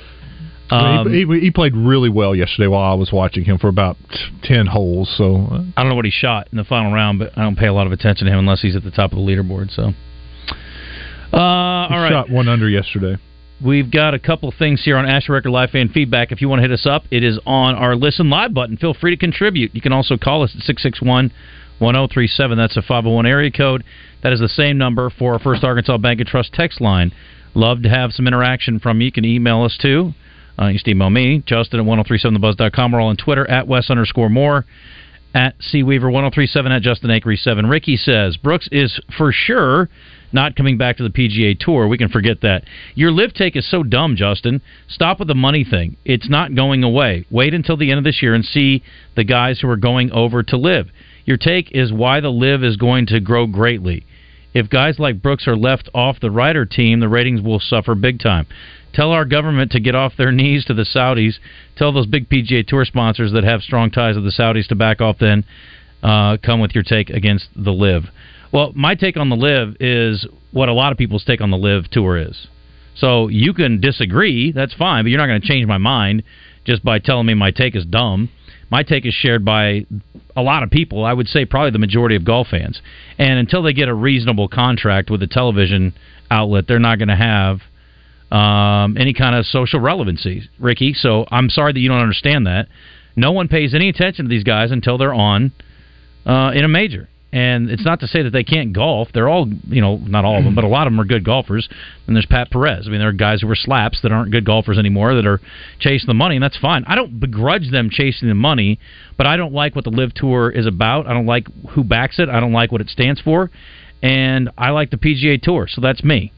Um, 0.71 1.13
he, 1.13 1.27
he, 1.27 1.41
he 1.41 1.51
played 1.51 1.77
really 1.77 2.09
well 2.09 2.35
yesterday 2.35 2.67
while 2.67 2.91
I 2.91 2.95
was 2.95 3.13
watching 3.13 3.45
him 3.45 3.59
for 3.59 3.69
about 3.69 3.97
ten 4.43 4.67
holes. 4.67 5.13
So 5.17 5.37
uh, 5.37 5.63
I 5.77 5.83
don't 5.83 5.91
know 5.91 5.95
what 5.95 6.07
he 6.07 6.11
shot 6.11 6.49
in 6.53 6.59
the 6.59 6.65
final 6.65 6.93
round, 6.93 7.19
but 7.19 7.37
I 7.37 7.43
don't 7.43 7.57
pay 7.57 7.67
a 7.67 7.73
lot 7.73 7.87
of 7.87 7.93
attention 7.93 8.27
to 8.27 8.33
him 8.33 8.39
unless 8.39 8.63
he's 8.63 8.75
at 8.75 8.83
the 8.83 8.91
top 8.91 9.13
of 9.13 9.19
the 9.19 9.25
leaderboard. 9.25 9.75
So, 9.75 9.93
uh, 11.33 11.37
all 11.37 12.01
right. 12.01 12.11
shot 12.11 12.31
one 12.31 12.49
under 12.49 12.69
yesterday. 12.69 13.19
We've 13.65 13.91
got 13.91 14.15
a 14.15 14.19
couple 14.19 14.49
of 14.49 14.57
things 14.57 14.83
here 14.85 14.97
on 14.97 15.07
Asher 15.07 15.33
Record 15.33 15.51
Live 15.51 15.71
Fan 15.71 15.89
Feedback. 15.89 16.33
If 16.33 16.41
you 16.41 16.49
want 16.49 16.59
to 16.59 16.63
hit 16.63 16.73
us 16.73 16.87
up, 16.87 17.05
it 17.11 17.23
is 17.23 17.39
on 17.47 17.75
our 17.75 17.95
Listen 17.95 18.29
Live 18.29 18.53
button. 18.53 18.77
Feel 18.77 18.95
free 18.95 19.13
to 19.13 19.17
contribute. 19.17 19.75
You 19.75 19.81
can 19.81 19.93
also 19.93 20.17
call 20.17 20.43
us 20.43 20.51
at 20.57 20.63
661 20.63 21.31
1037. 21.79 22.57
That's 22.57 22.77
a 22.77 22.83
501 22.83 23.27
area 23.27 23.51
code. 23.51 23.85
That 24.23 24.33
is 24.33 24.41
the 24.41 24.49
same 24.49 24.79
number 24.79 25.11
for 25.11 25.35
our 25.35 25.39
First 25.39 25.65
Arkansas 25.65 25.99
Bank 25.99 26.21
and 26.21 26.29
Trust 26.29 26.53
text 26.53 26.81
line. 26.81 27.13
Love 27.55 27.83
to 27.83 27.89
have 27.89 28.13
some 28.13 28.27
interaction 28.27 28.81
from 28.81 29.01
you. 29.01 29.07
You 29.07 29.13
can 29.13 29.25
email 29.25 29.63
us 29.63 29.79
too. 29.81 30.13
Uh, 30.59 30.67
you 30.69 30.79
can 30.79 30.91
email 30.91 31.11
me, 31.11 31.43
Justin 31.47 31.81
at 31.81 31.87
1037thebuzz.com. 31.87 32.93
We're 32.93 33.01
all 33.01 33.09
on 33.09 33.17
Twitter 33.17 33.49
at 33.51 33.67
Wes 33.67 33.91
underscore 33.91 34.29
more 34.29 34.65
at 35.35 35.59
Seaweaver1037 35.59 36.71
at 36.71 36.83
Justin 36.83 37.11
Acree 37.11 37.39
7. 37.39 37.67
Ricky 37.67 37.97
says 37.97 38.37
Brooks 38.37 38.69
is 38.71 39.01
for 39.19 39.33
sure 39.33 39.89
not 40.33 40.57
coming 40.57 40.79
back 40.79 40.97
to 40.97 41.03
the 41.03 41.11
PGA 41.11 41.59
Tour. 41.59 41.87
We 41.87 41.99
can 41.99 42.09
forget 42.09 42.41
that. 42.43 42.65
Your 42.95 43.13
LIV 43.13 43.35
take 43.35 43.57
is 43.57 43.69
so 43.69 43.83
dumb, 43.83 44.17
Justin. 44.17 44.63
Stop 44.89 45.19
with 45.19 45.29
the 45.29 45.35
money 45.35 45.65
thing. 45.69 45.97
It's 46.05 46.29
not 46.29 46.55
going 46.55 46.83
away. 46.83 47.25
Wait 47.31 47.55
until 47.55 47.77
the 47.77 47.91
end 47.91 47.99
of 47.99 48.05
this 48.05 48.21
year 48.21 48.35
and 48.35 48.45
see 48.45 48.83
the 49.17 49.25
guys 49.25 49.61
who 49.61 49.69
are 49.69 49.77
going 49.77 50.11
over 50.13 50.43
to 50.43 50.57
LIV. 50.57 50.89
Your 51.25 51.37
take 51.37 51.73
is 51.73 51.93
why 51.93 52.21
the 52.21 52.31
LIV 52.31 52.65
is 52.65 52.77
going 52.77 53.07
to 53.07 53.21
grow 53.21 53.47
greatly. 53.47 54.05
If 54.53 54.71
guys 54.71 54.99
like 54.99 55.23
Brooks 55.23 55.49
are 55.49 55.57
left 55.57 55.89
off 55.95 56.21
the 56.21 56.31
Ryder 56.31 56.65
team, 56.65 57.01
the 57.01 57.09
ratings 57.09 57.41
will 57.41 57.59
suffer 57.59 57.95
big 57.95 58.21
time. 58.21 58.47
Tell 58.93 59.11
our 59.11 59.25
government 59.25 59.73
to 59.73 59.81
get 59.81 59.97
off 59.97 60.13
their 60.17 60.33
knees 60.41 60.65
to 60.67 60.75
the 60.75 60.85
Saudis. 60.85 61.35
Tell 61.77 61.93
those 61.93 62.07
big 62.07 62.29
PGA 62.29 62.67
Tour 62.67 62.85
sponsors 62.85 63.33
that 63.33 63.45
have 63.45 63.63
strong 63.63 63.91
ties 63.91 64.15
with 64.15 64.25
the 64.25 64.31
Saudis 64.31 64.69
to 64.69 64.77
back 64.77 65.01
off. 65.01 65.19
Then 65.19 65.45
uh, 66.03 66.37
come 66.37 66.61
with 66.61 66.75
your 66.75 66.85
take 66.85 67.11
against 67.11 67.49
the 67.57 67.73
LIV. 67.73 68.05
Well, 68.53 68.73
my 68.77 68.95
take 68.95 69.17
on 69.17 69.31
the 69.31 69.37
LIV 69.37 69.77
is 69.81 70.27
what 70.53 70.69
a 70.69 70.73
lot 70.73 70.93
of 70.93 70.99
people's 70.99 71.25
take 71.25 71.41
on 71.41 71.51
the 71.51 71.59
LIV 71.59 71.91
Tour 71.91 72.19
is. 72.19 72.47
So 72.95 73.27
you 73.27 73.53
can 73.53 73.81
disagree, 73.81 74.53
that's 74.53 74.75
fine, 74.75 75.05
but 75.05 75.09
you're 75.09 75.19
not 75.19 75.27
going 75.27 75.41
to 75.41 75.47
change 75.47 75.67
my 75.67 75.79
mind 75.79 76.23
just 76.65 76.85
by 76.85 77.01
telling 77.01 77.27
me 77.27 77.35
my 77.35 77.51
take 77.51 77.75
is 77.75 77.85
dumb. 77.85 78.31
My 78.75 78.83
take 78.83 79.07
is 79.07 79.15
shared 79.15 79.45
by 79.45 79.87
a 80.35 80.43
lot 80.43 80.65
of 80.65 80.71
people. 80.71 81.05
I 81.05 81.13
would 81.13 81.29
say 81.29 81.45
probably 81.45 81.71
the 81.71 81.79
majority 81.79 82.17
of 82.17 82.25
golf 82.25 82.49
fans. 82.49 82.83
And 83.19 83.39
until 83.39 83.63
they 83.63 83.73
get 83.73 83.89
a 83.89 83.95
reasonable 83.95 84.49
contract 84.49 85.11
with 85.11 85.23
a 85.23 85.29
television 85.29 85.95
outlet, 86.29 86.65
they're 86.67 86.81
not 86.81 86.99
going 86.99 87.07
to 87.07 87.15
have 87.15 87.61
um, 88.33 88.97
any 88.99 89.15
kind 89.15 89.37
of 89.37 89.47
social 89.47 89.79
relevancy, 89.79 90.51
Ricky. 90.59 90.93
So 90.93 91.25
I'm 91.31 91.51
sorry 91.51 91.73
that 91.73 91.79
you 91.79 91.89
don't 91.89 92.01
understand 92.01 92.49
that. 92.49 92.67
No 93.15 93.31
one 93.31 93.47
pays 93.47 93.77
any 93.77 93.89
attention 93.89 94.25
to 94.25 94.29
these 94.29 94.43
guys 94.43 94.73
until 94.73 94.99
they're 94.99 95.15
on 95.15 95.53
uh, 96.27 96.51
in 96.53 96.65
a 96.65 96.69
major. 96.69 97.09
And 97.35 97.69
it's 97.69 97.85
not 97.85 97.99
to 97.99 98.07
say 98.07 98.23
that 98.23 98.31
they 98.31 98.45
can't 98.45 98.73
golf. 98.73 99.09
They're 99.13 99.29
all, 99.29 99.49
you 99.65 99.81
know, 99.81 99.97
not 99.97 100.25
all 100.25 100.39
of 100.39 100.45
them, 100.45 100.55
but 100.55 100.63
a 100.63 100.69
lot 100.69 100.87
of 100.87 100.93
them 100.93 101.01
are 101.01 101.05
good 101.05 101.25
golfers. 101.25 101.69
And 102.07 102.15
there's 102.15 102.27
Pat 102.27 102.49
Perez. 102.53 102.87
I 102.87 102.91
mean, 102.91 103.01
there 103.01 103.09
are 103.09 103.13
guys 103.13 103.41
who 103.41 103.49
were 103.49 103.57
slaps 103.57 104.01
that 104.03 104.13
aren't 104.13 104.31
good 104.31 104.45
golfers 104.45 104.79
anymore 104.79 105.17
that 105.17 105.27
are 105.27 105.41
chasing 105.81 106.07
the 106.07 106.15
money, 106.15 106.37
and 106.37 106.45
that's 106.45 106.57
fine. 106.57 106.85
I 106.87 106.95
don't 106.95 107.19
begrudge 107.19 107.73
them 107.73 107.91
chasing 107.91 108.29
the 108.29 108.37
money, 108.37 108.79
but 109.17 109.27
I 109.27 109.37
don't 109.37 109.53
like 109.53 109.75
what 109.75 109.83
the 109.83 109.91
LIV 109.91 110.15
Tour 110.15 110.49
is 110.49 110.65
about. 110.65 111.09
I 111.09 111.13
don't 111.13 111.27
like 111.27 111.49
who 111.71 111.83
backs 111.83 112.21
it. 112.21 112.29
I 112.29 112.39
don't 112.39 112.53
like 112.53 112.71
what 112.71 112.81
it 112.81 112.89
stands 112.89 113.21
for. 113.21 113.51
And 114.01 114.51
I 114.57 114.71
like 114.71 114.91
the 114.91 114.97
PGA 114.97 115.43
Tour, 115.43 115.67
so 115.69 115.81
that's 115.81 116.05
me. 116.05 116.33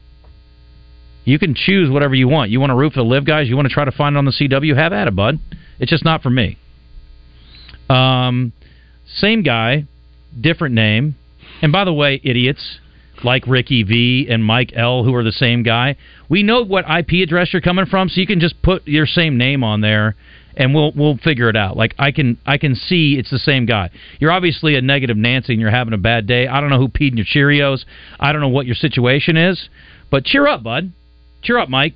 You 1.25 1.37
can 1.37 1.53
choose 1.53 1.91
whatever 1.91 2.15
you 2.15 2.27
want. 2.27 2.49
You 2.49 2.59
want 2.59 2.71
to 2.71 2.75
root 2.75 2.93
for 2.93 3.03
the 3.03 3.07
LIV 3.07 3.25
guys? 3.25 3.47
You 3.47 3.55
want 3.55 3.67
to 3.67 3.73
try 3.73 3.85
to 3.85 3.91
find 3.91 4.15
it 4.15 4.17
on 4.17 4.25
the 4.25 4.31
CW? 4.31 4.75
Have 4.75 4.93
at 4.93 5.07
it, 5.07 5.15
bud. 5.15 5.39
It's 5.77 5.91
just 5.91 6.03
not 6.03 6.23
for 6.23 6.31
me. 6.31 6.57
Um, 7.87 8.51
same 9.05 9.43
guy, 9.43 9.85
different 10.39 10.75
name. 10.75 11.15
And 11.61 11.71
by 11.71 11.85
the 11.85 11.93
way, 11.93 12.21
idiots 12.23 12.79
like 13.23 13.47
Ricky 13.47 13.83
V 13.83 14.27
and 14.29 14.43
Mike 14.43 14.71
L, 14.75 15.03
who 15.03 15.15
are 15.15 15.23
the 15.23 15.31
same 15.31 15.63
guy, 15.63 15.95
we 16.29 16.43
know 16.43 16.63
what 16.63 16.85
IP 16.89 17.23
address 17.23 17.51
you're 17.51 17.61
coming 17.61 17.85
from, 17.85 18.09
so 18.09 18.21
you 18.21 18.27
can 18.27 18.39
just 18.39 18.61
put 18.61 18.87
your 18.87 19.05
same 19.05 19.37
name 19.37 19.63
on 19.63 19.81
there 19.81 20.15
and 20.57 20.73
we'll 20.73 20.91
we'll 20.95 21.17
figure 21.17 21.49
it 21.49 21.55
out. 21.55 21.77
Like 21.77 21.95
I 21.97 22.11
can 22.11 22.37
I 22.45 22.57
can 22.57 22.75
see 22.75 23.15
it's 23.17 23.29
the 23.29 23.39
same 23.39 23.65
guy. 23.65 23.91
You're 24.19 24.31
obviously 24.31 24.75
a 24.75 24.81
negative 24.81 25.15
Nancy 25.15 25.53
and 25.53 25.61
you're 25.61 25.71
having 25.71 25.93
a 25.93 25.99
bad 25.99 26.27
day. 26.27 26.47
I 26.47 26.59
don't 26.59 26.69
know 26.69 26.79
who 26.79 26.89
peed 26.89 27.11
in 27.11 27.17
your 27.17 27.25
Cheerios. 27.25 27.85
I 28.19 28.31
don't 28.31 28.41
know 28.41 28.49
what 28.49 28.65
your 28.65 28.75
situation 28.75 29.37
is, 29.37 29.69
but 30.09 30.25
cheer 30.25 30.47
up, 30.47 30.63
bud. 30.63 30.91
Cheer 31.43 31.59
up, 31.59 31.69
Mike. 31.69 31.93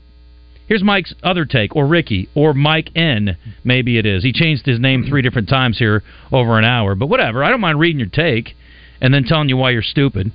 Here's 0.72 0.86
Mike's 0.86 1.14
other 1.22 1.44
take, 1.44 1.76
or 1.76 1.86
Ricky, 1.86 2.30
or 2.34 2.54
Mike 2.54 2.92
N. 2.96 3.36
Maybe 3.66 3.98
it 3.98 4.06
is. 4.06 4.24
He 4.24 4.32
changed 4.32 4.66
his 4.66 4.80
name 4.80 5.04
three 5.04 5.22
different 5.22 5.50
times 5.50 5.78
here 5.78 6.02
over 6.32 6.58
an 6.58 6.64
hour, 6.64 6.96
but 6.96 7.08
whatever. 7.08 7.44
I 7.44 7.50
don't 7.50 7.60
mind 7.60 7.78
reading 7.78 8.00
your 8.00 8.08
take 8.08 8.56
and 9.02 9.14
then 9.14 9.26
telling 9.26 9.50
you 9.50 9.58
why 9.58 9.72
you're 9.72 9.82
stupid. 9.82 10.32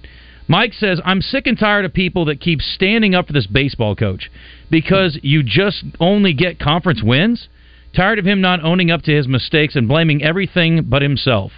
Mike 0.47 0.75
says, 0.75 1.01
I'm 1.07 1.23
sick 1.23 1.47
and 1.47 1.59
tired 1.59 1.87
of 1.87 1.95
people 1.95 2.27
that 2.27 2.43
keep 2.43 2.61
standing 2.61 3.15
up 3.15 3.29
for 3.29 3.33
this 3.33 3.47
baseball 3.47 3.97
coach 3.97 4.31
because 4.71 5.19
you 5.23 5.43
just 5.43 5.83
only 6.01 6.35
get 6.35 6.61
conference 6.61 7.03
wins. 7.03 7.49
Tired 7.95 8.19
of 8.19 8.27
him 8.27 8.43
not 8.43 8.63
owning 8.63 8.91
up 8.91 9.01
to 9.05 9.17
his 9.17 9.27
mistakes 9.27 9.75
and 9.75 9.89
blaming 9.89 10.23
everything 10.23 10.85
but 10.87 11.01
himself. 11.01 11.51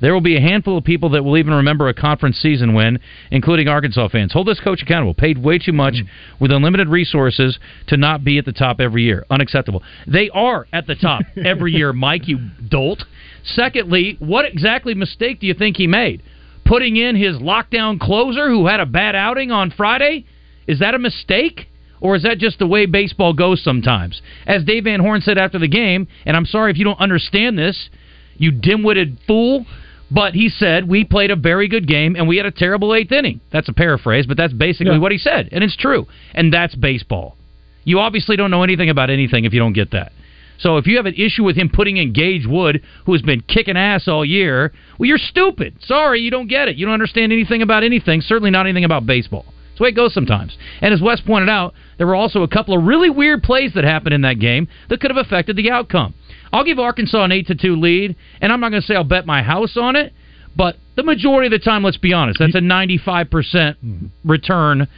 There 0.00 0.14
will 0.14 0.20
be 0.20 0.36
a 0.36 0.40
handful 0.40 0.78
of 0.78 0.84
people 0.84 1.10
that 1.10 1.24
will 1.24 1.36
even 1.36 1.52
remember 1.52 1.88
a 1.88 1.94
conference 1.94 2.38
season 2.38 2.74
win, 2.74 2.98
including 3.30 3.68
Arkansas 3.68 4.08
fans. 4.08 4.32
Hold 4.32 4.46
this 4.46 4.60
coach 4.60 4.82
accountable. 4.82 5.14
Paid 5.14 5.38
way 5.38 5.58
too 5.58 5.72
much 5.72 5.96
with 6.40 6.50
unlimited 6.50 6.88
resources 6.88 7.58
to 7.88 7.96
not 7.96 8.24
be 8.24 8.38
at 8.38 8.44
the 8.44 8.52
top 8.52 8.80
every 8.80 9.02
year. 9.02 9.24
Unacceptable. 9.30 9.82
They 10.06 10.30
are 10.30 10.66
at 10.72 10.86
the 10.86 10.94
top 10.94 11.22
every 11.44 11.72
year, 11.72 11.92
Mike, 11.92 12.28
you 12.28 12.38
dolt. 12.68 13.04
Secondly, 13.44 14.16
what 14.18 14.46
exactly 14.46 14.94
mistake 14.94 15.40
do 15.40 15.46
you 15.46 15.54
think 15.54 15.76
he 15.76 15.86
made? 15.86 16.22
Putting 16.64 16.96
in 16.96 17.16
his 17.16 17.36
lockdown 17.36 17.98
closer 17.98 18.48
who 18.48 18.66
had 18.66 18.80
a 18.80 18.86
bad 18.86 19.14
outing 19.14 19.50
on 19.50 19.70
Friday? 19.70 20.24
Is 20.66 20.78
that 20.78 20.94
a 20.94 20.98
mistake? 20.98 21.68
Or 22.00 22.16
is 22.16 22.22
that 22.22 22.38
just 22.38 22.58
the 22.58 22.66
way 22.66 22.86
baseball 22.86 23.34
goes 23.34 23.62
sometimes? 23.62 24.22
As 24.46 24.64
Dave 24.64 24.84
Van 24.84 25.00
Horn 25.00 25.20
said 25.20 25.36
after 25.36 25.58
the 25.58 25.68
game, 25.68 26.08
and 26.24 26.36
I'm 26.36 26.46
sorry 26.46 26.70
if 26.70 26.78
you 26.78 26.84
don't 26.84 27.00
understand 27.00 27.58
this, 27.58 27.90
you 28.36 28.50
dim-witted 28.50 29.18
fool, 29.26 29.66
but 30.10 30.34
he 30.34 30.48
said 30.48 30.88
we 30.88 31.04
played 31.04 31.30
a 31.30 31.36
very 31.36 31.68
good 31.68 31.86
game 31.86 32.16
and 32.16 32.26
we 32.28 32.36
had 32.36 32.46
a 32.46 32.50
terrible 32.50 32.94
eighth 32.94 33.12
inning. 33.12 33.40
That's 33.52 33.68
a 33.68 33.72
paraphrase, 33.72 34.26
but 34.26 34.36
that's 34.36 34.52
basically 34.52 34.94
Yeah. 34.94 34.98
what 34.98 35.12
he 35.12 35.18
said, 35.18 35.48
and 35.52 35.62
it's 35.62 35.76
true. 35.76 36.06
And 36.34 36.52
that's 36.52 36.74
baseball. 36.74 37.36
You 37.84 38.00
obviously 38.00 38.36
don't 38.36 38.50
know 38.50 38.62
anything 38.62 38.90
about 38.90 39.10
anything 39.10 39.44
if 39.44 39.52
you 39.54 39.60
don't 39.60 39.72
get 39.72 39.90
that. 39.92 40.12
So 40.58 40.76
if 40.76 40.86
you 40.86 40.96
have 40.98 41.06
an 41.06 41.14
issue 41.14 41.42
with 41.42 41.56
him 41.56 41.70
putting 41.70 41.96
in 41.96 42.12
Gage 42.12 42.46
Wood, 42.46 42.82
who 43.06 43.12
has 43.12 43.22
been 43.22 43.40
kicking 43.40 43.78
ass 43.78 44.06
all 44.06 44.24
year, 44.24 44.72
well, 44.98 45.06
you're 45.08 45.16
stupid. 45.16 45.82
Sorry, 45.82 46.20
you 46.20 46.30
don't 46.30 46.48
get 46.48 46.68
it. 46.68 46.76
You 46.76 46.84
don't 46.84 46.92
understand 46.92 47.32
anything 47.32 47.62
about 47.62 47.82
anything. 47.82 48.20
Certainly 48.20 48.50
not 48.50 48.66
anything 48.66 48.84
about 48.84 49.06
baseball. 49.06 49.46
That's 49.46 49.78
the 49.78 49.84
way 49.84 49.88
it 49.88 49.96
goes 49.96 50.12
sometimes. 50.12 50.58
And 50.82 50.92
as 50.92 51.00
Wes 51.00 51.22
pointed 51.22 51.48
out, 51.48 51.72
there 51.96 52.06
were 52.06 52.14
also 52.14 52.42
a 52.42 52.48
couple 52.48 52.76
of 52.76 52.84
really 52.84 53.08
weird 53.08 53.42
plays 53.42 53.72
that 53.72 53.84
happened 53.84 54.12
in 54.12 54.20
that 54.20 54.38
game 54.38 54.68
that 54.90 55.00
could 55.00 55.10
have 55.10 55.16
affected 55.24 55.56
the 55.56 55.70
outcome. 55.70 56.12
I'll 56.52 56.64
give 56.64 56.78
Arkansas 56.78 57.24
an 57.24 57.32
eight 57.32 57.46
to 57.48 57.54
two 57.54 57.76
lead, 57.76 58.16
and 58.40 58.52
I'm 58.52 58.60
not 58.60 58.70
going 58.70 58.82
to 58.82 58.86
say 58.86 58.94
I'll 58.94 59.04
bet 59.04 59.26
my 59.26 59.42
house 59.42 59.76
on 59.76 59.96
it, 59.96 60.12
but 60.56 60.76
the 60.96 61.02
majority 61.02 61.46
of 61.46 61.52
the 61.52 61.64
time, 61.64 61.82
let's 61.82 61.96
be 61.96 62.12
honest, 62.12 62.38
that's 62.38 62.54
a 62.54 62.60
95 62.60 63.30
percent 63.30 63.76
return 64.24 64.88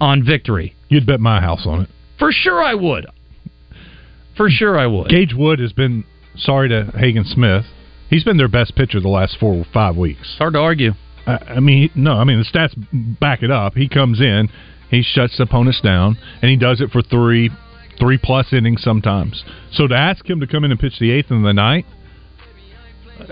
on 0.00 0.24
victory. 0.24 0.74
You'd 0.88 1.06
bet 1.06 1.20
my 1.20 1.40
house 1.40 1.66
on 1.66 1.82
it. 1.82 1.88
For 2.18 2.30
sure, 2.32 2.62
I 2.62 2.74
would. 2.74 3.06
For 4.36 4.48
sure, 4.48 4.78
I 4.78 4.86
would. 4.86 5.08
Gage 5.08 5.34
Wood 5.34 5.58
has 5.58 5.72
been 5.72 6.04
sorry 6.36 6.68
to 6.68 6.92
Hagen 6.96 7.24
Smith. 7.24 7.64
He's 8.08 8.24
been 8.24 8.36
their 8.36 8.48
best 8.48 8.74
pitcher 8.76 9.00
the 9.00 9.08
last 9.08 9.36
four 9.38 9.54
or 9.54 9.66
five 9.72 9.96
weeks. 9.96 10.36
Hard 10.38 10.54
to 10.54 10.60
argue. 10.60 10.92
I, 11.26 11.36
I 11.56 11.60
mean, 11.60 11.90
no, 11.94 12.12
I 12.12 12.24
mean 12.24 12.38
the 12.38 12.44
stats 12.44 12.74
back 13.20 13.42
it 13.42 13.50
up. 13.50 13.74
He 13.74 13.88
comes 13.88 14.20
in, 14.20 14.48
he 14.90 15.02
shuts 15.02 15.36
the 15.36 15.44
opponents 15.44 15.80
down, 15.80 16.16
and 16.40 16.50
he 16.50 16.56
does 16.56 16.80
it 16.80 16.90
for 16.90 17.02
three, 17.02 17.50
three 17.98 18.18
plus 18.18 18.52
innings 18.52 18.82
sometimes. 18.82 19.44
So 19.72 19.86
to 19.86 19.94
ask 19.94 20.28
him 20.28 20.40
to 20.40 20.46
come 20.46 20.64
in 20.64 20.70
and 20.70 20.80
pitch 20.80 20.98
the 20.98 21.10
eighth 21.10 21.30
and 21.30 21.44
the 21.44 21.52
ninth, 21.52 21.86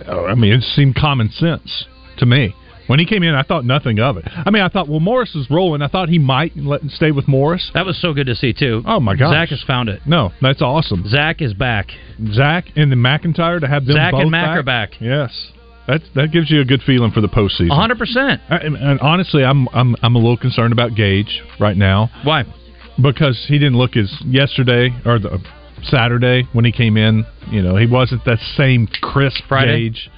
uh, 0.07 0.25
I 0.25 0.35
mean, 0.35 0.53
it 0.53 0.62
seemed 0.62 0.95
common 0.95 1.31
sense 1.31 1.87
to 2.19 2.27
me. 2.27 2.55
When 2.87 3.01
he 3.01 3.07
came 3.07 3.25
in, 3.25 3.35
I 3.35 3.43
thought 3.43 3.64
nothing 3.64 3.99
of 3.99 4.17
it. 4.17 4.25
I 4.29 4.51
mean, 4.51 4.62
I 4.62 4.69
thought, 4.69 4.89
well, 4.89 5.01
Morris 5.01 5.35
is 5.35 5.51
rolling. 5.51 5.83
I 5.83 5.89
thought 5.89 6.09
he 6.09 6.21
might 6.21 6.57
let 6.57 6.83
stay 6.91 7.11
with 7.11 7.27
Morris. 7.27 7.69
That 7.75 7.85
was 7.85 8.01
so 8.01 8.12
good 8.12 8.27
to 8.27 8.37
see 8.37 8.53
too. 8.53 8.83
Oh 8.87 9.01
my 9.01 9.17
gosh, 9.17 9.33
Zach 9.33 9.49
has 9.49 9.62
found 9.64 9.89
it. 9.89 10.03
No, 10.07 10.31
that's 10.41 10.62
awesome. 10.62 11.05
Zach 11.09 11.43
is 11.43 11.53
back. 11.53 11.87
Zach 12.33 12.67
and 12.77 12.93
the 12.93 12.97
McEntire 12.97 13.61
to 13.61 13.67
have 13.67 13.87
them 13.87 13.97
Zach 13.97 14.14
and 14.14 14.31
Mac 14.31 14.47
back. 14.47 14.57
are 14.57 14.62
back. 14.62 14.91
Yes, 15.01 15.51
that 15.89 16.03
that 16.14 16.31
gives 16.31 16.49
you 16.49 16.61
a 16.61 16.64
good 16.64 16.83
feeling 16.83 17.11
for 17.11 17.21
the 17.21 17.29
postseason. 17.29 17.71
hundred 17.71 17.99
percent. 17.99 18.41
And, 18.49 18.77
and 18.77 19.01
honestly, 19.01 19.43
I'm 19.45 19.67
I'm 19.73 19.97
I'm 20.01 20.14
a 20.14 20.19
little 20.19 20.37
concerned 20.37 20.73
about 20.73 20.95
Gage 20.95 21.43
right 21.59 21.77
now. 21.77 22.11
Why? 22.23 22.45
Because 23.01 23.44
he 23.49 23.59
didn't 23.59 23.76
look 23.78 23.97
as 23.97 24.12
yesterday 24.24 24.90
or 25.05 25.18
the 25.18 25.38
Saturday 25.84 26.44
when 26.53 26.64
he 26.64 26.72
came 26.72 26.97
in. 26.97 27.24
You 27.51 27.62
know, 27.62 27.76
he 27.76 27.86
wasn't 27.86 28.24
that 28.24 28.38
same 28.57 28.88
crisp 29.03 29.42
Friday? 29.49 29.90
Gage. 29.90 30.11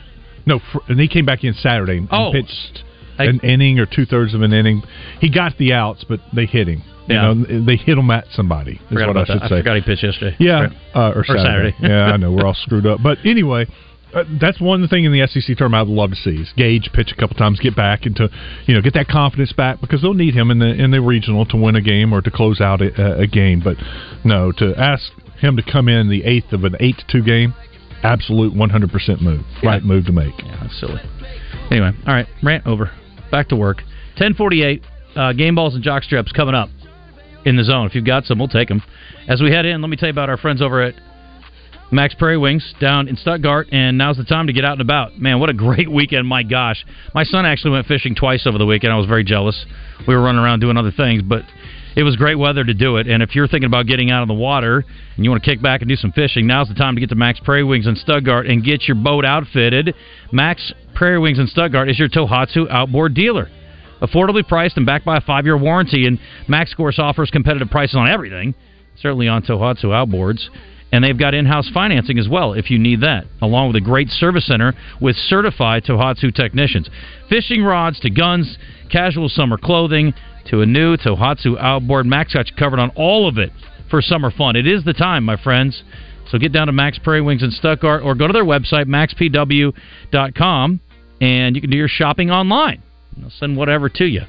No, 0.47 0.61
fr- 0.73 0.79
and 0.89 0.99
he 1.01 1.09
came 1.09 1.27
back 1.27 1.45
in 1.45 1.55
Saturday 1.55 1.99
and 1.99 2.09
Oh. 2.11 2.31
pitched 2.33 2.85
an 3.19 3.41
inning 3.43 3.79
or 3.81 3.87
two 3.87 4.05
thirds 4.07 4.33
of 4.33 4.43
an 4.43 4.53
inning. 4.53 4.83
He 5.21 5.29
got 5.29 5.57
the 5.59 5.73
outs, 5.73 6.05
but 6.09 6.21
they 6.33 6.47
hit 6.47 6.69
him. 6.69 6.83
You 7.09 7.15
Yeah. 7.17 7.33
know, 7.33 7.35
they 7.65 7.77
hit 7.77 7.99
him 7.99 8.11
at 8.11 8.27
somebody. 8.33 8.73
Is 8.73 8.79
Forgot 8.91 9.09
what 9.09 9.17
I 9.17 9.25
should 9.25 9.41
that. 9.43 9.49
say. 9.49 9.55
I 9.57 9.59
forgot 9.59 9.77
he 9.77 9.83
pitched 9.83 10.03
yesterday. 10.05 10.37
Yeah, 10.39 10.61
Right. 10.61 10.73
uh, 10.95 11.01
or, 11.11 11.19
Or 11.21 11.25
Saturday. 11.25 11.73
Saturday. 11.73 11.75
yeah, 11.83 12.13
I 12.13 12.17
know 12.17 12.31
we're 12.31 12.47
all 12.47 12.55
screwed 12.55 12.87
up. 12.87 13.03
But 13.03 13.19
anyway, 13.25 13.67
uh, 14.15 14.25
that's 14.41 14.61
one 14.61 14.87
thing 14.89 15.05
in 15.05 15.13
the 15.13 15.27
SEC 15.27 15.57
tournament 15.57 15.89
I'd 15.89 15.93
love 15.93 16.11
to 16.11 16.17
see 16.17 16.43
is 16.43 16.53
Gage 16.57 16.91
pitch 16.93 17.13
a 17.13 17.21
couple 17.21 17.37
times, 17.37 17.61
get 17.61 17.77
back 17.77 18.07
into, 18.07 18.29
you 18.67 18.75
know, 18.75 18.81
get 18.81 18.95
that 18.95 19.09
confidence 19.09 19.53
back 19.53 19.81
because 19.81 20.03
they'll 20.03 20.15
need 20.15 20.35
him 20.35 20.51
in 20.51 20.59
the 20.59 20.67
in 20.67 20.91
the 20.91 21.01
regional 21.01 21.45
to 21.47 21.57
win 21.57 21.77
a 21.77 21.83
game 21.83 22.13
or 22.13 22.21
to 22.23 22.31
close 22.31 22.61
out 22.61 22.81
a, 22.81 23.21
a 23.21 23.27
game. 23.27 23.61
But 23.63 23.77
no, 24.25 24.53
to 24.53 24.75
ask 24.77 25.11
him 25.39 25.57
to 25.57 25.63
come 25.63 25.89
in 25.89 26.09
the 26.09 26.25
eighth 26.25 26.53
of 26.53 26.65
an 26.65 26.77
eight 26.81 26.97
to 26.99 27.05
two 27.11 27.23
game, 27.23 27.55
absolute 28.03 28.55
one 28.55 28.71
hundred 28.71 28.91
percent 28.91 29.21
move, 29.21 29.45
right 29.63 29.83
move 29.83 30.07
to 30.07 30.13
make. 30.13 30.35
Yeah, 30.39 30.59
that's 30.63 30.81
silly. 30.81 31.01
Anyway, 31.71 31.91
all 32.07 32.15
right, 32.15 32.27
rant 32.43 32.67
over. 32.67 32.91
Back 33.31 33.49
to 33.49 33.57
work. 33.57 33.83
Ten 34.17 34.35
forty 34.35 34.63
eight. 34.63 34.83
Uh, 35.15 35.33
game 35.33 35.55
balls 35.55 35.75
and 35.75 35.83
jock 35.83 36.03
strips 36.05 36.31
coming 36.33 36.55
up 36.55 36.69
in 37.45 37.57
the 37.57 37.65
zone. 37.65 37.87
If 37.87 37.95
you've 37.95 38.05
got 38.05 38.25
some, 38.25 38.39
we'll 38.39 38.49
take 38.49 38.69
them. 38.69 38.83
As 39.27 39.41
we 39.41 39.51
head 39.51 39.67
in, 39.67 39.81
let 39.81 39.89
me 39.89 39.97
tell 39.97 40.09
you 40.09 40.13
about 40.13 40.31
our 40.31 40.37
friends 40.37 40.63
over 40.63 40.81
at 40.83 40.95
Mack's 41.91 42.15
Prairie 42.15 42.37
Wings 42.37 42.75
down 42.81 43.09
in 43.09 43.17
Stuttgart, 43.17 43.69
and 43.73 43.97
now's 43.97 44.19
the 44.19 44.25
time 44.25 44.47
to 44.49 44.53
get 44.53 44.63
out 44.63 44.73
and 44.73 44.83
about. 44.83 45.19
Man, 45.19 45.41
what 45.41 45.49
a 45.49 45.55
great 45.55 45.91
weekend! 45.93 46.27
My 46.27 46.43
gosh, 46.43 46.85
my 47.15 47.25
son 47.25 47.47
actually 47.47 47.71
went 47.71 47.87
fishing 47.87 48.15
twice 48.15 48.47
over 48.47 48.59
the 48.59 48.67
weekend. 48.67 48.93
I 48.93 48.97
was 48.97 49.07
very 49.07 49.25
jealous. 49.25 49.65
We 50.07 50.15
were 50.15 50.21
running 50.21 50.43
around 50.43 50.61
doing 50.61 50.77
other 50.77 50.93
things, 50.93 51.23
but 51.23 51.45
it 51.97 52.03
was 52.03 52.15
great 52.17 52.37
weather 52.37 52.63
to 52.63 52.75
do 52.75 52.97
it. 52.99 53.09
And 53.09 53.23
if 53.23 53.35
you're 53.35 53.49
thinking 53.49 53.67
about 53.67 53.87
getting 53.87 54.11
out 54.11 54.23
of 54.23 54.29
the 54.29 54.35
water 54.35 54.85
and 55.17 55.25
you 55.25 55.31
want 55.31 55.43
to 55.43 55.51
kick 55.51 55.63
back 55.63 55.81
and 55.81 55.89
do 55.89 55.97
some 55.97 56.13
fishing, 56.13 56.47
now's 56.47 56.69
the 56.69 56.75
time 56.75 56.95
to 56.95 57.01
get 57.01 57.09
to 57.09 57.17
Mack's 57.17 57.41
Prairie 57.41 57.65
Wings 57.65 57.87
in 57.87 57.97
Stuttgart 57.97 58.47
and 58.47 58.63
get 58.63 58.87
your 58.87 58.95
boat 58.95 59.25
outfitted. 59.25 59.95
Mack's 60.31 60.73
Prairie 60.95 61.19
Wings 61.19 61.39
in 61.39 61.47
Stuttgart 61.47 61.89
is 61.89 61.99
your 61.99 62.09
Tohatsu 62.09 62.71
outboard 62.71 63.15
dealer. 63.15 63.49
Affordably 64.03 64.47
priced 64.47 64.77
and 64.77 64.87
backed 64.87 65.07
by 65.07 65.17
a 65.17 65.21
five 65.21 65.45
year 65.45 65.57
warranty, 65.57 66.07
and 66.07 66.21
Mack's, 66.47 66.75
course, 66.75 66.99
offers 66.99 67.31
competitive 67.31 67.71
prices 67.71 67.97
on 67.97 68.09
everything, 68.09 68.55
certainly 69.01 69.27
on 69.27 69.43
Tohatsu 69.43 69.87
outboards. 69.87 70.49
And 70.91 71.05
they've 71.05 71.19
got 71.19 71.35
in 71.35 71.45
house 71.45 71.69
financing 71.73 72.19
as 72.19 72.29
well 72.29 72.55
if 72.55 72.71
you 72.71 72.79
need 72.79 73.03
that, 73.03 73.27
along 73.43 73.69
with 73.69 73.77
a 73.77 73.81
great 73.81 74.09
service 74.09 74.47
center 74.47 74.75
with 75.01 75.17
certified 75.17 75.85
Tohatsu 75.85 76.35
technicians. 76.35 76.89
Fishing 77.29 77.63
rods 77.63 78.01
to 78.01 78.11
guns, 78.11 78.57
casual 78.91 79.29
summer 79.29 79.59
clothing 79.59 80.15
to 80.47 80.63
a 80.63 80.67
new 80.67 80.97
Tohatsu 80.97 81.59
outboard. 81.59 82.07
Mack's 82.07 82.33
got 82.33 82.49
you 82.49 82.57
covered 82.57 82.79
on 82.79 82.91
all 82.97 83.29
of 83.29 83.37
it 83.37 83.53
for 83.91 84.01
summer 84.01 84.31
fun. 84.31 84.57
It 84.57 84.67
is 84.67 84.85
the 84.85 84.95
time, 84.95 85.25
my 85.25 85.37
friends. 85.37 85.83
So 86.31 86.39
get 86.39 86.53
down 86.53 86.67
to 86.67 86.73
Mack's 86.73 86.99
Prairie 86.99 87.23
Wings 87.23 87.43
in 87.43 87.51
Stuttgart 87.51 88.03
or 88.03 88.15
go 88.15 88.27
to 88.27 88.33
their 88.33 88.45
website, 88.45 88.87
mackspw.com, 88.87 90.81
and 91.21 91.57
you 91.57 91.61
can 91.61 91.71
do 91.71 91.77
your 91.77 91.89
shopping 91.89 92.31
online. 92.31 92.83
They'll 93.17 93.31
send 93.31 93.57
whatever 93.57 93.89
to 93.89 94.05
you. 94.05 94.23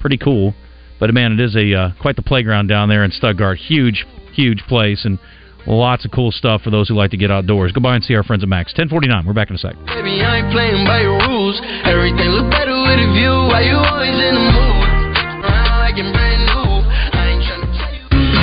Pretty 0.00 0.18
cool. 0.18 0.54
But 0.98 1.12
man, 1.14 1.32
it 1.32 1.40
is 1.40 1.56
a 1.56 1.74
uh, 1.74 1.90
quite 2.00 2.16
the 2.16 2.22
playground 2.22 2.68
down 2.68 2.88
there 2.88 3.04
in 3.04 3.10
Stuttgart. 3.10 3.58
Huge, 3.58 4.06
huge 4.34 4.62
place 4.68 5.04
and 5.04 5.18
lots 5.66 6.04
of 6.04 6.10
cool 6.10 6.30
stuff 6.30 6.62
for 6.62 6.70
those 6.70 6.88
who 6.88 6.94
like 6.94 7.10
to 7.12 7.16
get 7.16 7.30
outdoors. 7.30 7.72
Go 7.72 7.80
by 7.80 7.96
and 7.96 8.04
see 8.04 8.14
our 8.14 8.22
friends 8.22 8.42
at 8.42 8.48
Mack's. 8.48 8.72
1049. 8.72 9.26
We're 9.26 9.32
back 9.32 9.50
in 9.50 9.56
a 9.56 9.58
sec. 9.58 9.74
Baby, 9.86 10.22
I 10.22 10.38
ain't 10.38 10.52
playing 10.52 10.86
by 10.86 11.00
your 11.00 11.18
rules. 11.28 11.60
Everything 11.84 12.28
look 12.30 12.50
better 12.50 12.72
with 12.72 12.98
a 12.98 13.08
view. 13.14 13.34
Why 13.50 13.62
you 13.62 13.76
always 13.76 14.14
in 14.14 14.34
the 14.34 14.52
mood? 14.52 14.70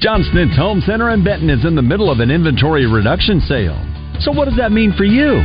Johnston's 0.00 0.56
Home 0.56 0.80
Center 0.82 1.10
in 1.10 1.24
Benton 1.24 1.48
is 1.48 1.64
in 1.64 1.74
the 1.74 1.82
middle 1.82 2.10
of 2.10 2.20
an 2.20 2.30
inventory 2.30 2.86
reduction 2.86 3.40
sale. 3.40 3.80
So, 4.20 4.32
what 4.32 4.44
does 4.44 4.56
that 4.58 4.70
mean 4.70 4.92
for 4.92 5.04
you? 5.04 5.40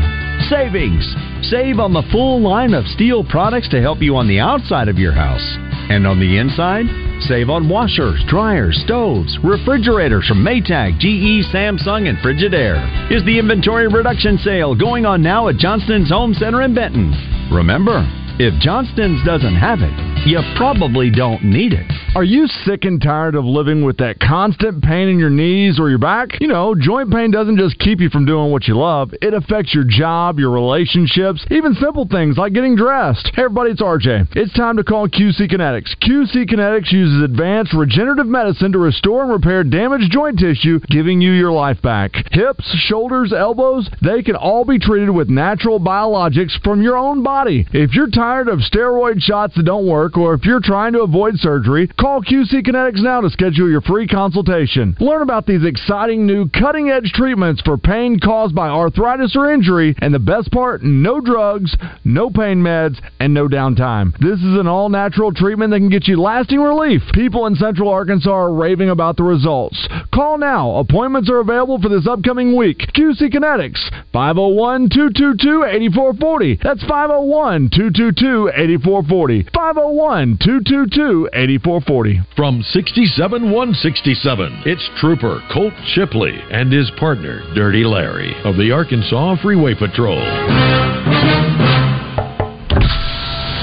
Savings! 0.49 1.03
Save 1.47 1.79
on 1.79 1.93
the 1.93 2.03
full 2.11 2.41
line 2.41 2.73
of 2.73 2.85
steel 2.87 3.23
products 3.23 3.69
to 3.69 3.81
help 3.81 4.01
you 4.01 4.15
on 4.17 4.27
the 4.27 4.39
outside 4.39 4.89
of 4.89 4.97
your 4.97 5.13
house. 5.13 5.45
And 5.89 6.05
on 6.05 6.19
the 6.19 6.37
inside, 6.37 6.85
save 7.21 7.49
on 7.49 7.67
washers, 7.67 8.21
dryers, 8.27 8.79
stoves, 8.83 9.39
refrigerators 9.43 10.27
from 10.27 10.43
Maytag, 10.43 10.99
GE, 10.99 11.47
Samsung, 11.51 12.07
and 12.07 12.17
Frigidaire. 12.19 13.11
Is 13.11 13.23
the 13.25 13.39
inventory 13.39 13.87
reduction 13.87 14.37
sale 14.37 14.75
going 14.75 15.05
on 15.05 15.23
now 15.23 15.47
at 15.47 15.57
Johnston's 15.57 16.09
Home 16.09 16.33
Center 16.33 16.61
in 16.61 16.75
Benton? 16.75 17.11
Remember, 17.51 18.05
if 18.41 18.57
Johnston's 18.61 19.21
doesn't 19.25 19.55
have 19.55 19.79
it, 19.81 19.91
you 20.25 20.39
probably 20.55 21.11
don't 21.11 21.43
need 21.43 21.73
it. 21.73 21.85
Are 22.15 22.23
you 22.23 22.47
sick 22.47 22.85
and 22.85 23.01
tired 23.01 23.35
of 23.35 23.43
living 23.43 23.83
with 23.83 23.97
that 23.97 24.19
constant 24.19 24.81
pain 24.81 25.09
in 25.09 25.19
your 25.19 25.29
knees 25.29 25.77
or 25.77 25.89
your 25.89 25.99
back? 25.99 26.39
You 26.39 26.47
know, 26.47 26.73
joint 26.73 27.11
pain 27.11 27.31
doesn't 27.31 27.57
just 27.57 27.77
keep 27.79 27.99
you 27.99 28.09
from 28.09 28.25
doing 28.25 28.49
what 28.49 28.65
you 28.65 28.77
love, 28.77 29.13
it 29.21 29.33
affects 29.33 29.75
your 29.75 29.83
job, 29.83 30.39
your 30.39 30.51
relationships, 30.51 31.45
even 31.51 31.75
simple 31.75 32.07
things 32.09 32.37
like 32.37 32.53
getting 32.53 32.77
dressed. 32.77 33.29
Hey, 33.35 33.43
everybody, 33.43 33.71
it's 33.71 33.81
RJ. 33.81 34.29
It's 34.37 34.53
time 34.53 34.77
to 34.77 34.85
call 34.85 35.09
QC 35.09 35.51
Kinetics. 35.51 35.97
QC 36.01 36.49
Kinetics 36.49 36.93
uses 36.93 37.21
advanced 37.21 37.73
regenerative 37.73 38.25
medicine 38.25 38.71
to 38.71 38.79
restore 38.79 39.23
and 39.23 39.31
repair 39.31 39.65
damaged 39.65 40.11
joint 40.11 40.39
tissue, 40.39 40.79
giving 40.89 41.19
you 41.19 41.31
your 41.31 41.51
life 41.51 41.81
back. 41.81 42.13
Hips, 42.31 42.65
shoulders, 42.87 43.33
elbows, 43.33 43.89
they 44.01 44.23
can 44.23 44.37
all 44.37 44.63
be 44.63 44.79
treated 44.79 45.09
with 45.09 45.27
natural 45.27 45.79
biologics 45.79 46.57
from 46.63 46.81
your 46.81 46.97
own 46.97 47.21
body. 47.21 47.67
If 47.73 47.93
you're 47.93 48.09
tired 48.09 48.28
of 48.29 48.59
steroid 48.59 49.19
shots 49.21 49.55
that 49.55 49.63
don't 49.63 49.87
work, 49.87 50.15
or 50.15 50.35
if 50.35 50.45
you're 50.45 50.59
trying 50.61 50.93
to 50.93 51.01
avoid 51.01 51.39
surgery, 51.39 51.87
call 51.99 52.21
QC 52.21 52.63
Kinetics 52.63 53.01
now 53.01 53.21
to 53.21 53.29
schedule 53.29 53.67
your 53.67 53.81
free 53.81 54.07
consultation. 54.07 54.95
Learn 54.99 55.23
about 55.23 55.47
these 55.47 55.65
exciting 55.65 56.27
new 56.27 56.47
cutting 56.49 56.89
edge 56.89 57.11
treatments 57.13 57.61
for 57.61 57.77
pain 57.77 58.19
caused 58.19 58.53
by 58.53 58.69
arthritis 58.69 59.35
or 59.35 59.51
injury, 59.51 59.95
and 59.99 60.13
the 60.13 60.19
best 60.19 60.51
part 60.51 60.83
no 60.83 61.19
drugs, 61.19 61.75
no 62.03 62.29
pain 62.29 62.59
meds, 62.61 63.01
and 63.19 63.33
no 63.33 63.47
downtime. 63.47 64.15
This 64.19 64.37
is 64.37 64.59
an 64.59 64.67
all 64.67 64.89
natural 64.89 65.33
treatment 65.33 65.71
that 65.71 65.79
can 65.79 65.89
get 65.89 66.07
you 66.07 66.21
lasting 66.21 66.59
relief. 66.59 67.01
People 67.13 67.47
in 67.47 67.55
Central 67.55 67.89
Arkansas 67.89 68.29
are 68.29 68.53
raving 68.53 68.91
about 68.91 69.17
the 69.17 69.23
results. 69.23 69.87
Call 70.13 70.37
now. 70.37 70.75
Appointments 70.75 71.31
are 71.31 71.39
available 71.39 71.81
for 71.81 71.89
this 71.89 72.07
upcoming 72.07 72.55
week. 72.55 72.77
QC 72.95 73.33
Kinetics, 73.33 73.79
501 74.13 74.89
222 74.89 75.63
8440. 75.65 76.59
That's 76.61 76.83
501 76.85 77.69
222 77.73 78.18
8440. 78.21 79.49
501 79.53 80.37
222 80.43 81.29
8440. 81.33 82.21
From 82.35 82.61
67 82.61 83.51
167, 83.51 84.63
it's 84.65 84.89
Trooper 84.99 85.41
Colt 85.51 85.73
Shipley 85.93 86.37
and 86.51 86.71
his 86.71 86.91
partner, 86.99 87.41
Dirty 87.55 87.83
Larry, 87.83 88.35
of 88.43 88.57
the 88.57 88.71
Arkansas 88.71 89.35
Freeway 89.41 89.75
Patrol. 89.75 90.19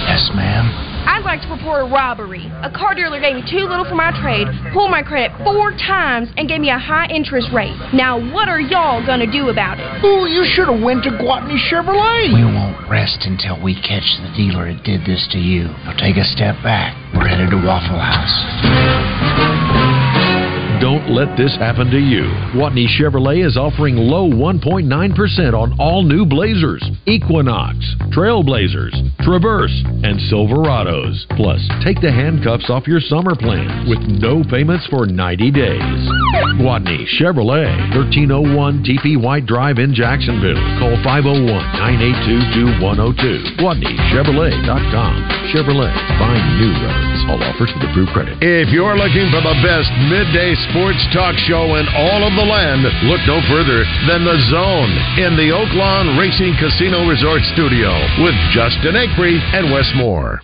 Yes, 0.07 0.31
ma'am. 0.35 0.86
I'd 1.27 1.41
like 1.41 1.49
to 1.49 1.55
report 1.57 1.83
a 1.83 1.93
robbery. 1.93 2.47
A 2.63 2.71
car 2.71 2.95
dealer 2.95 3.19
gave 3.19 3.35
me 3.35 3.43
too 3.51 3.67
little 3.67 3.85
for 3.85 3.97
my 3.97 4.15
trade, 4.23 4.47
pulled 4.73 4.93
my 4.93 5.03
credit 5.03 5.35
four 5.43 5.73
times, 5.73 6.29
and 6.37 6.49
gave 6.49 6.61
me 6.61 6.71
a 6.71 6.79
high 6.79 7.11
interest 7.11 7.49
rate. 7.53 7.75
Now, 7.93 8.15
what 8.33 8.49
are 8.49 8.61
y'all 8.61 9.05
gonna 9.05 9.27
do 9.27 9.49
about 9.49 9.81
it? 9.81 10.05
Ooh, 10.07 10.31
you 10.31 10.47
should 10.47 10.69
have 10.69 10.81
went 10.81 11.03
to 11.03 11.11
Gwatney 11.11 11.59
Chevrolet. 11.67 12.31
We 12.31 12.45
won't 12.45 12.79
rest 12.89 13.27
until 13.27 13.61
we 13.61 13.75
catch 13.75 14.07
the 14.23 14.31
dealer 14.37 14.73
that 14.73 14.85
did 14.85 15.05
this 15.05 15.27
to 15.33 15.39
you. 15.39 15.65
Now 15.83 15.99
take 15.99 16.17
a 16.17 16.25
step 16.25 16.63
back. 16.63 16.95
We're 17.13 17.27
headed 17.27 17.51
to 17.51 17.57
Waffle 17.59 17.99
House. 17.99 19.66
Don't 20.81 21.09
let 21.09 21.37
this 21.39 21.57
happen 21.57 21.89
to 21.91 21.99
you. 21.99 22.29
Gwatney 22.53 22.85
Chevrolet 22.85 23.47
is 23.47 23.57
offering 23.57 23.97
low 23.97 24.29
1.9% 24.29 24.85
on 25.55 25.73
all 25.81 26.03
new 26.03 26.27
Blazers, 26.27 26.85
Equinox, 27.07 27.77
Trailblazers, 28.13 28.93
Traverse, 29.25 29.73
and 30.05 30.21
Silverados. 30.29 31.25
Plus, 31.37 31.65
take 31.83 32.01
the 32.05 32.13
handcuffs 32.13 32.69
off 32.69 32.87
your 32.87 33.01
summer 33.01 33.35
plans 33.35 33.89
with 33.89 34.01
no 34.21 34.45
payments 34.45 34.87
for 34.93 35.07
90 35.07 35.51
days. 35.51 36.01
Gwatney 36.61 37.09
Chevrolet, 37.17 37.73
1301 37.97 38.85
TP 38.85 39.17
White 39.17 39.47
Drive 39.47 39.79
in 39.79 39.95
Jacksonville. 39.95 40.61
Call 40.77 41.01
501 41.03 41.49
982 41.49 42.85
2102. 42.85 43.65
GwatneyChevrolet.com. 43.65 45.15
Chevrolet, 45.57 45.97
find 46.21 46.45
new 46.61 46.73
roads. 46.85 47.16
All 47.27 47.43
offers 47.43 47.75
with 47.75 47.83
approved 47.91 48.15
credit. 48.15 48.39
If 48.39 48.71
you're 48.71 48.95
looking 48.95 49.27
for 49.35 49.43
the 49.43 49.59
best 49.59 49.91
midday 50.07 50.55
sports 50.71 51.03
talk 51.11 51.35
show 51.51 51.75
in 51.75 51.87
all 51.91 52.23
of 52.23 52.33
the 52.39 52.47
land, 52.47 52.87
look 53.11 53.19
no 53.27 53.43
further 53.51 53.83
than 54.07 54.23
The 54.23 54.39
Zone 54.51 54.93
in 55.19 55.35
the 55.35 55.51
Oaklawn 55.51 56.15
Racing 56.15 56.55
Casino 56.63 57.03
Resort 57.09 57.43
Studio 57.53 57.91
with 58.23 58.35
Justin 58.55 58.95
Acree 58.95 59.43
and 59.59 59.75
Wes 59.75 59.91
Moore. 59.99 60.41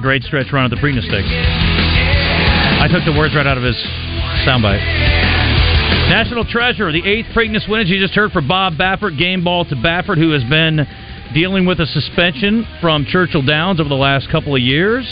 A 0.00 0.02
great 0.02 0.22
stretch 0.22 0.50
run 0.50 0.64
at 0.64 0.70
the 0.70 0.80
Preakness 0.80 1.04
Stakes. 1.04 1.28
I 1.28 2.88
took 2.90 3.04
the 3.04 3.12
words 3.12 3.34
right 3.34 3.46
out 3.46 3.58
of 3.58 3.64
his 3.64 3.76
soundbite. 4.48 4.80
National 6.08 6.44
Treasure, 6.44 6.90
the 6.90 7.06
eighth 7.06 7.26
Preakness 7.36 7.68
win, 7.68 7.82
as 7.82 7.90
you 7.90 8.00
just 8.00 8.14
heard 8.14 8.32
for 8.32 8.40
Bob 8.40 8.74
Baffert, 8.74 9.18
game 9.18 9.44
ball 9.44 9.66
to 9.66 9.76
Baffert, 9.76 10.16
who 10.16 10.30
has 10.30 10.42
been 10.44 10.86
dealing 11.34 11.66
with 11.66 11.80
a 11.80 11.86
suspension 11.86 12.66
from 12.80 13.04
Churchill 13.04 13.42
Downs 13.42 13.78
over 13.78 13.90
the 13.90 13.94
last 13.94 14.30
couple 14.30 14.54
of 14.54 14.62
years, 14.62 15.06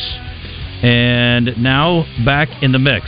and 0.83 1.59
now 1.59 2.07
back 2.25 2.49
in 2.63 2.73
the 2.73 2.79
mix. 2.79 3.05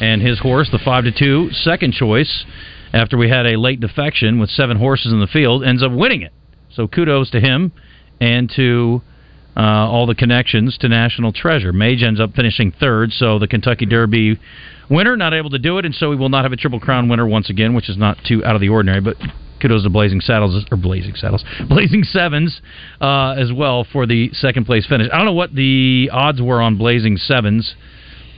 And 0.00 0.22
his 0.22 0.38
horse, 0.38 0.70
the 0.72 0.80
five 0.82 1.04
to 1.04 1.12
two, 1.12 1.50
second 1.52 1.92
choice, 1.92 2.46
after 2.94 3.18
we 3.18 3.28
had 3.28 3.46
a 3.46 3.58
late 3.58 3.80
defection 3.80 4.40
with 4.40 4.48
seven 4.48 4.78
horses 4.78 5.12
in 5.12 5.20
the 5.20 5.26
field, 5.26 5.62
ends 5.62 5.82
up 5.82 5.92
winning 5.92 6.22
it. 6.22 6.32
So 6.70 6.88
kudos 6.88 7.30
to 7.32 7.40
him 7.40 7.72
and 8.18 8.50
to 8.56 9.02
uh, 9.56 9.60
all 9.60 10.06
the 10.06 10.14
connections 10.14 10.78
to 10.78 10.88
National 10.88 11.32
Treasure. 11.32 11.72
Mage 11.72 12.02
ends 12.02 12.20
up 12.20 12.34
finishing 12.34 12.72
third, 12.72 13.12
so 13.12 13.38
the 13.38 13.46
Kentucky 13.46 13.86
Derby 13.86 14.38
winner 14.90 15.16
not 15.16 15.34
able 15.34 15.50
to 15.50 15.58
do 15.58 15.78
it, 15.78 15.84
and 15.84 15.94
so 15.94 16.10
we 16.10 16.16
will 16.16 16.28
not 16.28 16.44
have 16.44 16.52
a 16.52 16.56
Triple 16.56 16.80
Crown 16.80 17.08
winner 17.08 17.26
once 17.26 17.50
again, 17.50 17.74
which 17.74 17.88
is 17.88 17.96
not 17.96 18.18
too 18.26 18.44
out 18.44 18.54
of 18.54 18.60
the 18.60 18.68
ordinary. 18.68 19.00
But 19.00 19.16
kudos 19.60 19.84
to 19.84 19.90
Blazing 19.90 20.20
Saddles 20.20 20.64
or 20.70 20.76
Blazing 20.76 21.14
Saddles, 21.14 21.44
Blazing 21.68 22.04
Sevens 22.04 22.60
uh, 23.00 23.34
as 23.38 23.52
well 23.52 23.86
for 23.90 24.06
the 24.06 24.30
second 24.32 24.64
place 24.64 24.86
finish. 24.86 25.08
I 25.12 25.16
don't 25.16 25.26
know 25.26 25.32
what 25.32 25.54
the 25.54 26.10
odds 26.12 26.40
were 26.40 26.60
on 26.60 26.78
Blazing 26.78 27.16
Sevens, 27.16 27.74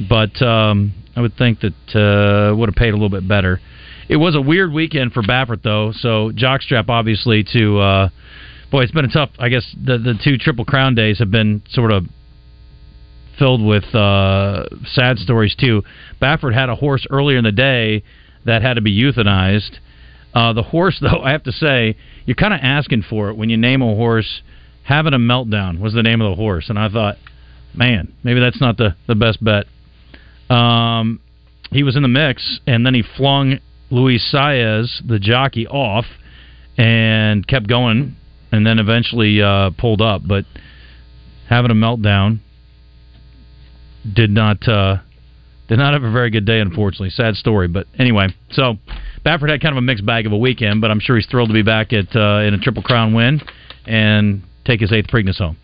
but 0.09 0.41
um, 0.43 0.93
I 1.17 1.21
would 1.21 1.37
think 1.37 1.61
that 1.61 1.97
uh, 1.97 2.55
would 2.57 2.69
have 2.69 2.77
paid 2.77 2.91
a 2.91 2.97
little 2.97 3.09
bit 3.09 3.27
better. 3.27 3.61
It 4.09 4.17
was 4.17 4.35
a 4.35 4.41
weird 4.41 4.73
weekend 4.73 5.13
for 5.13 5.23
Baffert, 5.23 5.63
though. 5.63 5.93
So 5.93 6.31
jockstrap, 6.31 6.91
obviously, 6.91 7.45
to 7.53 7.79
uh, 7.79 8.09
boy, 8.71 8.83
it's 8.83 8.93
been 8.93 9.05
a 9.05 9.13
tough. 9.13 9.31
I 9.39 9.49
guess 9.49 9.65
the 9.75 9.99
the 9.99 10.15
two 10.23 10.39
Triple 10.39 10.65
Crown 10.65 10.95
days 10.95 11.19
have 11.19 11.31
been 11.31 11.63
sort 11.71 11.93
of 11.93 12.07
filled 13.39 13.65
with 13.65 13.95
uh, 13.95 14.65
sad 14.87 15.19
stories 15.19 15.55
too. 15.55 15.83
Baffert 16.21 16.55
had 16.55 16.69
a 16.69 16.77
horse 16.77 17.07
earlier 17.11 17.39
in 17.39 17.45
the 17.45 17.53
day 17.53 18.03
that 18.45 18.63
had 18.63 18.75
to 18.75 18.81
be 18.81 18.97
euthanized. 18.97 19.79
Uh, 20.35 20.53
the 20.53 20.63
horse, 20.63 20.99
though, 21.03 21.21
I 21.23 21.33
have 21.33 21.45
to 21.45 21.53
say, 21.53 21.97
you're 22.27 22.35
kind 22.35 22.55
of 22.55 22.61
asking 22.63 23.03
for 23.09 23.31
it 23.31 23.37
when 23.37 23.51
you 23.51 23.57
name 23.57 23.83
a 23.83 23.95
horse. 23.95 24.43
Having 24.85 25.15
a 25.15 25.19
meltdown 25.19 25.81
was 25.81 25.95
the 25.95 26.03
name 26.03 26.21
of 26.21 26.31
the 26.31 26.37
horse, 26.37 26.69
and 26.69 26.79
I 26.79 26.91
thought, 26.91 27.17
man, 27.73 28.13
maybe 28.23 28.41
that's 28.41 28.61
not 28.61 28.77
the 28.77 28.97
the 29.07 29.15
best 29.15 29.43
bet. 29.43 29.65
Um, 30.55 31.21
he 31.71 31.83
was 31.83 31.97
in 31.97 32.03
the 32.03 32.09
mix, 32.09 32.61
and 32.67 32.85
then 32.85 32.93
he 32.93 33.03
flung 33.17 33.61
Luis 33.91 34.23
Saez, 34.31 35.07
the 35.07 35.19
jockey, 35.19 35.67
off, 35.67 36.05
and 36.77 37.47
kept 37.47 37.67
going, 37.67 38.17
and 38.57 38.67
then 38.67 38.79
eventually 38.79 39.43
uh, 39.43 39.71
pulled 39.79 40.01
up. 40.01 40.23
But 40.27 40.45
having 41.49 41.71
a 41.71 41.75
meltdown 41.75 42.41
did 44.11 44.31
not 44.31 44.67
uh, 44.69 44.99
did 45.69 45.79
not 45.79 45.95
have 45.95 46.03
a 46.03 46.11
very 46.11 46.31
good 46.31 46.45
day, 46.45 46.61
unfortunately. 46.61 47.11
Sad 47.11 47.37
story, 47.37 47.69
but 47.69 47.87
anyway. 47.99 48.29
So 48.53 48.75
Baffert 49.25 49.51
had 49.51 49.61
kind 49.61 49.73
of 49.73 49.79
a 49.79 49.83
mixed 49.83 50.05
bag 50.05 50.27
of 50.27 50.33
a 50.33 50.39
weekend, 50.39 50.81
but 50.81 50.91
I'm 50.91 51.01
sure 51.01 51.17
he's 51.17 51.27
thrilled 51.27 51.49
to 51.49 51.55
be 51.55 51.63
back 51.63 51.93
at 51.93 52.15
uh, 52.15 52.43
in 52.47 52.55
a 52.55 52.59
Triple 52.59 52.83
Crown 52.83 53.15
win 53.15 53.41
and 53.87 54.43
take 54.65 54.81
his 54.81 54.93
eighth 54.93 55.09
Preakness 55.09 55.39
home. 55.39 55.57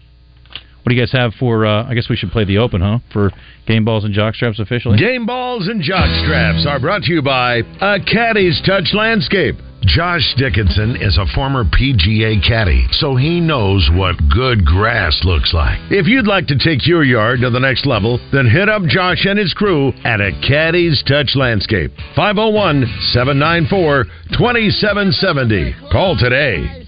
What 0.82 0.88
do 0.88 0.94
you 0.94 1.02
guys 1.02 1.12
have 1.12 1.34
for? 1.34 1.66
Uh, 1.66 1.86
I 1.86 1.94
guess 1.94 2.08
we 2.08 2.16
should 2.16 2.30
play 2.30 2.44
the 2.44 2.56
Open, 2.56 2.80
huh? 2.80 3.00
For 3.12 3.30
game 3.66 3.84
balls 3.84 4.04
and 4.04 4.14
jockstraps 4.14 4.58
officially. 4.58 4.98
Game 4.98 5.26
balls 5.26 5.68
and 5.68 5.82
jockstraps 5.82 6.64
are 6.64 6.80
brought 6.80 7.02
to 7.02 7.12
you 7.12 7.20
by 7.20 7.56
a 7.56 8.00
Caddy's 8.00 8.62
Touch 8.66 8.94
Landscape. 8.94 9.56
Josh 9.86 10.34
Dickinson 10.36 10.96
is 10.96 11.16
a 11.16 11.24
former 11.34 11.64
PGA 11.64 12.46
caddy, 12.46 12.86
so 12.92 13.16
he 13.16 13.40
knows 13.40 13.88
what 13.92 14.14
good 14.28 14.64
grass 14.64 15.18
looks 15.24 15.54
like. 15.54 15.78
If 15.90 16.06
you'd 16.06 16.26
like 16.26 16.46
to 16.48 16.58
take 16.58 16.86
your 16.86 17.02
yard 17.02 17.40
to 17.40 17.50
the 17.50 17.58
next 17.58 17.86
level, 17.86 18.20
then 18.30 18.46
hit 18.46 18.68
up 18.68 18.82
Josh 18.82 19.24
and 19.24 19.38
his 19.38 19.54
crew 19.54 19.92
at 20.04 20.20
a 20.20 20.32
Caddy's 20.46 21.02
Touch 21.08 21.34
Landscape. 21.34 21.92
501 22.14 22.84
794 23.12 24.04
2770. 24.36 25.74
Call 25.90 26.16
today. 26.18 26.86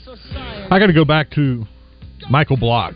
I 0.71 0.79
got 0.79 0.87
to 0.87 0.93
go 0.93 1.07
back 1.07 1.31
to 1.33 1.65
Michael 2.29 2.59
Block. 2.59 2.95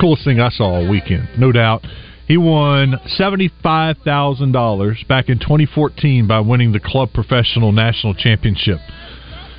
Coolest 0.00 0.24
thing 0.24 0.40
I 0.40 0.50
saw 0.50 0.76
all 0.76 0.88
weekend, 0.88 1.28
no 1.38 1.50
doubt. 1.50 1.84
He 2.26 2.36
won 2.36 3.00
seventy-five 3.06 3.98
thousand 4.04 4.52
dollars 4.52 5.04
back 5.08 5.28
in 5.28 5.38
2014 5.38 6.26
by 6.26 6.40
winning 6.40 6.72
the 6.72 6.80
club 6.80 7.12
professional 7.14 7.70
national 7.70 8.14
championship. 8.14 8.78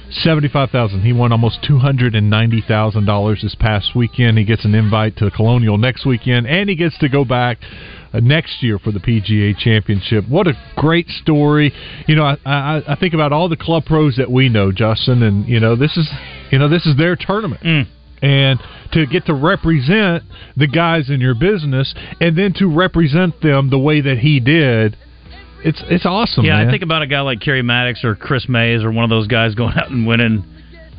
Seventy-five 0.10 0.70
thousand. 0.70 1.04
He 1.04 1.14
won 1.14 1.32
almost 1.32 1.64
two 1.66 1.80
hundred 1.80 2.14
and 2.14 2.30
ninety 2.30 2.62
thousand 2.66 3.06
dollars 3.06 3.42
this 3.42 3.56
past 3.56 3.96
weekend. 3.96 4.38
He 4.38 4.44
gets 4.44 4.66
an 4.66 4.76
invite 4.76 5.16
to 5.18 5.26
the 5.26 5.32
Colonial 5.32 5.78
next 5.78 6.06
weekend, 6.06 6.46
and 6.46 6.70
he 6.70 6.76
gets 6.76 6.98
to 7.00 7.08
go 7.08 7.24
back 7.24 7.58
uh, 8.14 8.20
next 8.20 8.62
year 8.62 8.80
for 8.80 8.92
the 8.92 9.00
PGA 9.00 9.58
Championship. 9.58 10.28
What 10.28 10.48
a 10.48 10.54
great 10.76 11.08
story! 11.08 11.74
You 12.06 12.16
know, 12.18 12.24
I, 12.24 12.38
I, 12.46 12.82
I 12.88 12.96
think 12.96 13.14
about 13.14 13.32
all 13.32 13.48
the 13.48 13.58
club 13.58 13.86
pros 13.86 14.18
that 14.18 14.30
we 14.30 14.50
know, 14.50 14.74
Justin, 14.74 15.24
and 15.24 15.48
you 15.48 15.62
know 15.62 15.78
this 15.78 15.96
is 15.96 16.10
you 16.52 16.60
know 16.60 16.68
this 16.68 16.86
is 16.86 16.98
their 16.98 17.16
tournament 17.16 17.88
and 18.22 18.60
to 18.94 19.06
get 19.06 19.26
to 19.26 19.34
represent 19.34 20.24
the 20.56 20.68
guys 20.68 21.10
in 21.10 21.20
your 21.22 21.36
business 21.36 21.94
and 22.20 22.38
then 22.38 22.54
to 22.54 22.68
represent 22.68 23.42
them 23.42 23.70
the 23.70 23.80
way 23.80 24.02
that 24.02 24.18
he 24.18 24.40
did 24.40 24.98
it's 25.64 25.82
it's 25.88 26.06
awesome 26.06 26.46
yeah, 26.46 26.58
man. 26.58 26.68
I 26.68 26.72
think 26.72 26.84
about 26.84 27.02
a 27.02 27.08
guy 27.08 27.22
like 27.22 27.40
Kerry 27.40 27.62
Maddox 27.62 28.04
or 28.04 28.16
Chris 28.16 28.48
Mays 28.48 28.84
or 28.84 28.92
one 28.92 29.04
of 29.04 29.10
those 29.10 29.28
guys 29.28 29.56
going 29.56 29.74
out 29.78 29.90
and 29.90 30.06
winning 30.06 30.46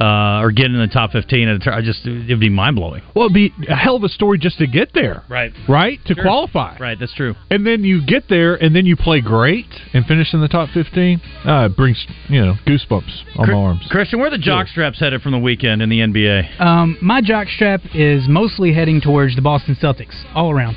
uh, 0.00 0.40
or 0.42 0.52
get 0.52 0.66
in 0.66 0.78
the 0.78 0.86
top 0.86 1.12
fifteen. 1.12 1.48
At 1.48 1.56
a 1.56 1.58
tur- 1.58 1.72
I 1.72 1.82
just 1.82 2.06
it'd 2.06 2.38
be 2.40 2.48
mind 2.48 2.76
blowing. 2.76 3.02
well 3.14 3.26
it'd 3.26 3.34
be 3.34 3.52
a 3.68 3.74
hell 3.74 3.96
of 3.96 4.04
a 4.04 4.08
story 4.08 4.38
just 4.38 4.58
to 4.58 4.66
get 4.66 4.92
there 4.94 5.24
Right. 5.28 5.52
right 5.68 5.98
to 6.06 6.14
Sure. 6.14 6.22
qualify 6.24 6.76
Right. 6.78 6.98
That's 6.98 7.12
true. 7.14 7.34
and 7.50 7.66
then 7.66 7.84
you 7.84 8.04
get 8.04 8.28
there 8.28 8.54
and 8.54 8.74
then 8.76 8.86
you 8.86 8.96
play 8.96 9.20
great 9.20 9.66
and 9.92 10.04
finish 10.06 10.32
in 10.34 10.40
the 10.40 10.48
top 10.48 10.68
15 10.70 11.20
uh, 11.44 11.68
it 11.70 11.76
brings 11.76 12.06
you 12.28 12.40
know 12.40 12.54
goosebumps 12.66 13.22
on 13.36 13.48
my 13.48 13.52
arms 13.54 13.86
Christian, 13.90 14.18
where 14.20 14.28
are 14.28 14.30
the 14.30 14.38
jock 14.38 14.68
straps 14.68 15.00
headed 15.00 15.22
from 15.22 15.32
the 15.32 15.38
weekend 15.38 15.82
in 15.82 15.88
the 15.88 16.00
NBA? 16.00 16.60
Um, 16.60 16.96
my 17.02 17.20
jockstrap 17.20 17.80
is 17.94 18.28
mostly 18.28 18.72
heading 18.72 19.00
towards 19.00 19.34
the 19.36 19.42
Boston 19.42 19.76
Celtics, 19.80 20.14
all 20.34 20.50
around, 20.50 20.76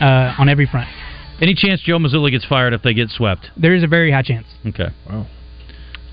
uh, 0.00 0.34
on 0.38 0.48
every 0.48 0.66
front. 0.66 0.88
Any 1.40 1.54
chance 1.54 1.80
Joe 1.82 1.98
Mazzulla 1.98 2.30
gets 2.30 2.44
fired 2.44 2.72
if 2.72 2.82
they 2.82 2.94
get 2.94 3.10
swept? 3.10 3.50
There 3.56 3.74
is 3.74 3.82
a 3.82 3.86
very 3.86 4.10
high 4.10 4.22
chance. 4.22 4.46
Okay. 4.66 4.88
Wow. 5.08 5.26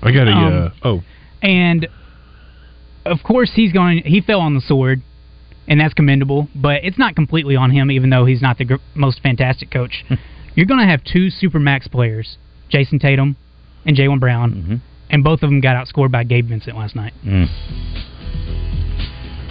I 0.02 0.10
got 0.12 0.28
a 0.28 0.32
Um, 0.32 0.54
uh, 0.82 0.88
oh 0.88 1.02
And 1.42 1.86
of 3.04 3.22
course, 3.22 3.52
he's 3.54 3.72
going. 3.72 4.02
He 4.04 4.20
fell 4.20 4.40
on 4.40 4.54
the 4.54 4.60
sword, 4.60 5.02
and 5.68 5.80
that's 5.80 5.94
commendable. 5.94 6.48
But 6.54 6.84
it's 6.84 6.98
not 6.98 7.14
completely 7.14 7.56
on 7.56 7.70
him, 7.70 7.90
even 7.90 8.10
though 8.10 8.24
he's 8.24 8.42
not 8.42 8.58
the 8.58 8.64
gr- 8.64 8.74
most 8.94 9.20
fantastic 9.22 9.70
coach. 9.70 10.04
You're 10.54 10.66
going 10.66 10.80
to 10.80 10.86
have 10.86 11.02
two 11.04 11.30
super 11.30 11.58
max 11.58 11.88
players, 11.88 12.38
Jayson 12.70 13.00
Tatum 13.00 13.36
and 13.84 13.96
Jaylen 13.96 14.20
Brown, 14.20 14.80
and 15.10 15.24
both 15.24 15.42
of 15.42 15.50
them 15.50 15.60
got 15.60 15.76
outscored 15.76 16.10
by 16.10 16.24
Gabe 16.24 16.48
Vincent 16.48 16.76
last 16.76 16.94
night. 16.96 17.12
Mm. 17.24 17.48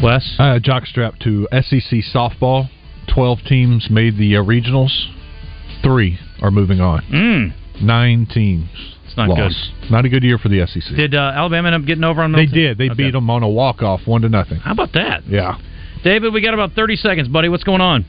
Wes? 0.01 0.35
Uh, 0.39 0.59
jockstrap 0.59 1.19
to 1.19 1.47
SEC 1.51 1.99
softball. 2.13 2.69
12 3.13 3.39
teams 3.47 3.87
made 3.89 4.17
the 4.17 4.35
uh, 4.35 4.41
regionals. 4.41 5.07
Three 5.83 6.17
are 6.41 6.51
moving 6.51 6.79
on. 6.79 7.01
Mm. 7.03 7.81
Nine 7.81 8.25
teams. 8.25 8.92
It's 9.13 9.17
not 9.17 9.35
good. 9.37 9.91
Not 9.91 10.05
a 10.05 10.09
good 10.09 10.23
year 10.23 10.39
for 10.39 10.49
the 10.49 10.65
SEC. 10.65 10.95
Did 10.95 11.13
uh, 11.13 11.33
Alabama 11.35 11.67
end 11.67 11.75
up 11.75 11.85
getting 11.85 12.03
over 12.03 12.21
on 12.23 12.31
the. 12.31 12.37
they 12.37 12.45
did. 12.47 12.77
They 12.79 12.85
Okay. 12.85 12.95
beat 12.95 13.11
them 13.11 13.29
on 13.29 13.43
a 13.43 13.47
walk 13.47 13.83
off, 13.83 14.01
one 14.07 14.23
to 14.23 14.29
nothing. 14.29 14.57
How 14.57 14.71
about 14.71 14.93
that? 14.93 15.27
Yeah. 15.27 15.57
David, 16.03 16.33
we 16.33 16.41
got 16.41 16.55
about 16.55 16.71
thirty 16.73 16.95
seconds, 16.95 17.27
buddy. 17.27 17.47
What's 17.47 17.63
going 17.63 17.79
on? 17.81 18.05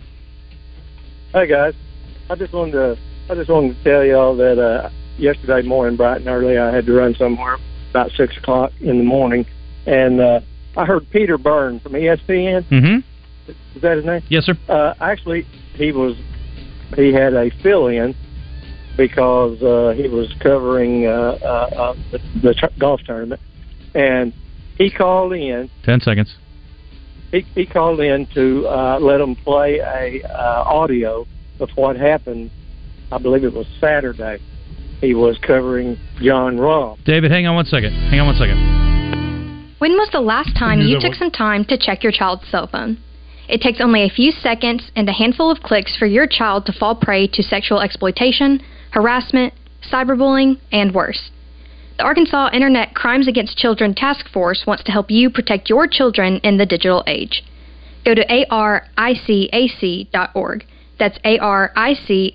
Hey 1.34 1.46
guys, 1.46 1.74
I 2.30 2.36
just 2.36 2.55
wanted 2.55 2.72
to 2.72 2.96
I 3.28 3.34
just 3.34 3.50
wanted 3.50 3.76
to 3.76 3.84
tell 3.84 4.02
y'all 4.05 4.34
that 4.36 4.59
uh, 4.59 4.88
yesterday 5.18 5.66
morning, 5.66 5.96
bright 5.96 6.18
and 6.22 6.28
early, 6.28 6.57
I 6.57 6.74
had 6.74 6.86
to 6.86 6.92
run 6.94 7.14
somewhere 7.16 7.59
about 7.90 8.11
six 8.16 8.36
o'clock 8.38 8.72
in 8.80 8.96
the 8.98 9.05
morning, 9.05 9.44
and 9.86 10.20
uh, 10.20 10.40
I 10.74 10.86
heard 10.86 11.09
Peter 11.11 11.36
Byrne 11.36 11.80
from 11.80 11.92
ESPN. 11.92 12.64
Mm-hmm. 12.70 13.50
Is 13.76 13.82
that 13.82 13.96
his 13.98 14.07
name? 14.07 14.22
Yes, 14.30 14.44
sir. 14.46 14.55
Uh, 14.70 14.94
actually, 15.00 15.46
he 15.74 15.92
was 15.92 16.16
he 16.96 17.12
had 17.12 17.34
a 17.34 17.50
fill 17.62 17.88
in 17.88 18.14
because 18.97 19.61
uh, 19.62 19.92
he 19.97 20.09
was 20.09 20.32
covering 20.40 21.07
uh, 21.07 21.11
uh, 21.11 21.47
uh, 21.47 21.95
the, 22.12 22.18
the 22.42 22.55
tr- 22.55 22.66
golf 22.78 23.01
tournament, 23.07 23.40
and 23.95 24.32
he 24.76 24.90
called 24.90 25.32
in 25.32 25.70
Ten 25.84 26.01
seconds. 26.01 26.34
he, 27.32 27.40
he 27.55 27.66
called 27.66 28.01
in 28.01 28.26
to 28.34 28.66
uh, 28.68 28.99
let 29.01 29.20
him 29.20 29.34
play 29.36 29.78
a 29.78 30.22
uh, 30.28 30.62
audio 30.66 31.26
of 31.61 31.70
what 31.74 31.97
happened. 31.97 32.51
I 33.12 33.18
believe 33.18 33.45
it 33.45 33.53
was 33.53 33.66
Saturday. 33.80 34.38
He 35.01 35.14
was 35.14 35.38
covering 35.38 35.99
Jon 36.20 36.57
Rahm. 36.57 37.03
David, 37.05 37.30
hang 37.30 37.47
on 37.47 37.55
one 37.55 37.66
second. 37.66 37.92
Hang 38.11 38.20
on 38.20 38.26
one 38.26 38.36
second. 38.36 39.74
When 39.78 39.92
was 39.92 40.09
the 40.12 40.20
last 40.20 40.57
time 40.57 40.80
you 40.80 40.99
took 40.99 41.11
was- 41.11 41.18
some 41.18 41.30
time 41.30 41.64
to 41.66 41.76
check 41.76 42.03
your 42.03 42.12
child's 42.12 42.47
cell 42.49 42.66
phone? 42.66 42.99
It 43.47 43.61
takes 43.61 43.78
only 43.80 44.03
a 44.05 44.09
few 44.09 44.30
seconds 44.30 44.90
and 44.97 45.07
a 45.07 45.12
handful 45.12 45.51
of 45.51 45.61
clicks 45.61 45.95
for 45.99 46.07
your 46.07 46.26
child 46.26 46.64
to 46.66 46.72
fall 46.72 46.95
prey 46.97 47.26
to 47.26 47.42
sexual 47.42 47.80
exploitation, 47.80 48.62
harassment, 48.95 49.53
cyberbullying, 49.92 50.59
and 50.72 50.95
worse. 50.95 51.30
The 51.99 52.05
Arkansas 52.05 52.51
Internet 52.53 52.95
Crimes 52.95 53.28
Against 53.28 53.59
Children 53.59 53.95
Task 53.95 54.28
Force 54.28 54.64
wants 54.66 54.84
to 54.84 54.92
help 54.92 55.11
you 55.11 55.30
protect 55.30 55.68
your 55.68 55.86
children 55.86 56.38
in 56.42 56.57
the 56.59 56.66
digital 56.66 57.05
age. 57.07 57.45
Go 58.05 58.14
to 58.14 58.24
aricac.org. 58.26 58.86
That's 60.97 61.18
A 61.24 61.38
R 61.38 61.72
I 61.74 61.95
C 61.95 62.32